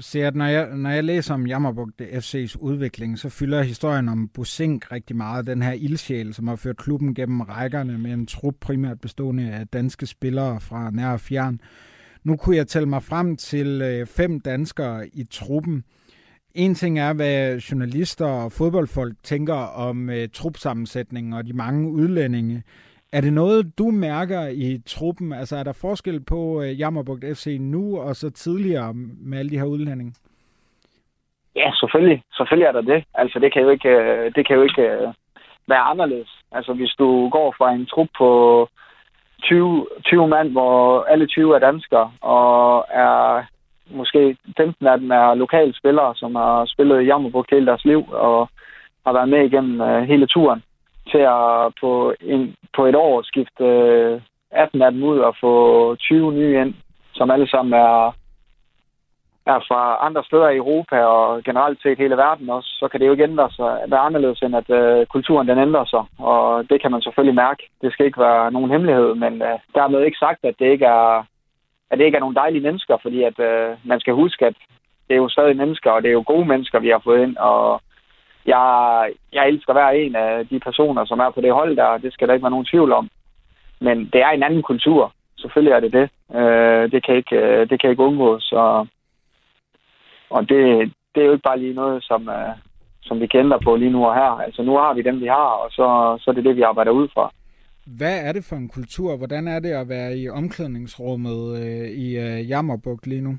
Se, 0.00 0.24
at 0.24 0.36
når 0.36 0.46
jeg, 0.46 0.68
når 0.76 0.90
jeg 0.90 1.04
læser 1.04 1.34
om 1.34 1.46
Jammerbugt 1.46 2.02
FC's 2.02 2.56
udvikling, 2.58 3.18
så 3.18 3.28
fylder 3.28 3.62
historien 3.62 4.08
om 4.08 4.28
Busink 4.28 4.92
rigtig 4.92 5.16
meget. 5.16 5.46
Den 5.46 5.62
her 5.62 5.72
ildsjæl, 5.72 6.34
som 6.34 6.48
har 6.48 6.56
ført 6.56 6.76
klubben 6.76 7.14
gennem 7.14 7.40
rækkerne 7.40 7.98
med 7.98 8.12
en 8.12 8.26
trup 8.26 8.54
primært 8.60 9.00
bestående 9.00 9.50
af 9.50 9.68
danske 9.68 10.06
spillere 10.06 10.60
fra 10.60 10.90
nær 10.90 11.08
og 11.08 11.20
fjern. 11.20 11.60
Nu 12.24 12.36
kunne 12.36 12.56
jeg 12.56 12.66
tælle 12.66 12.88
mig 12.88 13.02
frem 13.02 13.36
til 13.36 13.82
øh, 13.82 14.06
fem 14.06 14.40
danskere 14.40 15.08
i 15.08 15.24
truppen. 15.30 15.84
En 16.54 16.74
ting 16.74 16.98
er, 16.98 17.12
hvad 17.12 17.58
journalister 17.58 18.26
og 18.26 18.52
fodboldfolk 18.52 19.16
tænker 19.22 19.54
om 19.54 20.10
øh, 20.10 20.28
trupsammensætningen 20.32 21.32
og 21.32 21.46
de 21.46 21.52
mange 21.52 21.90
udlændinge. 21.90 22.62
Er 23.12 23.20
det 23.20 23.32
noget, 23.32 23.78
du 23.78 23.90
mærker 23.90 24.48
i 24.48 24.82
truppen? 24.86 25.32
Altså 25.32 25.56
er 25.56 25.62
der 25.62 25.72
forskel 25.72 26.20
på 26.24 26.62
øh, 26.62 26.80
Jammerbugt 26.80 27.24
FC 27.34 27.56
nu 27.60 28.00
og 28.00 28.16
så 28.16 28.30
tidligere 28.30 28.92
med 28.94 29.38
alle 29.38 29.50
de 29.50 29.58
her 29.58 29.64
udlændinge? 29.64 30.14
Ja, 31.56 31.70
selvfølgelig. 31.74 32.22
Selvfølgelig 32.36 32.66
er 32.66 32.72
der 32.72 32.80
det. 32.80 33.04
Altså 33.14 33.38
det 33.38 33.52
kan 33.52 33.62
jo 33.62 33.68
ikke, 33.68 33.88
øh, 33.88 34.32
det 34.34 34.46
kan 34.46 34.56
jo 34.56 34.62
ikke 34.62 34.82
øh, 34.82 35.08
være 35.68 35.88
anderledes. 35.90 36.30
Altså 36.52 36.72
hvis 36.72 36.94
du 36.98 37.28
går 37.28 37.54
fra 37.58 37.72
en 37.72 37.86
trup 37.86 38.08
på 38.18 38.68
20, 39.42 39.86
20 40.04 40.28
mand, 40.28 40.52
hvor 40.52 41.02
alle 41.02 41.26
20 41.26 41.54
er 41.54 41.58
danskere, 41.58 42.12
og 42.20 42.84
er 42.90 43.44
måske 43.90 44.36
15 44.56 44.86
af 44.86 44.98
dem 44.98 45.10
er 45.10 45.34
lokale 45.34 45.74
spillere, 45.74 46.14
som 46.14 46.34
har 46.34 46.64
spillet 46.64 47.02
i 47.02 47.04
Jammerbugt 47.04 47.50
hele 47.50 47.66
deres 47.66 47.84
liv 47.84 48.04
og 48.12 48.48
har 49.06 49.12
været 49.12 49.28
med 49.28 49.44
igennem 49.44 49.80
øh, 49.80 50.02
hele 50.02 50.26
turen 50.26 50.62
til 51.10 51.18
at 51.18 51.74
på, 51.80 52.14
en, 52.20 52.54
på 52.76 52.86
et 52.86 52.94
år 52.94 53.22
skifte 53.22 53.64
øh, 53.64 54.20
18 54.50 54.82
af 54.82 54.92
dem 54.92 55.02
ud 55.02 55.18
og 55.18 55.34
få 55.40 55.94
20 55.96 56.32
nye 56.32 56.60
ind, 56.60 56.74
som 57.14 57.30
alle 57.30 57.48
sammen 57.48 57.72
er, 57.72 58.14
er 59.46 59.58
fra 59.68 60.06
andre 60.06 60.24
steder 60.24 60.48
i 60.48 60.56
Europa 60.56 60.96
og 61.04 61.44
generelt 61.44 61.82
set 61.82 61.98
hele 61.98 62.16
verden 62.16 62.50
også, 62.50 62.68
så 62.80 62.88
kan 62.88 63.00
det 63.00 63.06
jo 63.06 63.12
ikke 63.12 63.24
ændre 63.24 63.50
sig, 63.50 63.80
være 63.88 64.00
anderledes 64.00 64.42
end 64.42 64.56
at 64.56 64.70
øh, 64.70 65.06
kulturen 65.06 65.48
den 65.48 65.58
ændrer 65.58 65.84
sig, 65.84 66.04
og 66.18 66.70
det 66.70 66.82
kan 66.82 66.90
man 66.90 67.02
selvfølgelig 67.02 67.34
mærke. 67.34 67.62
Det 67.82 67.92
skal 67.92 68.06
ikke 68.06 68.20
være 68.20 68.52
nogen 68.52 68.70
hemmelighed, 68.70 69.14
men 69.14 69.42
øh, 69.42 69.58
dermed 69.74 70.02
ikke 70.02 70.18
sagt, 70.18 70.44
at 70.44 70.54
det 70.58 70.70
ikke 70.70 70.84
er 70.84 71.24
at 71.90 71.98
det 71.98 72.04
ikke 72.04 72.16
er 72.16 72.20
nogle 72.20 72.34
dejlige 72.34 72.62
mennesker, 72.62 72.96
fordi 73.02 73.22
at 73.22 73.38
øh, 73.38 73.76
man 73.84 74.00
skal 74.00 74.14
huske, 74.14 74.46
at 74.46 74.54
det 75.08 75.14
er 75.14 75.22
jo 75.24 75.28
stadig 75.28 75.56
mennesker, 75.56 75.90
og 75.90 76.02
det 76.02 76.08
er 76.08 76.12
jo 76.12 76.24
gode 76.26 76.44
mennesker, 76.44 76.78
vi 76.78 76.88
har 76.88 77.00
fået 77.04 77.22
ind, 77.22 77.36
og 77.36 77.80
jeg, 78.48 78.66
jeg 79.32 79.48
elsker 79.48 79.72
hver 79.72 79.88
en 79.88 80.14
af 80.16 80.46
de 80.50 80.60
personer, 80.60 81.04
som 81.04 81.18
er 81.18 81.30
på 81.30 81.40
det 81.40 81.52
hold 81.52 81.76
der, 81.76 81.98
det 81.98 82.12
skal 82.12 82.28
der 82.28 82.34
ikke 82.34 82.46
være 82.46 82.56
nogen 82.56 82.70
tvivl 82.72 82.92
om. 82.92 83.08
Men 83.80 83.96
det 84.12 84.20
er 84.20 84.30
en 84.30 84.42
anden 84.42 84.62
kultur. 84.62 85.12
Selvfølgelig 85.38 85.72
er 85.72 85.80
det 85.80 85.92
det. 85.92 86.36
Øh, 86.38 86.92
det, 86.92 87.00
kan 87.06 87.14
ikke, 87.16 87.36
øh, 87.36 87.70
det 87.70 87.80
kan 87.80 87.90
ikke 87.90 88.02
undgås, 88.02 88.52
og, 88.52 88.86
og 90.30 90.40
det, 90.48 90.92
det 91.14 91.20
er 91.20 91.26
jo 91.26 91.32
ikke 91.32 91.48
bare 91.50 91.58
lige 91.58 91.74
noget, 91.74 92.04
som, 92.04 92.28
øh, 92.28 92.52
som 93.02 93.20
vi 93.20 93.26
kender 93.26 93.58
på 93.64 93.76
lige 93.76 93.90
nu 93.90 94.06
og 94.06 94.14
her. 94.14 94.32
Altså 94.46 94.62
nu 94.62 94.76
har 94.76 94.94
vi 94.94 95.02
dem, 95.02 95.20
vi 95.20 95.26
har, 95.26 95.50
og 95.64 95.70
så, 95.70 96.16
så 96.20 96.30
er 96.30 96.34
det 96.34 96.44
det, 96.44 96.56
vi 96.56 96.62
arbejder 96.62 96.90
ud 96.90 97.08
fra. 97.14 97.30
Hvad 97.98 98.18
er 98.28 98.32
det 98.32 98.44
for 98.48 98.56
en 98.56 98.68
kultur? 98.68 99.16
Hvordan 99.16 99.48
er 99.48 99.60
det 99.60 99.72
at 99.72 99.88
være 99.88 100.16
i 100.18 100.28
omklædningsrummet 100.28 101.40
øh, 101.62 101.88
i 102.04 102.18
øh, 102.18 102.48
Jammerbugt 102.50 103.06
lige 103.06 103.20
nu? 103.20 103.38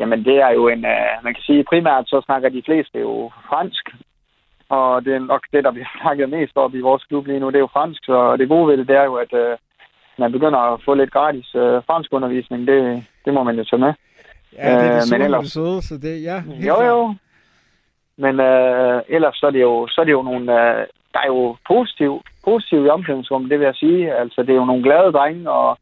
Jamen, 0.00 0.24
det 0.24 0.36
er 0.46 0.50
jo 0.58 0.68
en... 0.68 0.84
Øh, 0.84 1.14
man 1.24 1.34
kan 1.34 1.42
sige, 1.42 1.64
primært 1.64 2.04
så 2.08 2.22
snakker 2.24 2.48
de 2.48 2.62
fleste 2.66 2.98
jo 2.98 3.30
fransk. 3.48 3.84
Og 4.68 5.04
det 5.04 5.14
er 5.14 5.18
nok 5.18 5.42
det, 5.52 5.64
der 5.64 5.72
bliver 5.72 5.90
snakket 6.00 6.28
mest 6.28 6.56
op 6.56 6.74
i 6.74 6.80
vores 6.80 7.04
klub 7.04 7.26
lige 7.26 7.40
nu, 7.40 7.46
det 7.46 7.56
er 7.56 7.66
jo 7.68 7.76
fransk. 7.76 8.04
Så 8.04 8.36
det 8.36 8.48
gode 8.48 8.68
ved 8.68 8.76
det, 8.76 8.88
det 8.88 8.96
er 8.96 9.04
jo, 9.04 9.14
at 9.14 9.32
øh, 9.32 9.56
man 10.18 10.32
begynder 10.32 10.58
at 10.58 10.80
få 10.84 10.94
lidt 10.94 11.12
gratis 11.12 11.54
øh, 11.54 11.82
fransk 11.86 12.12
undervisning. 12.12 12.66
Det, 12.66 13.04
det 13.24 13.34
må 13.34 13.42
man 13.42 13.56
jo 13.56 13.64
tage 13.64 13.80
med. 13.80 13.92
Ja, 14.56 14.74
det 14.74 14.86
er 14.86 14.94
det 14.94 15.12
øh, 15.12 15.18
men 15.18 15.22
ellers... 15.22 15.52
søde, 15.52 15.82
så 15.82 15.94
det, 16.02 16.22
ja. 16.22 16.42
Jo, 16.68 16.82
jo. 16.82 17.14
Men 18.16 18.40
øh, 18.40 19.02
ellers 19.08 19.36
så 19.36 19.46
er 19.46 19.50
det 19.50 19.62
jo, 19.62 19.86
så 19.86 20.00
er 20.00 20.04
det 20.04 20.12
jo 20.12 20.22
nogle, 20.22 20.46
øh, 20.60 20.86
der 21.12 21.20
er 21.24 21.26
jo 21.26 21.56
positiv, 21.68 22.22
positiv 22.44 22.86
i 22.86 22.88
omklædningsrummet, 22.88 23.50
det 23.50 23.58
vil 23.58 23.64
jeg 23.64 23.74
sige. 23.74 24.14
Altså, 24.14 24.42
det 24.42 24.50
er 24.50 24.60
jo 24.62 24.64
nogle 24.64 24.82
glade 24.82 25.12
drenge, 25.12 25.50
og 25.50 25.78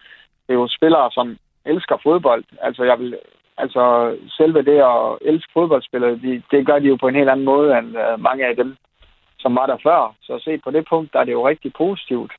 det 0.46 0.52
er 0.54 0.58
jo 0.58 0.68
spillere, 0.68 1.10
som 1.12 1.36
elsker 1.66 1.96
fodbold. 2.02 2.44
Altså, 2.62 2.84
jeg 2.84 2.98
vil, 2.98 3.18
altså 3.58 4.16
selve 4.28 4.62
det 4.62 4.80
at 4.92 5.18
elske 5.20 5.52
fodboldspillere, 5.52 6.16
de, 6.24 6.42
det 6.50 6.66
gør 6.66 6.78
de 6.78 6.88
jo 6.88 6.96
på 6.96 7.08
en 7.08 7.14
helt 7.14 7.28
anden 7.30 7.44
måde 7.44 7.78
end 7.78 7.88
øh, 7.98 8.20
mange 8.20 8.46
af 8.46 8.56
dem, 8.56 8.76
som 9.38 9.54
var 9.56 9.66
der 9.66 9.76
før. 9.82 10.14
Så 10.22 10.38
set 10.44 10.60
på 10.64 10.70
det 10.70 10.84
punkt, 10.88 11.12
der 11.12 11.20
er 11.20 11.24
det 11.24 11.32
jo 11.32 11.48
rigtig 11.48 11.72
positivt. 11.72 12.32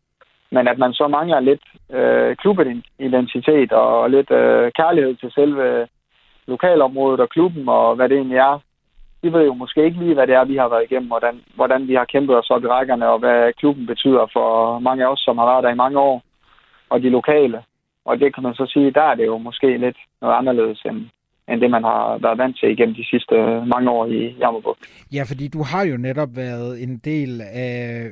Men 0.51 0.67
at 0.67 0.77
man 0.77 0.93
så 0.93 1.07
mangler 1.07 1.39
lidt 1.39 1.65
øh, 1.91 2.35
klubidentitet 2.35 3.71
og 3.71 4.09
lidt 4.09 4.31
øh, 4.31 4.71
kærlighed 4.71 5.15
til 5.15 5.31
selve 5.31 5.87
lokalområdet 6.47 7.19
og 7.19 7.29
klubben 7.29 7.69
og 7.69 7.95
hvad 7.95 8.09
det 8.09 8.17
egentlig 8.17 8.37
er, 8.37 8.59
de 9.23 9.33
ved 9.33 9.45
jo 9.45 9.53
måske 9.53 9.85
ikke 9.85 9.99
lige, 9.99 10.13
hvad 10.13 10.27
det 10.27 10.35
er, 10.35 10.45
vi 10.45 10.55
har 10.55 10.67
været 10.67 10.83
igennem, 10.83 11.07
hvordan, 11.07 11.41
hvordan 11.55 11.87
vi 11.87 11.93
har 11.93 12.05
kæmpet 12.05 12.37
os 12.37 12.49
op 12.49 12.63
i 12.63 12.67
rækkerne, 12.67 13.07
og 13.07 13.19
hvad 13.19 13.53
klubben 13.53 13.85
betyder 13.85 14.25
for 14.33 14.79
mange 14.79 15.05
af 15.05 15.11
os, 15.11 15.19
som 15.19 15.37
har 15.37 15.45
været 15.45 15.63
der 15.63 15.69
i 15.69 15.83
mange 15.83 15.99
år, 15.99 16.23
og 16.89 17.01
de 17.01 17.09
lokale. 17.09 17.63
Og 18.09 18.19
det 18.19 18.33
kan 18.33 18.43
man 18.43 18.53
så 18.53 18.65
sige, 18.73 18.91
der 18.91 19.05
er 19.11 19.15
det 19.15 19.25
jo 19.25 19.37
måske 19.37 19.77
lidt 19.77 19.99
noget 20.21 20.35
anderledes 20.35 20.81
end, 20.89 20.99
end 21.49 21.61
det, 21.61 21.71
man 21.71 21.83
har 21.83 22.17
været 22.21 22.37
vant 22.37 22.57
til 22.59 22.71
igennem 22.71 22.95
de 22.95 23.05
sidste 23.11 23.35
mange 23.73 23.89
år 23.91 24.05
i 24.05 24.35
Jammerbugt. 24.39 24.79
Ja, 25.13 25.23
fordi 25.23 25.47
du 25.47 25.61
har 25.71 25.83
jo 25.83 25.97
netop 25.97 26.35
været 26.35 26.83
en 26.83 26.97
del 26.97 27.41
af, 27.41 28.07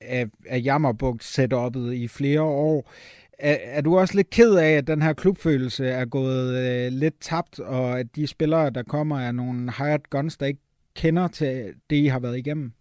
af, 0.00 0.24
af 0.50 0.58
Jammerbugt-setup'et 0.68 1.92
i 2.04 2.08
flere 2.18 2.42
år. 2.42 2.90
Er, 3.38 3.56
er 3.76 3.82
du 3.82 3.98
også 3.98 4.16
lidt 4.16 4.30
ked 4.30 4.54
af, 4.54 4.70
at 4.70 4.86
den 4.86 5.02
her 5.02 5.12
klubfølelse 5.12 5.86
er 5.86 6.04
gået 6.04 6.48
øh, 6.64 6.92
lidt 6.92 7.20
tabt, 7.20 7.60
og 7.60 7.98
at 8.00 8.06
de 8.16 8.26
spillere, 8.26 8.70
der 8.70 8.82
kommer, 8.82 9.20
er 9.20 9.32
nogle 9.32 9.72
hired 9.78 10.10
guns, 10.10 10.36
der 10.36 10.46
ikke 10.46 10.60
kender 10.96 11.28
til 11.28 11.74
det, 11.90 11.96
I 11.96 12.06
har 12.06 12.20
været 12.20 12.38
igennem? 12.38 12.72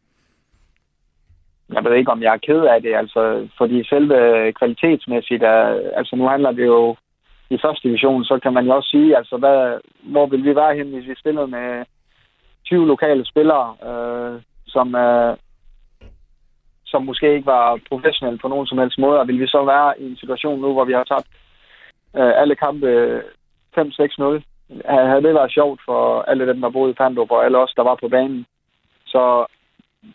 Jeg 1.73 1.83
ved 1.83 1.95
ikke, 1.95 2.11
om 2.11 2.21
jeg 2.21 2.33
er 2.33 2.45
ked 2.47 2.61
af 2.61 2.81
det, 2.81 2.95
altså, 2.95 3.47
fordi 3.57 3.83
selve 3.83 4.51
kvalitetsmæssigt, 4.51 5.43
er, 5.43 5.91
altså 5.95 6.15
nu 6.15 6.27
handler 6.27 6.51
det 6.51 6.65
jo 6.65 6.95
i 7.49 7.57
første 7.61 7.87
division, 7.87 8.23
så 8.23 8.39
kan 8.43 8.53
man 8.53 8.65
jo 8.65 8.75
også 8.75 8.89
sige, 8.89 9.17
altså 9.17 9.37
hvad, 9.37 9.79
hvor 10.03 10.25
vil 10.27 10.43
vi 10.43 10.55
være 10.55 10.75
hen, 10.75 10.89
hvis 10.91 11.07
vi 11.07 11.15
stillede 11.15 11.47
med 11.47 11.85
20 12.65 12.87
lokale 12.87 13.25
spillere, 13.25 13.75
øh, 13.89 14.41
som, 14.67 14.95
øh, 14.95 15.37
som 16.85 17.03
måske 17.03 17.33
ikke 17.35 17.45
var 17.45 17.79
professionelle 17.89 18.39
på 18.39 18.47
nogen 18.47 18.67
som 18.67 18.77
helst 18.77 18.97
måde, 18.97 19.19
og 19.19 19.27
vil 19.27 19.39
vi 19.39 19.47
så 19.47 19.65
være 19.65 20.01
i 20.01 20.05
en 20.11 20.17
situation 20.17 20.61
nu, 20.61 20.73
hvor 20.73 20.85
vi 20.85 20.93
har 20.93 21.03
tabt 21.03 21.27
øh, 22.15 22.41
alle 22.41 22.55
kampe 22.55 23.21
5-6-0, 23.77 24.41
havde 24.85 25.23
det 25.23 25.33
været 25.33 25.51
sjovt 25.51 25.81
for 25.85 26.21
alle 26.21 26.47
dem, 26.47 26.61
der 26.61 26.69
boede 26.69 26.91
i 26.91 26.99
Pandrup, 27.01 27.31
og 27.31 27.45
alle 27.45 27.57
os, 27.57 27.73
der 27.75 27.83
var 27.83 27.95
på 27.95 28.07
banen. 28.07 28.45
Så 29.05 29.45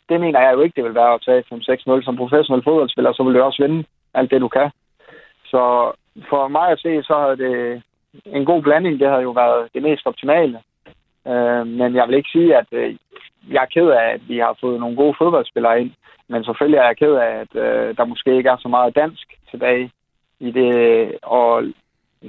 det 0.09 0.21
mener 0.21 0.41
jeg 0.41 0.55
jo 0.55 0.61
ikke, 0.61 0.77
det 0.77 0.85
vil 0.85 0.95
være 0.95 1.15
at 1.15 1.23
tage 1.27 1.45
5-6-0 1.53 2.05
som 2.05 2.17
professionel 2.17 2.65
fodboldspiller, 2.65 3.13
så 3.13 3.23
vil 3.23 3.35
du 3.35 3.43
også 3.43 3.63
vinde 3.63 3.85
alt 4.15 4.31
det, 4.31 4.41
du 4.41 4.49
kan. 4.49 4.71
Så 5.45 5.93
for 6.29 6.49
mig 6.49 6.69
at 6.71 6.81
se, 6.81 7.03
så 7.03 7.15
havde 7.19 7.37
det 7.37 7.83
en 8.27 8.45
god 8.45 8.63
blanding. 8.63 9.01
Det 9.01 9.09
havde 9.09 9.23
jo 9.23 9.31
været 9.31 9.69
det 9.75 9.83
mest 9.83 10.07
optimale. 10.07 10.59
Øh, 11.27 11.67
men 11.67 11.95
jeg 11.95 12.09
vil 12.09 12.17
ikke 12.17 12.29
sige, 12.33 12.57
at 12.57 12.67
øh, 12.73 12.97
jeg 13.51 13.63
er 13.63 13.75
ked 13.75 13.89
af, 13.89 14.07
at 14.15 14.21
vi 14.29 14.39
har 14.39 14.57
fået 14.61 14.81
nogle 14.81 14.97
gode 14.97 15.15
fodboldspillere 15.19 15.81
ind. 15.81 15.91
Men 16.29 16.45
selvfølgelig 16.45 16.79
er 16.79 16.87
jeg 16.87 16.97
ked 16.97 17.15
af, 17.15 17.33
at 17.45 17.53
øh, 17.65 17.97
der 17.97 18.05
måske 18.05 18.37
ikke 18.37 18.49
er 18.49 18.57
så 18.57 18.69
meget 18.69 18.97
dansk 18.97 19.27
tilbage 19.51 19.91
i 20.41 20.51
det, 20.51 21.13
og 21.23 21.65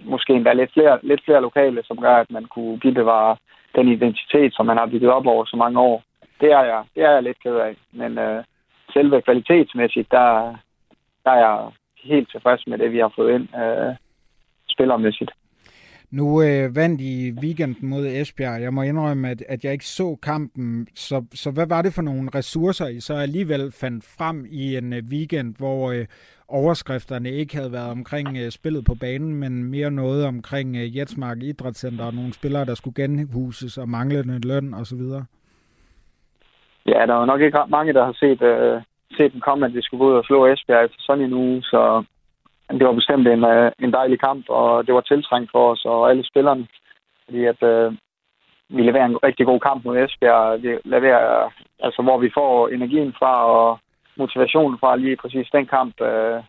måske 0.04 0.34
endda 0.34 0.54
lidt 0.54 0.74
flere, 0.74 1.00
lidt 1.04 1.22
flere 1.26 1.42
lokale, 1.42 1.84
som 1.84 1.98
gør, 1.98 2.16
at 2.16 2.32
man 2.32 2.46
kunne 2.46 2.80
bevare 2.80 3.38
den 3.76 3.88
identitet, 3.88 4.54
som 4.54 4.66
man 4.66 4.78
har 4.78 4.86
bygget 4.86 5.12
op 5.12 5.28
over 5.28 5.46
så 5.46 5.58
mange 5.58 5.80
år. 5.80 6.04
Det 6.42 6.52
er 6.52 6.64
jeg, 6.64 6.84
det 6.96 7.04
er 7.04 7.12
jeg 7.12 7.24
lidt 7.24 7.44
ked 7.44 7.56
af. 7.56 7.76
Men 7.92 8.18
øh, 8.18 8.44
selve 8.94 9.22
kvalitetsmæssigt, 9.22 10.12
der, 10.12 10.56
der 11.24 11.32
er 11.32 11.42
jeg 11.48 11.72
helt 12.04 12.32
tilfreds 12.32 12.68
med 12.68 12.78
det, 12.78 12.92
vi 12.92 13.00
har 13.00 13.14
fået 13.16 13.34
ind 13.36 13.48
øh, 13.64 13.96
spillermæssigt. 14.70 15.32
Nu 16.12 16.42
øh, 16.42 16.76
vandt 16.76 17.02
I 17.02 17.32
weekenden 17.42 17.90
mod 17.90 18.06
Esbjerg. 18.08 18.62
Jeg 18.62 18.74
må 18.74 18.82
indrømme, 18.82 19.30
at, 19.30 19.44
at 19.50 19.64
jeg 19.64 19.74
ikke 19.74 19.86
så 19.86 20.16
kampen. 20.16 20.88
Så, 20.96 21.26
så 21.34 21.52
hvad 21.52 21.68
var 21.68 21.82
det 21.82 21.94
for 21.94 22.02
nogle 22.02 22.30
ressourcer, 22.36 22.88
I 22.88 23.00
så 23.00 23.14
alligevel 23.14 23.72
fandt 23.72 24.04
frem 24.18 24.46
i 24.50 24.78
en 24.78 24.94
øh, 24.94 25.04
weekend, 25.10 25.56
hvor 25.58 25.92
øh, 25.92 26.06
overskrifterne 26.48 27.32
ikke 27.32 27.56
havde 27.56 27.72
været 27.72 27.92
omkring 27.92 28.38
øh, 28.38 28.52
spillet 28.52 28.86
på 28.86 28.96
banen, 28.96 29.36
men 29.36 29.64
mere 29.64 29.92
noget 29.92 30.26
omkring 30.26 30.76
øh, 30.76 30.98
Jetsmark 30.98 31.44
Idrætscenter 31.44 32.06
og 32.06 32.14
nogle 32.14 32.34
spillere, 32.34 32.66
der 32.66 32.76
skulle 32.76 33.04
genhuses 33.04 33.78
og 33.78 33.90
manglende 33.90 34.48
løn 34.48 34.74
osv.? 34.74 35.02
Ja, 36.86 37.06
der 37.06 37.16
er 37.22 37.26
nok 37.26 37.42
ikke 37.42 37.60
mange, 37.68 37.94
der 37.94 38.06
har 38.06 38.14
set, 38.14 38.42
øh, 38.42 38.82
set 39.18 39.34
den 39.34 39.42
komme, 39.42 39.66
at 39.66 39.74
vi 39.74 39.82
skulle 39.82 40.00
gå 40.06 40.12
ud 40.12 40.18
og 40.18 40.26
slå 40.26 40.46
Esbjerg 40.46 40.86
efter 40.86 40.98
sådan 41.00 41.24
en 41.24 41.34
uge, 41.34 41.62
så 41.64 42.04
det 42.70 42.88
var 42.88 42.94
bestemt 42.94 43.28
en, 43.28 43.44
øh, 43.44 43.72
en 43.80 43.94
dejlig 43.94 44.20
kamp, 44.20 44.50
og 44.50 44.88
det 44.88 44.94
var 44.94 45.02
tiltrængt 45.02 45.52
for 45.52 45.72
os 45.72 45.86
og 45.86 46.10
alle 46.10 46.26
spillerne, 46.26 46.68
fordi 47.26 47.46
at 47.46 47.64
øh, 47.64 47.94
vi 48.70 48.82
leverer 48.82 49.06
en 49.06 49.24
rigtig 49.24 49.46
god 49.46 49.60
kamp 49.60 49.86
mod 49.86 49.98
Esbjerg, 49.98 50.64
vi 50.64 50.78
leverer, 50.86 51.52
altså 51.80 52.02
hvor 52.02 52.18
vi 52.18 52.32
får 52.34 52.68
energien 52.68 53.14
fra 53.20 53.46
og 53.46 53.80
motivationen 54.16 54.80
fra 54.80 54.96
lige 54.96 55.16
præcis 55.16 55.48
den 55.52 55.66
kamp. 55.66 56.02
Øh, 56.02 56.44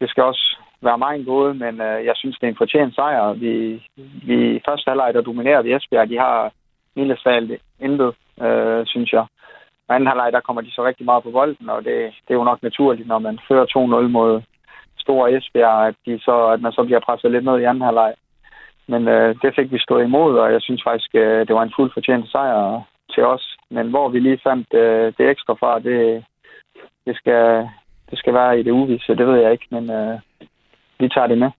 det 0.00 0.10
skal 0.10 0.22
også 0.22 0.56
være 0.80 0.98
meget 0.98 1.26
gode, 1.26 1.54
men 1.54 1.80
øh, 1.80 2.04
jeg 2.04 2.12
synes, 2.16 2.38
det 2.38 2.46
er 2.46 2.50
en 2.50 2.62
fortjent 2.62 2.94
sejr. 2.94 3.32
Vi, 3.32 3.82
vi 4.26 4.60
første 4.68 4.88
halvleg, 4.88 5.14
der 5.14 5.20
dominerer 5.20 5.62
vi 5.62 5.74
Esbjerg, 5.74 6.08
de 6.08 6.18
har 6.18 6.52
mildest 6.96 7.26
intet, 7.80 8.14
øh, 8.42 8.86
synes 8.86 9.12
jeg. 9.12 9.26
Og 9.88 9.94
anden 9.94 10.06
halvleg, 10.06 10.32
der 10.32 10.40
kommer 10.40 10.62
de 10.62 10.72
så 10.74 10.84
rigtig 10.84 11.04
meget 11.06 11.22
på 11.22 11.30
bolden, 11.30 11.70
og 11.70 11.84
det, 11.84 11.96
det 12.24 12.30
er 12.30 12.40
jo 12.40 12.44
nok 12.44 12.62
naturligt, 12.62 13.08
når 13.08 13.18
man 13.18 13.38
fører 13.48 13.66
2-0 14.04 14.08
mod 14.08 14.42
store 14.98 15.32
Esbjerg, 15.32 15.86
at, 15.88 15.94
de 16.06 16.20
så, 16.20 16.46
at 16.54 16.60
man 16.60 16.72
så 16.72 16.84
bliver 16.84 17.00
presset 17.00 17.30
lidt 17.30 17.44
ned 17.44 17.58
i 17.58 17.64
anden 17.64 17.82
halvleg. 17.82 18.14
Men 18.92 19.08
øh, 19.08 19.34
det 19.42 19.54
fik 19.56 19.72
vi 19.72 19.78
stået 19.78 20.04
imod, 20.04 20.38
og 20.38 20.52
jeg 20.52 20.62
synes 20.62 20.82
faktisk, 20.84 21.10
øh, 21.14 21.46
det 21.46 21.54
var 21.54 21.62
en 21.62 21.76
fuld 21.76 21.90
fortjent 21.94 22.30
sejr 22.30 22.82
til 23.14 23.24
os. 23.24 23.56
Men 23.70 23.90
hvor 23.90 24.08
vi 24.08 24.18
lige 24.20 24.40
fandt 24.42 24.74
øh, 24.74 25.12
det 25.18 25.30
ekstra 25.30 25.54
fra, 25.54 25.78
det, 25.78 26.24
det, 27.06 27.16
skal, 27.16 27.68
det 28.10 28.18
skal 28.18 28.34
være 28.34 28.60
i 28.60 28.62
det 28.62 28.70
uvise, 28.70 29.16
det 29.16 29.26
ved 29.26 29.36
jeg 29.40 29.52
ikke, 29.52 29.66
men 29.70 29.90
øh, 29.90 30.18
vi 31.00 31.08
tager 31.08 31.26
det 31.26 31.38
med. 31.38 31.50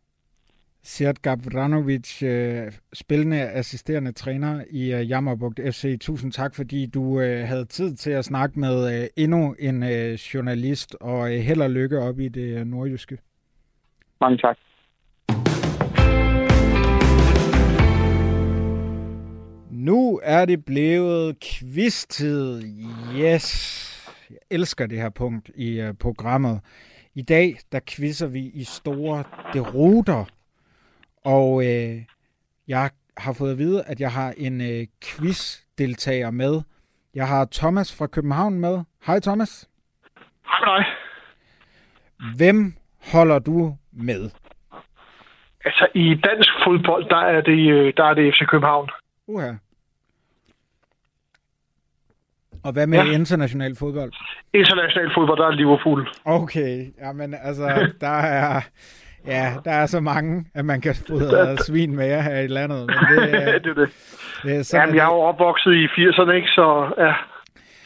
Sjert 0.83 1.21
Gavranovic, 1.21 2.23
øh, 2.23 2.71
spillende 2.93 3.49
assisterende 3.49 4.11
træner 4.11 4.63
i 4.69 4.93
øh, 4.93 5.09
Jammerbugt 5.09 5.59
FC. 5.71 5.99
Tusind 6.01 6.31
tak, 6.31 6.55
fordi 6.55 6.85
du 6.85 7.19
øh, 7.19 7.47
havde 7.47 7.65
tid 7.65 7.95
til 7.95 8.11
at 8.11 8.25
snakke 8.25 8.59
med 8.59 9.07
endnu 9.15 9.55
en 9.59 9.83
journalist, 10.15 10.95
og 11.01 11.27
held 11.29 11.61
og 11.61 11.69
lykke 11.69 11.99
op 11.99 12.19
i 12.19 12.27
det 12.27 12.67
nordjyske. 12.67 13.17
Mange 14.21 14.37
tak. 14.37 14.57
Nu 19.71 20.19
er 20.23 20.45
det 20.45 20.65
blevet 20.65 21.39
quiz-tid. 21.39 22.63
Yes! 23.15 23.85
Jeg 24.29 24.37
elsker 24.49 24.87
det 24.87 24.97
her 24.97 25.09
punkt 25.09 25.49
i 25.55 25.91
programmet. 25.99 26.59
I 27.15 27.21
dag, 27.21 27.57
der 27.71 27.79
quizzer 27.87 28.27
vi 28.27 28.51
i 28.53 28.63
store 28.63 29.23
deruter 29.53 30.25
og 31.25 31.63
øh, 31.65 32.01
jeg 32.67 32.89
har 33.17 33.33
fået 33.33 33.51
at 33.51 33.57
vide, 33.57 33.83
at 33.83 33.99
jeg 33.99 34.11
har 34.11 34.33
en 34.37 34.61
øh, 34.61 34.87
quiz-deltager 35.03 36.31
med. 36.31 36.61
Jeg 37.15 37.27
har 37.27 37.47
Thomas 37.51 37.97
fra 37.97 38.07
København 38.07 38.59
med. 38.59 38.83
Hej 39.05 39.19
Thomas. 39.19 39.69
Hej 40.45 40.59
med 40.59 40.67
dig. 40.75 40.85
Hvem 42.37 42.73
holder 43.11 43.39
du 43.39 43.75
med? 43.91 44.29
Altså 45.65 45.87
i 45.93 46.15
dansk 46.15 46.49
fodbold, 46.65 47.09
der 47.09 47.17
er 47.17 47.41
det, 47.41 47.71
øh, 47.71 47.93
der 47.97 48.03
er 48.03 48.13
det 48.13 48.33
FC 48.33 48.47
København. 48.51 48.89
Uha. 49.27 49.51
Og 52.63 52.73
hvad 52.73 52.87
med 52.87 52.99
ja. 52.99 53.11
international 53.11 53.75
fodbold? 53.75 54.13
International 54.53 55.11
fodbold, 55.15 55.37
der 55.39 55.47
er 55.47 55.51
Liverpool. 55.51 56.09
Okay, 56.25 56.85
jamen 56.99 57.33
altså, 57.33 57.87
der 58.01 58.17
er... 58.19 58.61
Ja, 59.27 59.53
der 59.65 59.71
er 59.71 59.85
så 59.85 59.99
mange, 59.99 60.45
at 60.53 60.65
man 60.65 60.81
kan 60.81 60.95
fodre 61.07 61.57
svin 61.67 61.95
med 61.95 62.21
her 62.21 62.39
i 62.39 62.47
landet. 62.47 62.87
Men 62.87 63.21
det, 63.21 63.31
det 63.63 63.69
er 63.69 63.73
det. 63.73 63.89
det 64.43 64.55
er 64.55 64.63
sådan, 64.63 64.81
Jamen, 64.81 64.95
jeg 64.95 65.01
er 65.03 65.13
jo 65.13 65.19
opvokset 65.21 65.73
i 65.73 65.85
80'erne, 65.85 66.31
ikke? 66.31 66.47
Så 66.47 66.93
ja. 66.97 67.13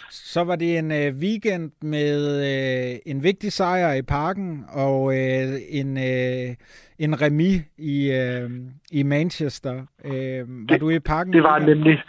Så 0.10 0.44
var 0.44 0.56
det 0.56 0.78
en 0.78 0.92
øh, 0.92 1.14
weekend 1.22 1.72
med 1.82 2.42
øh, 2.42 3.00
en 3.06 3.24
vigtig 3.24 3.52
sejr 3.52 3.94
i 3.94 4.02
parken 4.02 4.66
og 4.70 5.14
øh, 5.18 5.50
en, 5.70 5.98
øh, 5.98 6.56
en 7.00 7.22
remis 7.22 7.62
i, 7.78 8.12
øh, 8.12 8.50
i 8.92 9.04
Manchester. 9.04 9.74
Øh, 10.06 10.14
var 10.14 10.66
det, 10.70 10.82
du 10.82 10.90
i 10.90 11.00
parken? 11.00 11.34
Det 11.34 11.44
var 11.44 11.60
nemlig. 11.60 12.00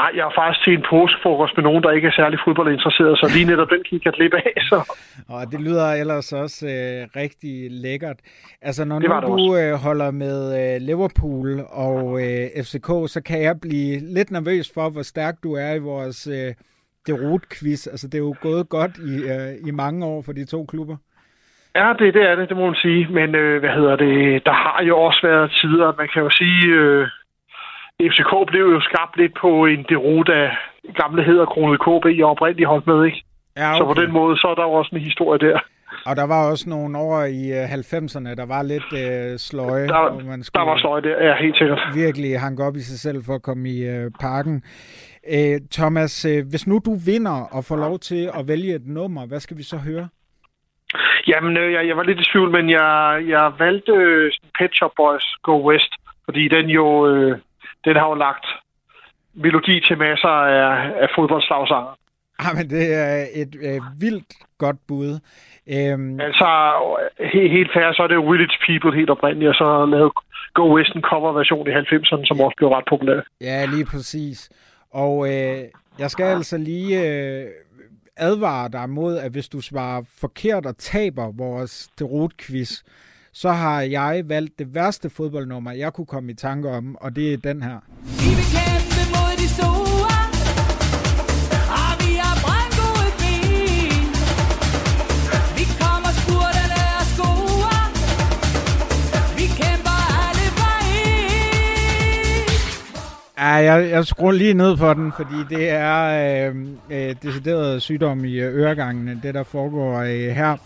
Nej, 0.00 0.10
jeg 0.16 0.24
har 0.24 0.34
faktisk 0.40 0.64
til 0.64 0.72
en 0.78 0.84
påskefrokost 0.90 1.56
med 1.56 1.64
nogen, 1.64 1.82
der 1.82 1.90
ikke 1.90 2.08
er 2.08 2.16
særlig 2.20 2.38
fodboldinteresseret, 2.44 3.18
så 3.18 3.26
lige 3.34 3.50
netop 3.50 3.70
den 3.70 3.82
gik 3.90 4.04
jeg 4.04 4.12
lidt 4.18 4.34
af. 4.34 4.52
Så. 4.70 4.78
Og 5.28 5.42
det 5.52 5.60
lyder 5.60 5.88
ellers 6.02 6.32
også 6.32 6.66
øh, 6.66 7.20
rigtig 7.22 7.54
lækkert. 7.70 8.18
Altså, 8.62 8.84
når 8.84 8.98
nu 8.98 9.08
du 9.30 9.56
øh, 9.56 9.72
holder 9.86 10.10
med 10.10 10.38
øh, 10.60 10.76
Liverpool 10.88 11.48
og 11.86 12.02
øh, 12.24 12.44
FCK, 12.66 12.88
så 13.14 13.22
kan 13.26 13.42
jeg 13.42 13.56
blive 13.62 13.92
lidt 14.16 14.30
nervøs 14.30 14.66
for, 14.74 14.90
hvor 14.90 15.02
stærk 15.02 15.34
du 15.42 15.50
er 15.52 15.72
i 15.74 15.86
vores 15.92 16.26
øh, 16.36 16.50
derot-quiz. 17.08 17.82
Altså, 17.92 18.06
det 18.08 18.14
er 18.14 18.26
jo 18.30 18.34
gået 18.40 18.68
godt 18.68 18.94
i, 19.12 19.14
øh, 19.32 19.68
i 19.68 19.70
mange 19.70 20.06
år 20.06 20.22
for 20.26 20.32
de 20.32 20.44
to 20.44 20.64
klubber. 20.64 20.96
Ja, 21.74 21.92
det, 21.98 22.14
det 22.14 22.22
er 22.30 22.34
det, 22.34 22.48
det 22.48 22.56
må 22.56 22.66
man 22.66 22.80
sige. 22.86 23.08
Men 23.10 23.34
øh, 23.34 23.60
hvad 23.60 23.70
hedder 23.70 23.96
det? 23.96 24.44
Der 24.44 24.52
har 24.52 24.82
jo 24.82 24.98
også 24.98 25.20
været 25.22 25.50
tider, 25.50 25.94
man 25.98 26.08
kan 26.12 26.22
jo 26.22 26.30
sige... 26.30 26.66
Øh, 26.66 27.08
FCK 28.02 28.32
blev 28.46 28.64
jo 28.74 28.80
skabt 28.80 29.16
lidt 29.16 29.34
på 29.40 29.66
en 29.66 29.84
derot 29.88 30.28
af 30.28 30.50
gamle 30.94 31.24
hedder 31.24 31.46
Krone 31.46 31.78
KB, 31.78 32.18
jeg 32.18 32.24
oprindeligt 32.24 32.68
holdt 32.68 32.86
med, 32.86 33.04
ikke? 33.04 33.22
Ja, 33.56 33.70
okay. 33.70 33.78
Så 33.78 33.84
på 33.94 34.00
den 34.02 34.12
måde, 34.12 34.36
så 34.36 34.46
er 34.48 34.54
der 34.54 34.62
jo 34.62 34.72
også 34.72 34.90
en 34.94 35.00
historie 35.00 35.38
der. 35.38 35.58
Og 36.06 36.16
der 36.16 36.26
var 36.26 36.50
også 36.50 36.70
nogle 36.70 36.98
år 36.98 37.24
i 37.24 37.42
90'erne, 37.64 38.30
øh, 38.30 38.36
der 38.36 38.46
var 38.46 38.62
lidt 38.62 38.90
øh, 39.02 39.38
sløje. 39.38 39.88
Der, 39.88 40.24
man 40.24 40.40
der 40.40 40.64
var 40.64 40.78
sløje 40.78 41.02
der, 41.02 41.26
ja, 41.26 41.34
helt 41.36 41.56
sikkert. 41.58 41.80
Virkelig 41.94 42.40
hang 42.40 42.60
op 42.60 42.76
i 42.76 42.80
sig 42.80 42.98
selv 42.98 43.24
for 43.26 43.34
at 43.34 43.42
komme 43.42 43.68
i 43.68 43.88
øh, 43.88 44.10
parken. 44.20 44.62
Æ, 45.26 45.58
Thomas, 45.72 46.24
øh, 46.24 46.44
hvis 46.50 46.66
nu 46.66 46.80
du 46.84 46.94
vinder 47.06 47.48
og 47.56 47.64
får 47.64 47.76
lov 47.76 47.98
til 47.98 48.30
at 48.38 48.48
vælge 48.48 48.74
et 48.74 48.86
nummer, 48.86 49.26
hvad 49.26 49.40
skal 49.40 49.56
vi 49.56 49.62
så 49.62 49.76
høre? 49.76 50.08
Jamen, 51.28 51.56
øh, 51.56 51.72
jeg, 51.72 51.88
jeg 51.88 51.96
var 51.96 52.02
lidt 52.02 52.20
i 52.20 52.30
tvivl, 52.32 52.50
men 52.50 52.70
jeg, 52.70 53.22
jeg 53.28 53.52
valgte 53.58 53.92
øh, 53.92 54.32
Pet 54.58 54.70
Shop 54.74 54.92
Boys 54.96 55.26
Go 55.42 55.68
West, 55.68 55.92
fordi 56.24 56.48
den 56.48 56.66
jo... 56.66 57.06
Øh, 57.06 57.38
den 57.86 57.96
har 57.96 58.08
jo 58.08 58.14
lagt 58.14 58.46
melodi 59.34 59.80
til 59.86 59.98
masser 59.98 60.28
af, 60.28 60.92
af 61.02 61.08
fodboldslagsanger. 61.16 61.94
Ja, 62.42 62.48
men 62.58 62.70
det 62.70 62.86
er 62.94 63.26
et 63.42 63.54
øh, 63.68 63.80
vildt 64.00 64.32
godt 64.58 64.76
bud. 64.88 65.10
Øhm... 65.74 66.20
Altså, 66.20 66.48
helt, 67.34 67.52
helt 67.52 67.70
færre, 67.74 67.94
så 67.94 68.02
er 68.02 68.06
det 68.06 68.30
Village 68.30 68.58
People 68.66 68.94
helt 68.98 69.10
oprindeligt, 69.10 69.48
og 69.48 69.54
så 69.54 69.86
lavet 69.86 70.12
Go 70.54 70.74
Western 70.76 71.02
cover-version 71.02 71.68
i 71.68 71.70
90'erne, 71.70 72.24
som 72.26 72.40
også 72.40 72.56
blev 72.56 72.68
ret 72.68 72.84
populær. 72.88 73.20
Ja, 73.40 73.64
lige 73.64 73.86
præcis. 73.92 74.50
Og 74.90 75.14
øh, 75.28 75.58
jeg 75.98 76.10
skal 76.10 76.24
altså 76.24 76.58
lige 76.58 76.94
øh, 77.08 77.46
advare 78.16 78.68
dig 78.68 78.90
mod, 78.90 79.16
at 79.18 79.32
hvis 79.32 79.48
du 79.48 79.60
svarer 79.60 80.02
forkert 80.20 80.66
og 80.66 80.78
taber 80.78 81.32
vores 81.36 81.88
derot-quiz, 82.00 82.82
så 83.42 83.50
har 83.52 83.80
jeg 83.80 84.22
valgt 84.26 84.58
det 84.58 84.74
værste 84.74 85.10
fodboldnummer, 85.10 85.72
jeg 85.72 85.92
kunne 85.92 86.06
komme 86.06 86.32
i 86.32 86.34
tanke 86.34 86.70
om, 86.70 86.96
og 87.00 87.16
det 87.16 87.32
er 87.32 87.36
den 87.36 87.62
her. 87.62 87.78
Vi 88.20 88.28
vil 88.38 88.46
kæmpe 88.56 89.02
mod 89.14 89.32
de 89.42 89.48
store, 89.56 90.18
og 91.78 91.92
vi 92.02 92.10
har 92.22 92.36
brandgode 92.44 93.10
ben. 93.22 94.08
Vi 95.58 95.64
kommer 95.82 96.10
spurterne 96.20 96.82
og 97.00 97.06
skoer, 97.14 97.84
vi 99.38 99.46
kæmper 99.60 99.98
alle 100.24 100.46
vejen. 100.62 100.84
jeg, 103.64 103.90
jeg 103.90 104.06
skruer 104.06 104.32
lige 104.32 104.54
ned 104.54 104.76
for 104.76 104.94
den, 104.94 105.12
fordi 105.16 105.38
det 105.50 105.70
er 105.70 105.98
øh, 106.48 106.56
øh, 106.90 107.16
decideret 107.22 107.82
sygdom 107.82 108.24
i 108.24 108.38
øregangene, 108.38 109.20
det 109.22 109.34
der 109.34 109.42
foregår 109.42 110.00
øh, 110.00 110.08
her. 110.10 110.56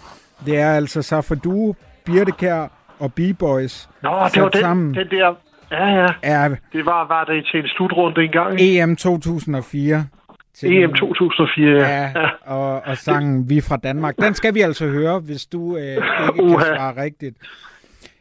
Det 0.46 0.58
er 0.58 0.72
altså 0.72 1.02
Safadu, 1.02 1.74
Birtekær 2.10 2.68
og 2.98 3.14
B-Boys 3.14 3.88
Nå, 4.02 4.10
det 4.34 4.42
var 4.42 4.48
den, 4.48 4.60
sammen. 4.60 4.94
den 4.94 5.10
der... 5.10 5.34
Ja, 5.70 5.86
ja. 5.86 6.06
Er 6.22 6.48
Det 6.72 6.86
var, 6.86 7.06
var 7.08 7.24
det 7.24 7.46
til 7.50 7.60
en 7.60 7.68
slutrunde 7.68 8.24
engang. 8.24 8.60
EM 8.60 8.96
2004. 8.96 10.06
Til 10.54 10.82
EM 10.82 10.94
2004, 10.94 11.70
ja. 11.70 12.12
Ja, 12.14 12.28
og, 12.46 12.82
og 12.86 12.96
sangen 12.96 13.50
Vi 13.50 13.60
fra 13.60 13.76
Danmark. 13.76 14.16
Den 14.16 14.34
skal 14.34 14.54
vi 14.54 14.60
altså 14.60 14.86
høre, 14.86 15.20
hvis 15.20 15.46
du 15.46 15.76
øh, 15.76 15.82
ikke 15.82 16.02
kan 16.34 16.44
Uha. 16.44 16.64
svare 16.64 17.02
rigtigt. 17.04 17.36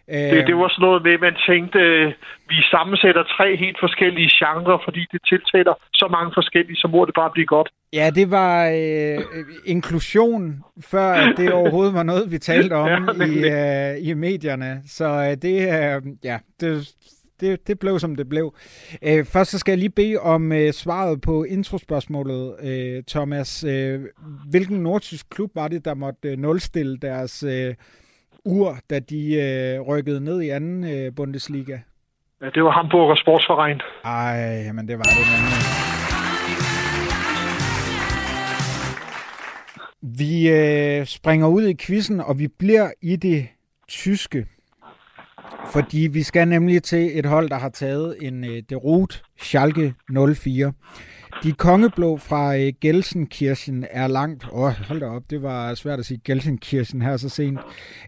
Det, 0.10 0.48
det 0.48 0.56
var 0.58 0.70
sådan 0.70 0.86
noget 0.88 1.04
med, 1.04 1.14
at 1.14 1.22
man 1.22 1.36
tænkte, 1.50 1.80
øh, 1.80 2.14
vi 2.50 2.58
sammensætter 2.72 3.24
tre 3.24 3.48
helt 3.64 3.78
forskellige 3.80 4.30
genrer, 4.40 4.78
fordi 4.86 5.02
det 5.12 5.22
tiltaler 5.32 5.74
så 5.94 6.08
mange 6.16 6.32
forskellige, 6.40 6.78
så 6.84 6.88
må 6.88 7.06
det 7.06 7.14
bare 7.22 7.32
blive 7.36 7.46
godt. 7.56 7.70
Ja, 7.94 8.10
det 8.16 8.32
var 8.32 8.70
øh, 8.76 9.18
inklusion, 9.66 10.64
før 10.82 11.34
det 11.38 11.52
overhovedet 11.52 11.94
var 11.94 12.04
noget, 12.04 12.32
vi 12.32 12.38
talte 12.38 12.74
om 12.74 13.10
Ja, 13.20 13.26
i, 13.26 13.96
øh, 13.98 14.10
i 14.10 14.14
medierne. 14.14 14.82
Så 14.88 15.06
øh, 15.06 15.42
det, 15.42 15.62
øh, 15.62 16.02
ja, 16.24 16.40
det, 16.60 16.90
det, 17.40 17.68
det 17.68 17.80
blev, 17.80 18.00
som 18.00 18.16
det 18.16 18.30
blev. 18.30 18.56
Øh, 19.02 19.26
først 19.26 19.52
så 19.52 19.60
skal 19.60 19.72
jeg 19.72 19.78
lige 19.78 19.90
bede 19.90 20.18
om 20.18 20.52
øh, 20.52 20.74
svaret 20.74 21.22
på 21.22 21.44
introspørgsmålet, 21.44 22.56
øh, 22.64 23.04
Thomas. 23.04 23.64
Øh, 23.64 24.00
hvilken 24.50 24.78
nordtysk 24.78 25.30
klub 25.30 25.52
var 25.56 25.68
det, 25.68 25.86
der 25.86 25.94
måtte 25.94 26.30
øh, 26.30 26.38
nulstille 26.38 26.98
deres 26.98 27.44
øh, 27.44 27.76
ur, 28.46 28.78
da 28.90 29.00
de 29.00 29.34
øh, 29.34 29.82
rykkede 29.82 30.24
ned 30.24 30.42
i 30.42 30.50
anden 30.50 30.84
øh, 30.84 31.16
Bundesliga? 31.16 31.78
Ja, 32.42 32.50
det 32.56 32.64
var 32.64 32.72
Hamburger 32.72 33.16
Sportsverein. 33.16 33.82
Ej, 34.06 34.72
men 34.72 34.88
det 34.88 34.98
var 34.98 35.04
det 35.04 35.16
nemlig. 35.16 35.99
Vi 40.02 40.50
øh, 40.50 41.06
springer 41.06 41.48
ud 41.48 41.68
i 41.68 41.76
quizzen, 41.80 42.20
og 42.20 42.40
vi 42.40 42.48
bliver 42.48 42.92
i 43.02 43.16
det 43.16 43.48
tyske. 43.88 44.46
Fordi 45.72 46.00
vi 46.00 46.24
skal 46.24 46.48
nemlig 46.48 46.84
til 46.84 47.20
et 47.20 47.26
hold, 47.26 47.50
der 47.50 47.58
har 47.58 47.70
taget 47.70 48.16
en 48.22 48.44
øh, 48.44 48.64
derot, 48.70 49.24
Schalke 49.38 49.94
04. 50.36 50.74
De 51.44 51.52
kongeblå 51.52 52.18
fra 52.18 52.58
øh, 52.58 52.74
Gelsenkirchen 52.82 53.86
er 53.92 54.08
langt... 54.08 54.46
Åh, 54.52 54.60
oh, 54.60 54.72
hold 54.72 55.00
da 55.00 55.06
op, 55.06 55.24
det 55.30 55.42
var 55.42 55.76
svært 55.76 56.00
at 56.00 56.06
sige 56.06 56.22
Gelsenkirchen 56.26 57.02
her 57.02 57.18
så 57.18 57.30
sent. 57.30 57.60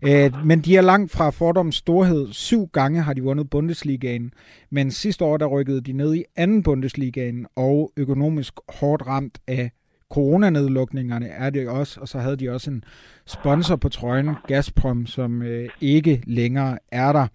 Øh, 0.04 0.46
men 0.46 0.60
de 0.62 0.78
er 0.78 0.82
langt 0.82 1.12
fra 1.12 1.30
fordoms 1.30 1.76
storhed. 1.76 2.28
Syv 2.32 2.68
gange 2.68 3.02
har 3.02 3.14
de 3.14 3.22
vundet 3.24 3.50
Bundesligaen, 3.50 4.34
men 4.70 4.92
sidste 4.92 5.26
år 5.26 5.38
der 5.38 5.46
rykkede 5.46 5.82
de 5.82 5.94
ned 5.94 6.16
i 6.16 6.24
anden 6.36 6.64
Bundesligaen, 6.64 7.46
og 7.56 7.92
økonomisk 7.98 8.54
hårdt 8.70 9.08
ramt 9.08 9.40
af 9.48 9.72
coronanedlukningerne 10.12 11.28
er 11.28 11.50
det 11.50 11.70
også, 11.70 12.02
og 12.02 12.08
så 12.08 12.20
havde 12.20 12.38
de 12.38 12.50
også 12.50 12.72
en 12.72 12.84
sponsor 13.26 13.76
på 13.76 13.90
trøjen, 13.90 14.30
Gazprom, 14.48 15.06
som 15.06 15.42
øh, 15.42 15.70
ikke 15.82 16.24
længere 16.28 16.78
er 16.92 17.12
der. 17.12 17.28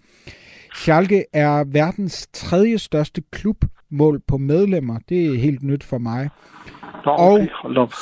Schalke 0.74 1.24
er 1.32 1.64
verdens 1.72 2.28
tredje 2.32 2.78
største 2.78 3.22
klub 3.32 3.64
mål 3.90 4.20
på 4.28 4.36
medlemmer. 4.36 4.98
Det 5.08 5.26
er 5.26 5.38
helt 5.38 5.62
nyt 5.62 5.84
for 5.84 5.98
mig. 5.98 6.30
Og 7.04 7.48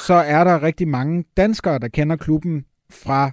så 0.06 0.14
er 0.14 0.44
der 0.44 0.62
rigtig 0.62 0.88
mange 0.88 1.24
danskere, 1.36 1.78
der 1.78 1.88
kender 1.88 2.16
klubben 2.16 2.64
fra 2.90 3.30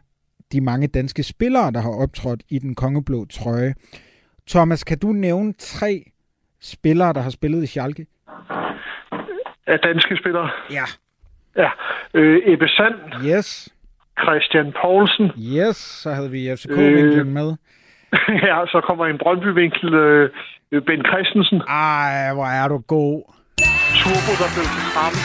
de 0.51 0.61
mange 0.61 0.87
danske 0.87 1.23
spillere, 1.23 1.71
der 1.71 1.81
har 1.81 2.01
optrådt 2.03 2.43
i 2.49 2.59
den 2.59 2.75
kongeblå 2.75 3.25
trøje. 3.25 3.73
Thomas, 4.49 4.83
kan 4.83 4.99
du 4.99 5.07
nævne 5.07 5.53
tre 5.53 6.03
spillere, 6.61 7.13
der 7.13 7.21
har 7.21 7.29
spillet 7.29 7.63
i 7.63 7.67
Schalke? 7.67 8.05
Af 9.67 9.79
danske 9.79 10.17
spillere. 10.17 10.49
Ja. 10.71 10.83
Ja. 11.57 11.69
Øh, 12.13 12.37
Ebbe 12.45 12.67
Sand, 12.67 12.95
Yes. 13.25 13.69
Christian 14.23 14.73
Poulsen. 14.81 15.31
Yes, 15.57 15.75
så 15.77 16.11
havde 16.11 16.31
vi 16.31 16.55
FCK-vinklen 16.57 17.19
Øh. 17.19 17.33
med. 17.39 17.55
ja, 18.49 18.57
så 18.73 18.81
kommer 18.87 19.05
en 19.05 19.17
Brøndby-vinkel. 19.17 19.93
Øh, 19.93 20.29
ben 20.87 21.05
Christensen. 21.05 21.61
Ej, 21.61 22.33
hvor 22.33 22.45
er 22.45 22.67
du 22.67 22.77
god. 22.77 23.21
Turbo, 23.99 24.31
der 24.41 24.49
blev 24.55 24.65
til 24.75 24.83
trappen. 24.93 25.21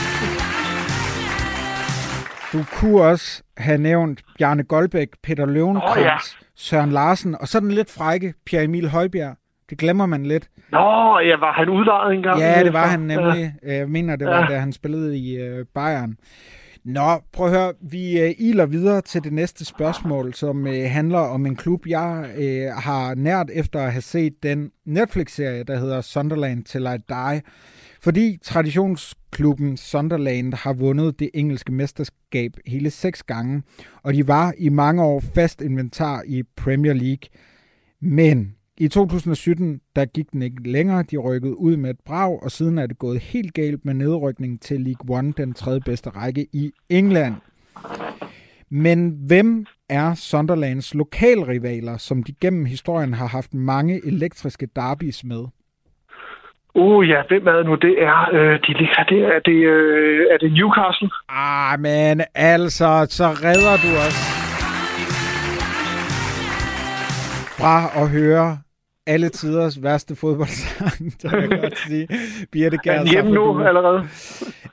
Du 2.52 2.58
kunne 2.76 3.02
også 3.02 3.42
have 3.56 3.78
nævnt 3.78 4.22
Bjarne 4.38 4.64
Goldbæk, 4.64 5.08
Peter 5.22 5.46
Løvenkrantz, 5.46 5.98
Åh, 5.98 6.02
ja. 6.04 6.16
Søren 6.56 6.92
Larsen, 6.92 7.36
og 7.40 7.48
så 7.48 7.60
den 7.60 7.70
lidt 7.72 7.94
frække 7.98 8.34
Pierre 8.46 8.64
Emil 8.64 8.88
Højbjerg. 8.88 9.36
Det 9.70 9.78
glemmer 9.78 10.06
man 10.06 10.26
lidt. 10.26 10.48
Nå, 10.72 11.18
ja, 11.18 11.36
var 11.36 11.52
han 11.52 11.68
udlejet 11.68 12.14
engang? 12.14 12.40
Ja, 12.40 12.64
det 12.64 12.72
var 12.72 12.86
han 12.86 13.00
nemlig. 13.00 13.54
Jeg 13.62 13.88
mener, 13.88 14.16
det 14.16 14.26
var, 14.26 14.40
Ja. 14.40 14.54
da 14.54 14.58
han 14.58 14.72
spillede 14.72 15.18
i 15.18 15.36
øh, 15.36 15.66
Bayern. 15.74 16.16
Nå, 16.84 17.20
prøv 17.32 17.46
at 17.46 17.52
høre. 17.52 17.72
Vi 17.82 18.20
øh, 18.20 18.34
iler 18.38 18.66
videre 18.66 19.00
til 19.00 19.24
det 19.24 19.32
næste 19.32 19.64
spørgsmål, 19.64 20.34
som 20.34 20.66
øh, 20.66 20.90
handler 20.90 21.18
om 21.18 21.46
en 21.46 21.56
klub, 21.56 21.86
jeg 21.86 22.30
øh, 22.38 22.66
har 22.76 23.14
nært 23.14 23.50
efter 23.54 23.80
at 23.80 23.92
have 23.92 24.02
set 24.02 24.42
den 24.42 24.70
Netflix-serie, 24.84 25.62
der 25.64 25.78
hedder 25.78 26.00
Sunderland 26.00 26.64
Till 26.64 26.86
I 26.86 26.96
Die. 27.08 27.42
Fordi 28.02 28.38
traditionsklubben 28.42 29.76
Sunderland 29.76 30.54
har 30.54 30.72
vundet 30.72 31.18
det 31.18 31.30
engelske 31.34 31.72
mesterskab 31.72 32.52
hele 32.66 32.90
seks 32.90 33.22
gange, 33.22 33.62
og 34.02 34.14
de 34.14 34.28
var 34.28 34.52
i 34.58 34.68
mange 34.68 35.04
år 35.04 35.20
fast 35.34 35.62
inventar 35.62 36.22
i 36.26 36.42
Premier 36.56 36.92
League. 36.92 37.28
Men 38.00 38.55
i 38.78 38.88
2017, 38.88 39.80
der 39.96 40.04
gik 40.04 40.32
den 40.32 40.42
ikke 40.42 40.70
længere. 40.70 41.02
De 41.02 41.16
rykkede 41.16 41.60
ud 41.60 41.76
med 41.76 41.90
et 41.90 42.00
brag, 42.06 42.42
og 42.42 42.50
siden 42.50 42.78
er 42.78 42.86
det 42.86 42.98
gået 42.98 43.20
helt 43.20 43.54
galt 43.54 43.84
med 43.84 43.94
nedrykning 43.94 44.60
til 44.62 44.80
League 44.80 45.18
One, 45.18 45.32
den 45.36 45.54
tredje 45.54 45.80
bedste 45.80 46.10
række 46.10 46.46
i 46.52 46.72
England. 46.90 47.34
Men 48.70 49.18
hvem 49.28 49.66
er 49.88 50.14
Sunderlands 50.14 50.94
lokalrivaler, 50.94 51.96
som 51.96 52.22
de 52.22 52.32
gennem 52.40 52.64
historien 52.64 53.14
har 53.14 53.26
haft 53.26 53.54
mange 53.54 54.06
elektriske 54.06 54.68
derbys 54.76 55.24
med? 55.24 55.44
Uh, 56.74 57.08
ja, 57.08 57.22
hvem 57.28 57.46
er 57.46 57.52
det 57.52 57.66
nu? 57.66 57.74
Det 57.74 58.02
er, 58.02 58.30
øh, 58.32 58.60
de 58.66 58.72
ligger 58.72 59.04
der. 59.08 59.26
Er 59.26 59.40
det, 59.44 59.58
øh, 59.74 60.26
er 60.30 60.38
det 60.38 60.52
Newcastle? 60.52 61.10
Ah, 61.28 61.80
men 61.80 62.20
altså, 62.34 63.06
så 63.10 63.24
redder 63.24 63.76
du 63.84 63.90
os 64.06 64.36
fra 67.58 68.02
at 68.02 68.10
høre 68.10 68.58
alle 69.06 69.28
tiders 69.28 69.82
værste 69.82 70.16
fodboldsang, 70.16 71.12
der 71.22 71.38
jeg 71.40 71.48
godt 71.48 71.78
sige. 71.78 72.08
Birte 72.52 72.76
Er 72.76 72.80
Kjær, 72.80 73.04
hjemme 73.04 73.30
nu 73.30 73.60
allerede? 73.64 74.08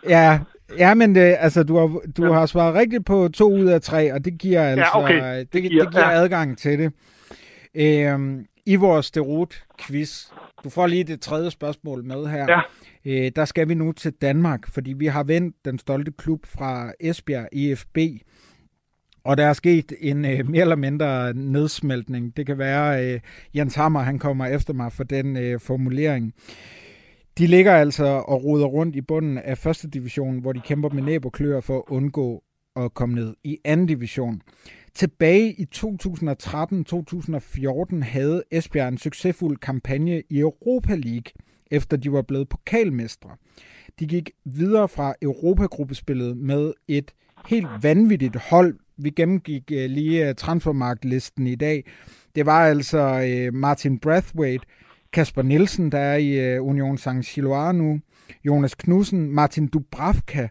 Ja, 0.09 0.39
ja 0.77 0.93
men 0.93 1.15
det, 1.15 1.35
altså, 1.39 1.63
du 1.63 1.77
har, 1.77 1.99
du 2.17 2.31
har 2.31 2.45
svaret 2.45 2.75
rigtigt 2.75 3.05
på 3.05 3.29
to 3.33 3.53
ud 3.53 3.65
af 3.65 3.81
tre, 3.81 4.13
og 4.13 4.25
det 4.25 4.37
giver 4.39 4.63
altså 4.63 4.85
okay. 4.93 5.37
det, 5.39 5.53
Det 5.53 5.63
det 5.63 5.71
giver- 5.71 5.91
giver 5.91 6.09
ja. 6.09 6.21
adgang 6.21 6.57
til 6.57 6.79
det. 6.79 6.91
Øhm, 7.75 8.45
I 8.65 8.75
vores 8.75 9.11
derot-quiz, 9.11 10.31
du 10.63 10.69
får 10.69 10.87
lige 10.87 11.03
det 11.03 11.21
tredje 11.21 11.51
spørgsmål 11.51 12.03
med 12.05 12.25
her. 12.27 12.45
Ja. 12.49 12.59
Øh, 13.25 13.31
der 13.35 13.45
skal 13.45 13.69
vi 13.69 13.73
nu 13.73 13.91
til 13.91 14.11
Danmark, 14.11 14.67
fordi 14.73 14.93
vi 14.93 15.05
har 15.05 15.23
vendt 15.23 15.55
den 15.65 15.79
stolte 15.79 16.11
klub 16.17 16.39
fra 16.45 16.91
Esbjerg 16.99 17.47
EFB, 17.53 17.97
og 19.25 19.37
der 19.37 19.45
er 19.45 19.53
sket 19.53 19.93
en 19.99 20.25
øh, 20.25 20.49
mere 20.49 20.61
eller 20.61 20.75
mindre 20.75 21.33
nedsmeltning. 21.33 22.37
Det 22.37 22.45
kan 22.45 22.57
være, 22.57 23.13
øh, 23.13 23.19
Jens 23.55 23.75
Hammer 23.75 23.99
han 23.99 24.19
kommer 24.19 24.45
efter 24.45 24.73
mig 24.73 24.91
for 24.91 25.03
den 25.03 25.37
øh, 25.37 25.59
formulering. 25.59 26.33
De 27.37 27.47
ligger 27.47 27.75
altså 27.75 28.05
og 28.05 28.43
roder 28.43 28.65
rundt 28.65 28.95
i 28.95 29.01
bunden 29.01 29.37
af 29.37 29.57
første 29.57 29.89
division, 29.89 30.39
hvor 30.39 30.53
de 30.53 30.59
kæmper 30.59 30.89
med 30.89 31.03
næb 31.03 31.25
og 31.25 31.31
klør 31.31 31.59
for 31.59 31.77
at 31.77 31.83
undgå 31.87 32.43
at 32.75 32.93
komme 32.93 33.15
ned 33.15 33.33
i 33.43 33.57
anden 33.65 33.85
division. 33.85 34.41
Tilbage 34.95 35.53
i 35.53 35.65
2013-2014 35.75 38.03
havde 38.03 38.43
Esbjerg 38.51 38.87
en 38.87 38.97
succesfuld 38.97 39.57
kampagne 39.57 40.23
i 40.29 40.39
Europa 40.39 40.95
League, 40.95 41.33
efter 41.71 41.97
de 41.97 42.11
var 42.11 42.21
blevet 42.21 42.49
pokalmestre. 42.49 43.29
De 43.99 44.07
gik 44.07 44.31
videre 44.45 44.87
fra 44.87 45.13
Europagruppespillet 45.21 46.37
med 46.37 46.73
et 46.87 47.13
helt 47.47 47.67
vanvittigt 47.81 48.35
hold. 48.35 48.79
Vi 48.97 49.09
gennemgik 49.09 49.71
øh, 49.71 49.89
lige 49.89 50.29
øh, 50.29 50.35
transfermarktlisten 50.35 51.47
i 51.47 51.55
dag. 51.55 51.85
Det 52.35 52.45
var 52.45 52.65
altså 52.65 52.99
øh, 52.99 53.53
Martin 53.53 53.99
Brathwaite, 53.99 54.65
Kasper 55.13 55.41
Nielsen, 55.41 55.91
der 55.91 55.99
er 55.99 56.17
i 56.17 56.59
Union 56.59 56.97
St. 56.97 57.23
Chiloire 57.23 57.73
nu, 57.73 57.99
Jonas 58.45 58.75
Knudsen, 58.75 59.31
Martin 59.31 59.67
Dubravka, 59.67 60.47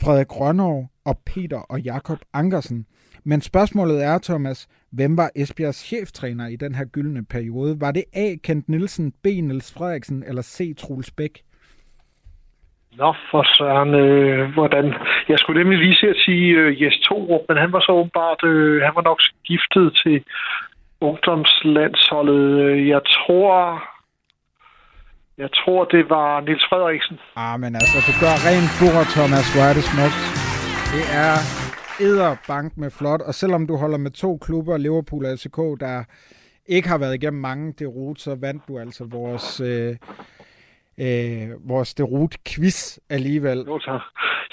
Frederik 0.00 0.26
Grønov 0.26 0.88
og 1.04 1.18
Peter 1.26 1.58
og 1.58 1.80
Jakob 1.80 2.18
Ankersen. 2.32 2.86
Men 3.24 3.40
spørgsmålet 3.40 4.04
er, 4.04 4.18
Thomas, 4.18 4.66
hvem 4.90 5.16
var 5.16 5.30
Esbjergs 5.34 5.78
cheftræner 5.78 6.46
i 6.46 6.56
den 6.56 6.74
her 6.74 6.84
gyldne 6.84 7.24
periode? 7.24 7.80
Var 7.80 7.90
det 7.90 8.04
A. 8.12 8.34
Kent 8.42 8.68
Nielsen, 8.68 9.12
B. 9.22 9.26
Niels 9.26 9.72
Frederiksen 9.72 10.22
eller 10.26 10.42
C. 10.42 10.76
Troels 10.76 11.10
Bæk? 11.10 11.42
Nå, 13.00 13.14
for 13.30 13.42
søren, 13.56 13.94
øh, 13.94 14.52
hvordan... 14.54 14.94
Jeg 15.28 15.38
skulle 15.38 15.60
nemlig 15.60 15.78
lige 15.78 15.96
se 15.96 16.06
at 16.08 16.22
sige 16.24 16.48
øh, 16.60 16.82
Jes 16.82 16.98
Torup, 17.06 17.44
men 17.48 17.56
han 17.56 17.72
var 17.72 17.80
så 17.80 17.92
åbenbart... 17.92 18.44
Øh, 18.44 18.82
han 18.82 18.94
var 18.94 19.02
nok 19.02 19.20
skiftet 19.20 19.86
til 20.02 20.24
ungdomslandsholdet. 21.00 22.44
Øh, 22.64 22.88
jeg 22.88 23.02
tror... 23.14 23.82
Jeg 25.38 25.50
tror, 25.52 25.84
det 25.84 26.10
var 26.10 26.40
Nils 26.40 26.64
Frederiksen. 26.68 27.18
Ah, 27.36 27.60
men 27.60 27.74
altså, 27.74 27.98
du 28.08 28.12
gør 28.24 28.34
rent 28.48 28.72
bord, 28.80 29.06
Thomas. 29.16 29.46
Hvor 29.52 29.64
er 29.70 29.74
det 29.78 29.84
smukt. 29.92 30.22
Det 30.92 31.04
er 31.24 31.36
bank 32.48 32.76
med 32.76 32.90
flot, 32.98 33.20
og 33.20 33.34
selvom 33.34 33.66
du 33.66 33.76
holder 33.76 33.98
med 33.98 34.10
to 34.10 34.38
klubber, 34.38 34.76
Liverpool 34.76 35.24
og 35.24 35.38
FCK, 35.38 35.58
der 35.80 36.04
ikke 36.66 36.88
har 36.88 36.98
været 36.98 37.14
igennem 37.14 37.40
mange 37.40 37.74
derot, 37.78 38.18
så 38.20 38.36
vandt 38.40 38.62
du 38.68 38.78
altså 38.78 39.04
vores, 39.04 39.60
øh, 39.60 39.96
øh, 41.04 41.48
vores 41.72 41.94
derot-quiz 41.94 42.98
alligevel. 43.10 43.58
Jo, 43.66 43.78
så. 43.78 44.00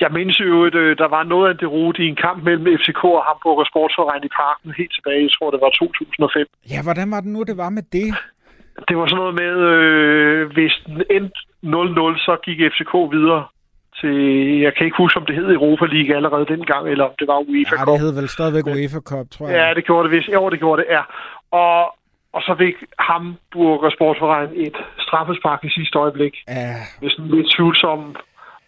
Jeg 0.01 0.09
mindes 0.11 0.39
jo, 0.39 0.65
at 0.65 0.75
øh, 0.75 0.97
der 0.97 1.07
var 1.07 1.23
noget 1.23 1.47
af 1.47 1.51
en 1.53 1.59
derot 1.63 1.97
i 1.99 2.07
en 2.07 2.19
kamp 2.25 2.43
mellem 2.43 2.65
FCK 2.79 3.03
og 3.03 3.23
Hamburg 3.27 3.57
og 3.63 3.67
Sportsforeningen 3.71 4.29
i 4.29 4.33
parken 4.41 4.73
helt 4.77 4.93
tilbage, 4.97 5.21
jeg 5.27 5.33
tror 5.35 5.51
det 5.51 5.61
var 5.65 5.69
2005. 5.69 6.47
Ja, 6.73 6.79
hvordan 6.87 7.07
var 7.13 7.19
det 7.23 7.31
nu, 7.35 7.43
det 7.43 7.57
var 7.63 7.69
med 7.77 7.85
det? 7.97 8.09
Det 8.87 8.95
var 8.97 9.05
sådan 9.07 9.21
noget 9.23 9.35
med, 9.43 9.55
øh, 9.71 10.41
hvis 10.55 10.73
den 10.85 11.03
endte 11.17 11.39
0-0, 11.63 12.25
så 12.25 12.33
gik 12.45 12.59
FCK 12.73 12.93
videre 13.15 13.43
til, 13.99 14.15
jeg 14.65 14.71
kan 14.75 14.85
ikke 14.85 15.01
huske, 15.03 15.19
om 15.19 15.25
det 15.25 15.35
hed 15.35 15.47
Europa 15.59 15.85
League 15.95 16.15
allerede 16.15 16.45
dengang, 16.53 16.83
eller 16.91 17.05
om 17.09 17.15
det 17.19 17.27
var 17.27 17.37
UEFA 17.49 17.75
Cup. 17.75 17.87
Ja, 17.87 17.91
det 17.91 18.01
hed 18.03 18.13
vel 18.19 18.29
stadigvæk 18.37 18.65
UEFA 18.75 19.01
Cup, 19.11 19.25
tror 19.33 19.45
jeg. 19.47 19.55
Ja, 19.59 19.73
det 19.77 19.83
gjorde 19.85 20.03
det 20.07 20.11
vist. 20.17 20.29
Jo, 20.37 20.49
det 20.49 20.59
gjorde 20.59 20.81
det, 20.81 20.87
ja. 20.97 21.03
Og, 21.63 21.79
og 22.33 22.41
så 22.41 22.55
fik 22.57 22.75
Hamburg 22.99 23.79
og 23.83 24.43
et 24.55 24.77
straffespark 24.99 25.63
i 25.63 25.69
sidste 25.69 25.99
øjeblik. 25.99 26.33
Ja. 26.47 26.75
Med 27.01 27.09
sådan 27.09 27.25
en 27.25 27.37
lidt 27.37 27.51
tvivlsom 27.55 28.15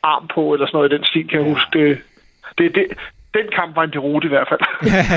arm 0.04 0.28
på, 0.36 0.54
eller 0.54 0.68
sådan 0.68 0.78
noget 0.78 0.92
i 0.92 0.96
den 0.96 1.06
stil, 1.06 1.28
kan 1.30 1.40
jeg 1.40 1.48
ja. 1.48 1.54
huske. 1.54 1.80
Det, 1.80 2.02
det, 2.58 2.76
det, 2.76 2.86
den 3.34 3.46
kamp 3.56 3.76
var 3.76 3.84
en 3.84 3.94
derute 3.94 4.26
i 4.26 4.30
hvert 4.30 4.48
fald. 4.50 4.64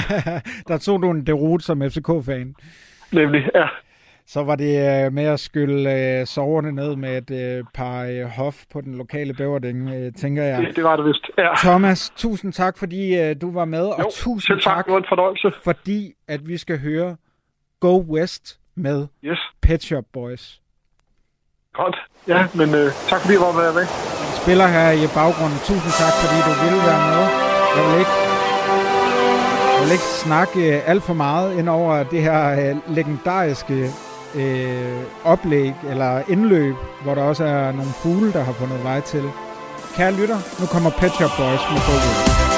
der 0.69 0.79
tog 0.79 1.03
du 1.03 1.11
en 1.11 1.27
derute 1.27 1.65
som 1.65 1.83
FCK-fan. 1.83 2.55
Nemlig, 3.13 3.51
ja. 3.55 3.67
Så 4.29 4.45
var 4.45 4.57
det 4.57 5.05
øh, 5.07 5.13
med 5.13 5.25
at 5.25 5.41
skylle 5.41 6.21
øh, 6.21 6.27
soverne 6.27 6.73
ned 6.73 6.97
med 6.97 7.19
et 7.19 7.59
øh, 7.59 7.65
par 7.75 8.05
øh, 8.05 8.25
hof 8.25 8.55
på 8.73 8.81
den 8.81 8.99
lokale 8.99 9.35
bæverding, 9.35 9.91
øh, 9.91 10.13
tænker 10.13 10.43
jeg. 10.43 10.63
Det, 10.63 10.77
det 10.77 10.85
var 10.85 10.97
det 10.97 11.05
vist, 11.05 11.31
ja. 11.39 11.55
Thomas, 11.57 12.13
tusind 12.17 12.53
tak, 12.53 12.79
fordi 12.79 13.21
øh, 13.21 13.37
du 13.41 13.53
var 13.53 13.65
med, 13.65 13.87
jo, 13.87 13.93
og 13.93 14.13
tusind 14.13 14.61
tak, 14.61 14.77
tak 14.77 14.89
var 14.89 14.97
en 14.97 15.05
fornøjelse. 15.09 15.53
fordi 15.65 16.13
at 16.29 16.49
vi 16.49 16.57
skal 16.57 16.81
høre 16.81 17.17
Go 17.81 18.01
West 18.15 18.59
med 18.75 19.07
yes. 19.25 19.39
Pet 19.63 19.83
Shop 19.83 20.05
Boys. 20.13 20.61
Godt, 21.73 21.97
ja, 22.29 22.49
men 22.55 22.75
øh, 22.75 22.93
tak 23.09 23.21
fordi 23.21 23.35
du 23.35 23.41
var 23.41 23.53
med. 23.53 23.75
med. 23.75 23.87
Spiller 24.43 24.67
her 24.67 24.91
i 24.91 25.07
baggrunden. 25.15 25.59
Tusind 25.59 25.93
tak, 26.03 26.15
fordi 26.23 26.37
du 26.49 26.53
ville 26.63 26.81
være 26.91 27.03
med. 27.11 27.23
Jeg 27.77 27.83
vil 27.91 27.99
ikke 27.99 28.17
jeg 29.77 29.85
vil 29.85 29.93
ikke 29.93 30.05
snakke 30.27 30.77
øh, 30.77 30.89
alt 30.91 31.03
for 31.03 31.15
meget 31.15 31.59
ind 31.59 31.69
over 31.69 32.03
det 32.03 32.23
her 32.23 32.71
øh, 32.71 32.97
legendariske 32.97 33.91
øh, 34.35 35.03
oplæg 35.25 35.75
eller 35.91 36.23
indløb, 36.29 36.75
hvor 37.03 37.15
der 37.15 37.23
også 37.23 37.45
er 37.45 37.73
nogle 37.73 37.91
fugle, 38.03 38.33
der 38.33 38.43
har 38.43 38.53
fundet 38.53 38.85
vej 38.85 39.01
til. 39.01 39.25
Kære 39.97 40.13
lytter, 40.13 40.39
nu 40.61 40.67
kommer 40.67 40.91
Pet 40.91 41.13
Shop 41.13 41.31
Boys 41.39 41.63
med 41.73 41.81
fokus. 41.81 42.56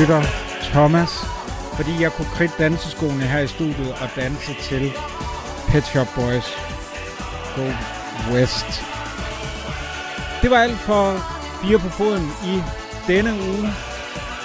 Lytter 0.00 0.22
Thomas, 0.62 1.10
fordi 1.76 2.02
jeg 2.02 2.12
kunne 2.12 2.28
kridte 2.34 2.54
danseskoene 2.58 3.22
her 3.22 3.40
i 3.40 3.46
studiet 3.46 3.92
og 3.92 4.08
danse 4.16 4.54
til 4.62 4.92
Pet 5.68 5.84
Shop 5.84 6.06
Boys 6.14 6.56
Go 7.56 7.66
West. 8.32 8.82
Det 10.42 10.50
var 10.50 10.56
alt 10.56 10.78
for 10.78 11.18
fire 11.62 11.78
på 11.78 11.88
foden 11.88 12.32
i 12.44 12.62
denne 13.06 13.32
uge. 13.32 13.68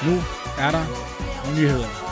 Nu 0.05 0.23
er 0.59 0.71
der 0.71 0.85
nyheder. 1.55 2.04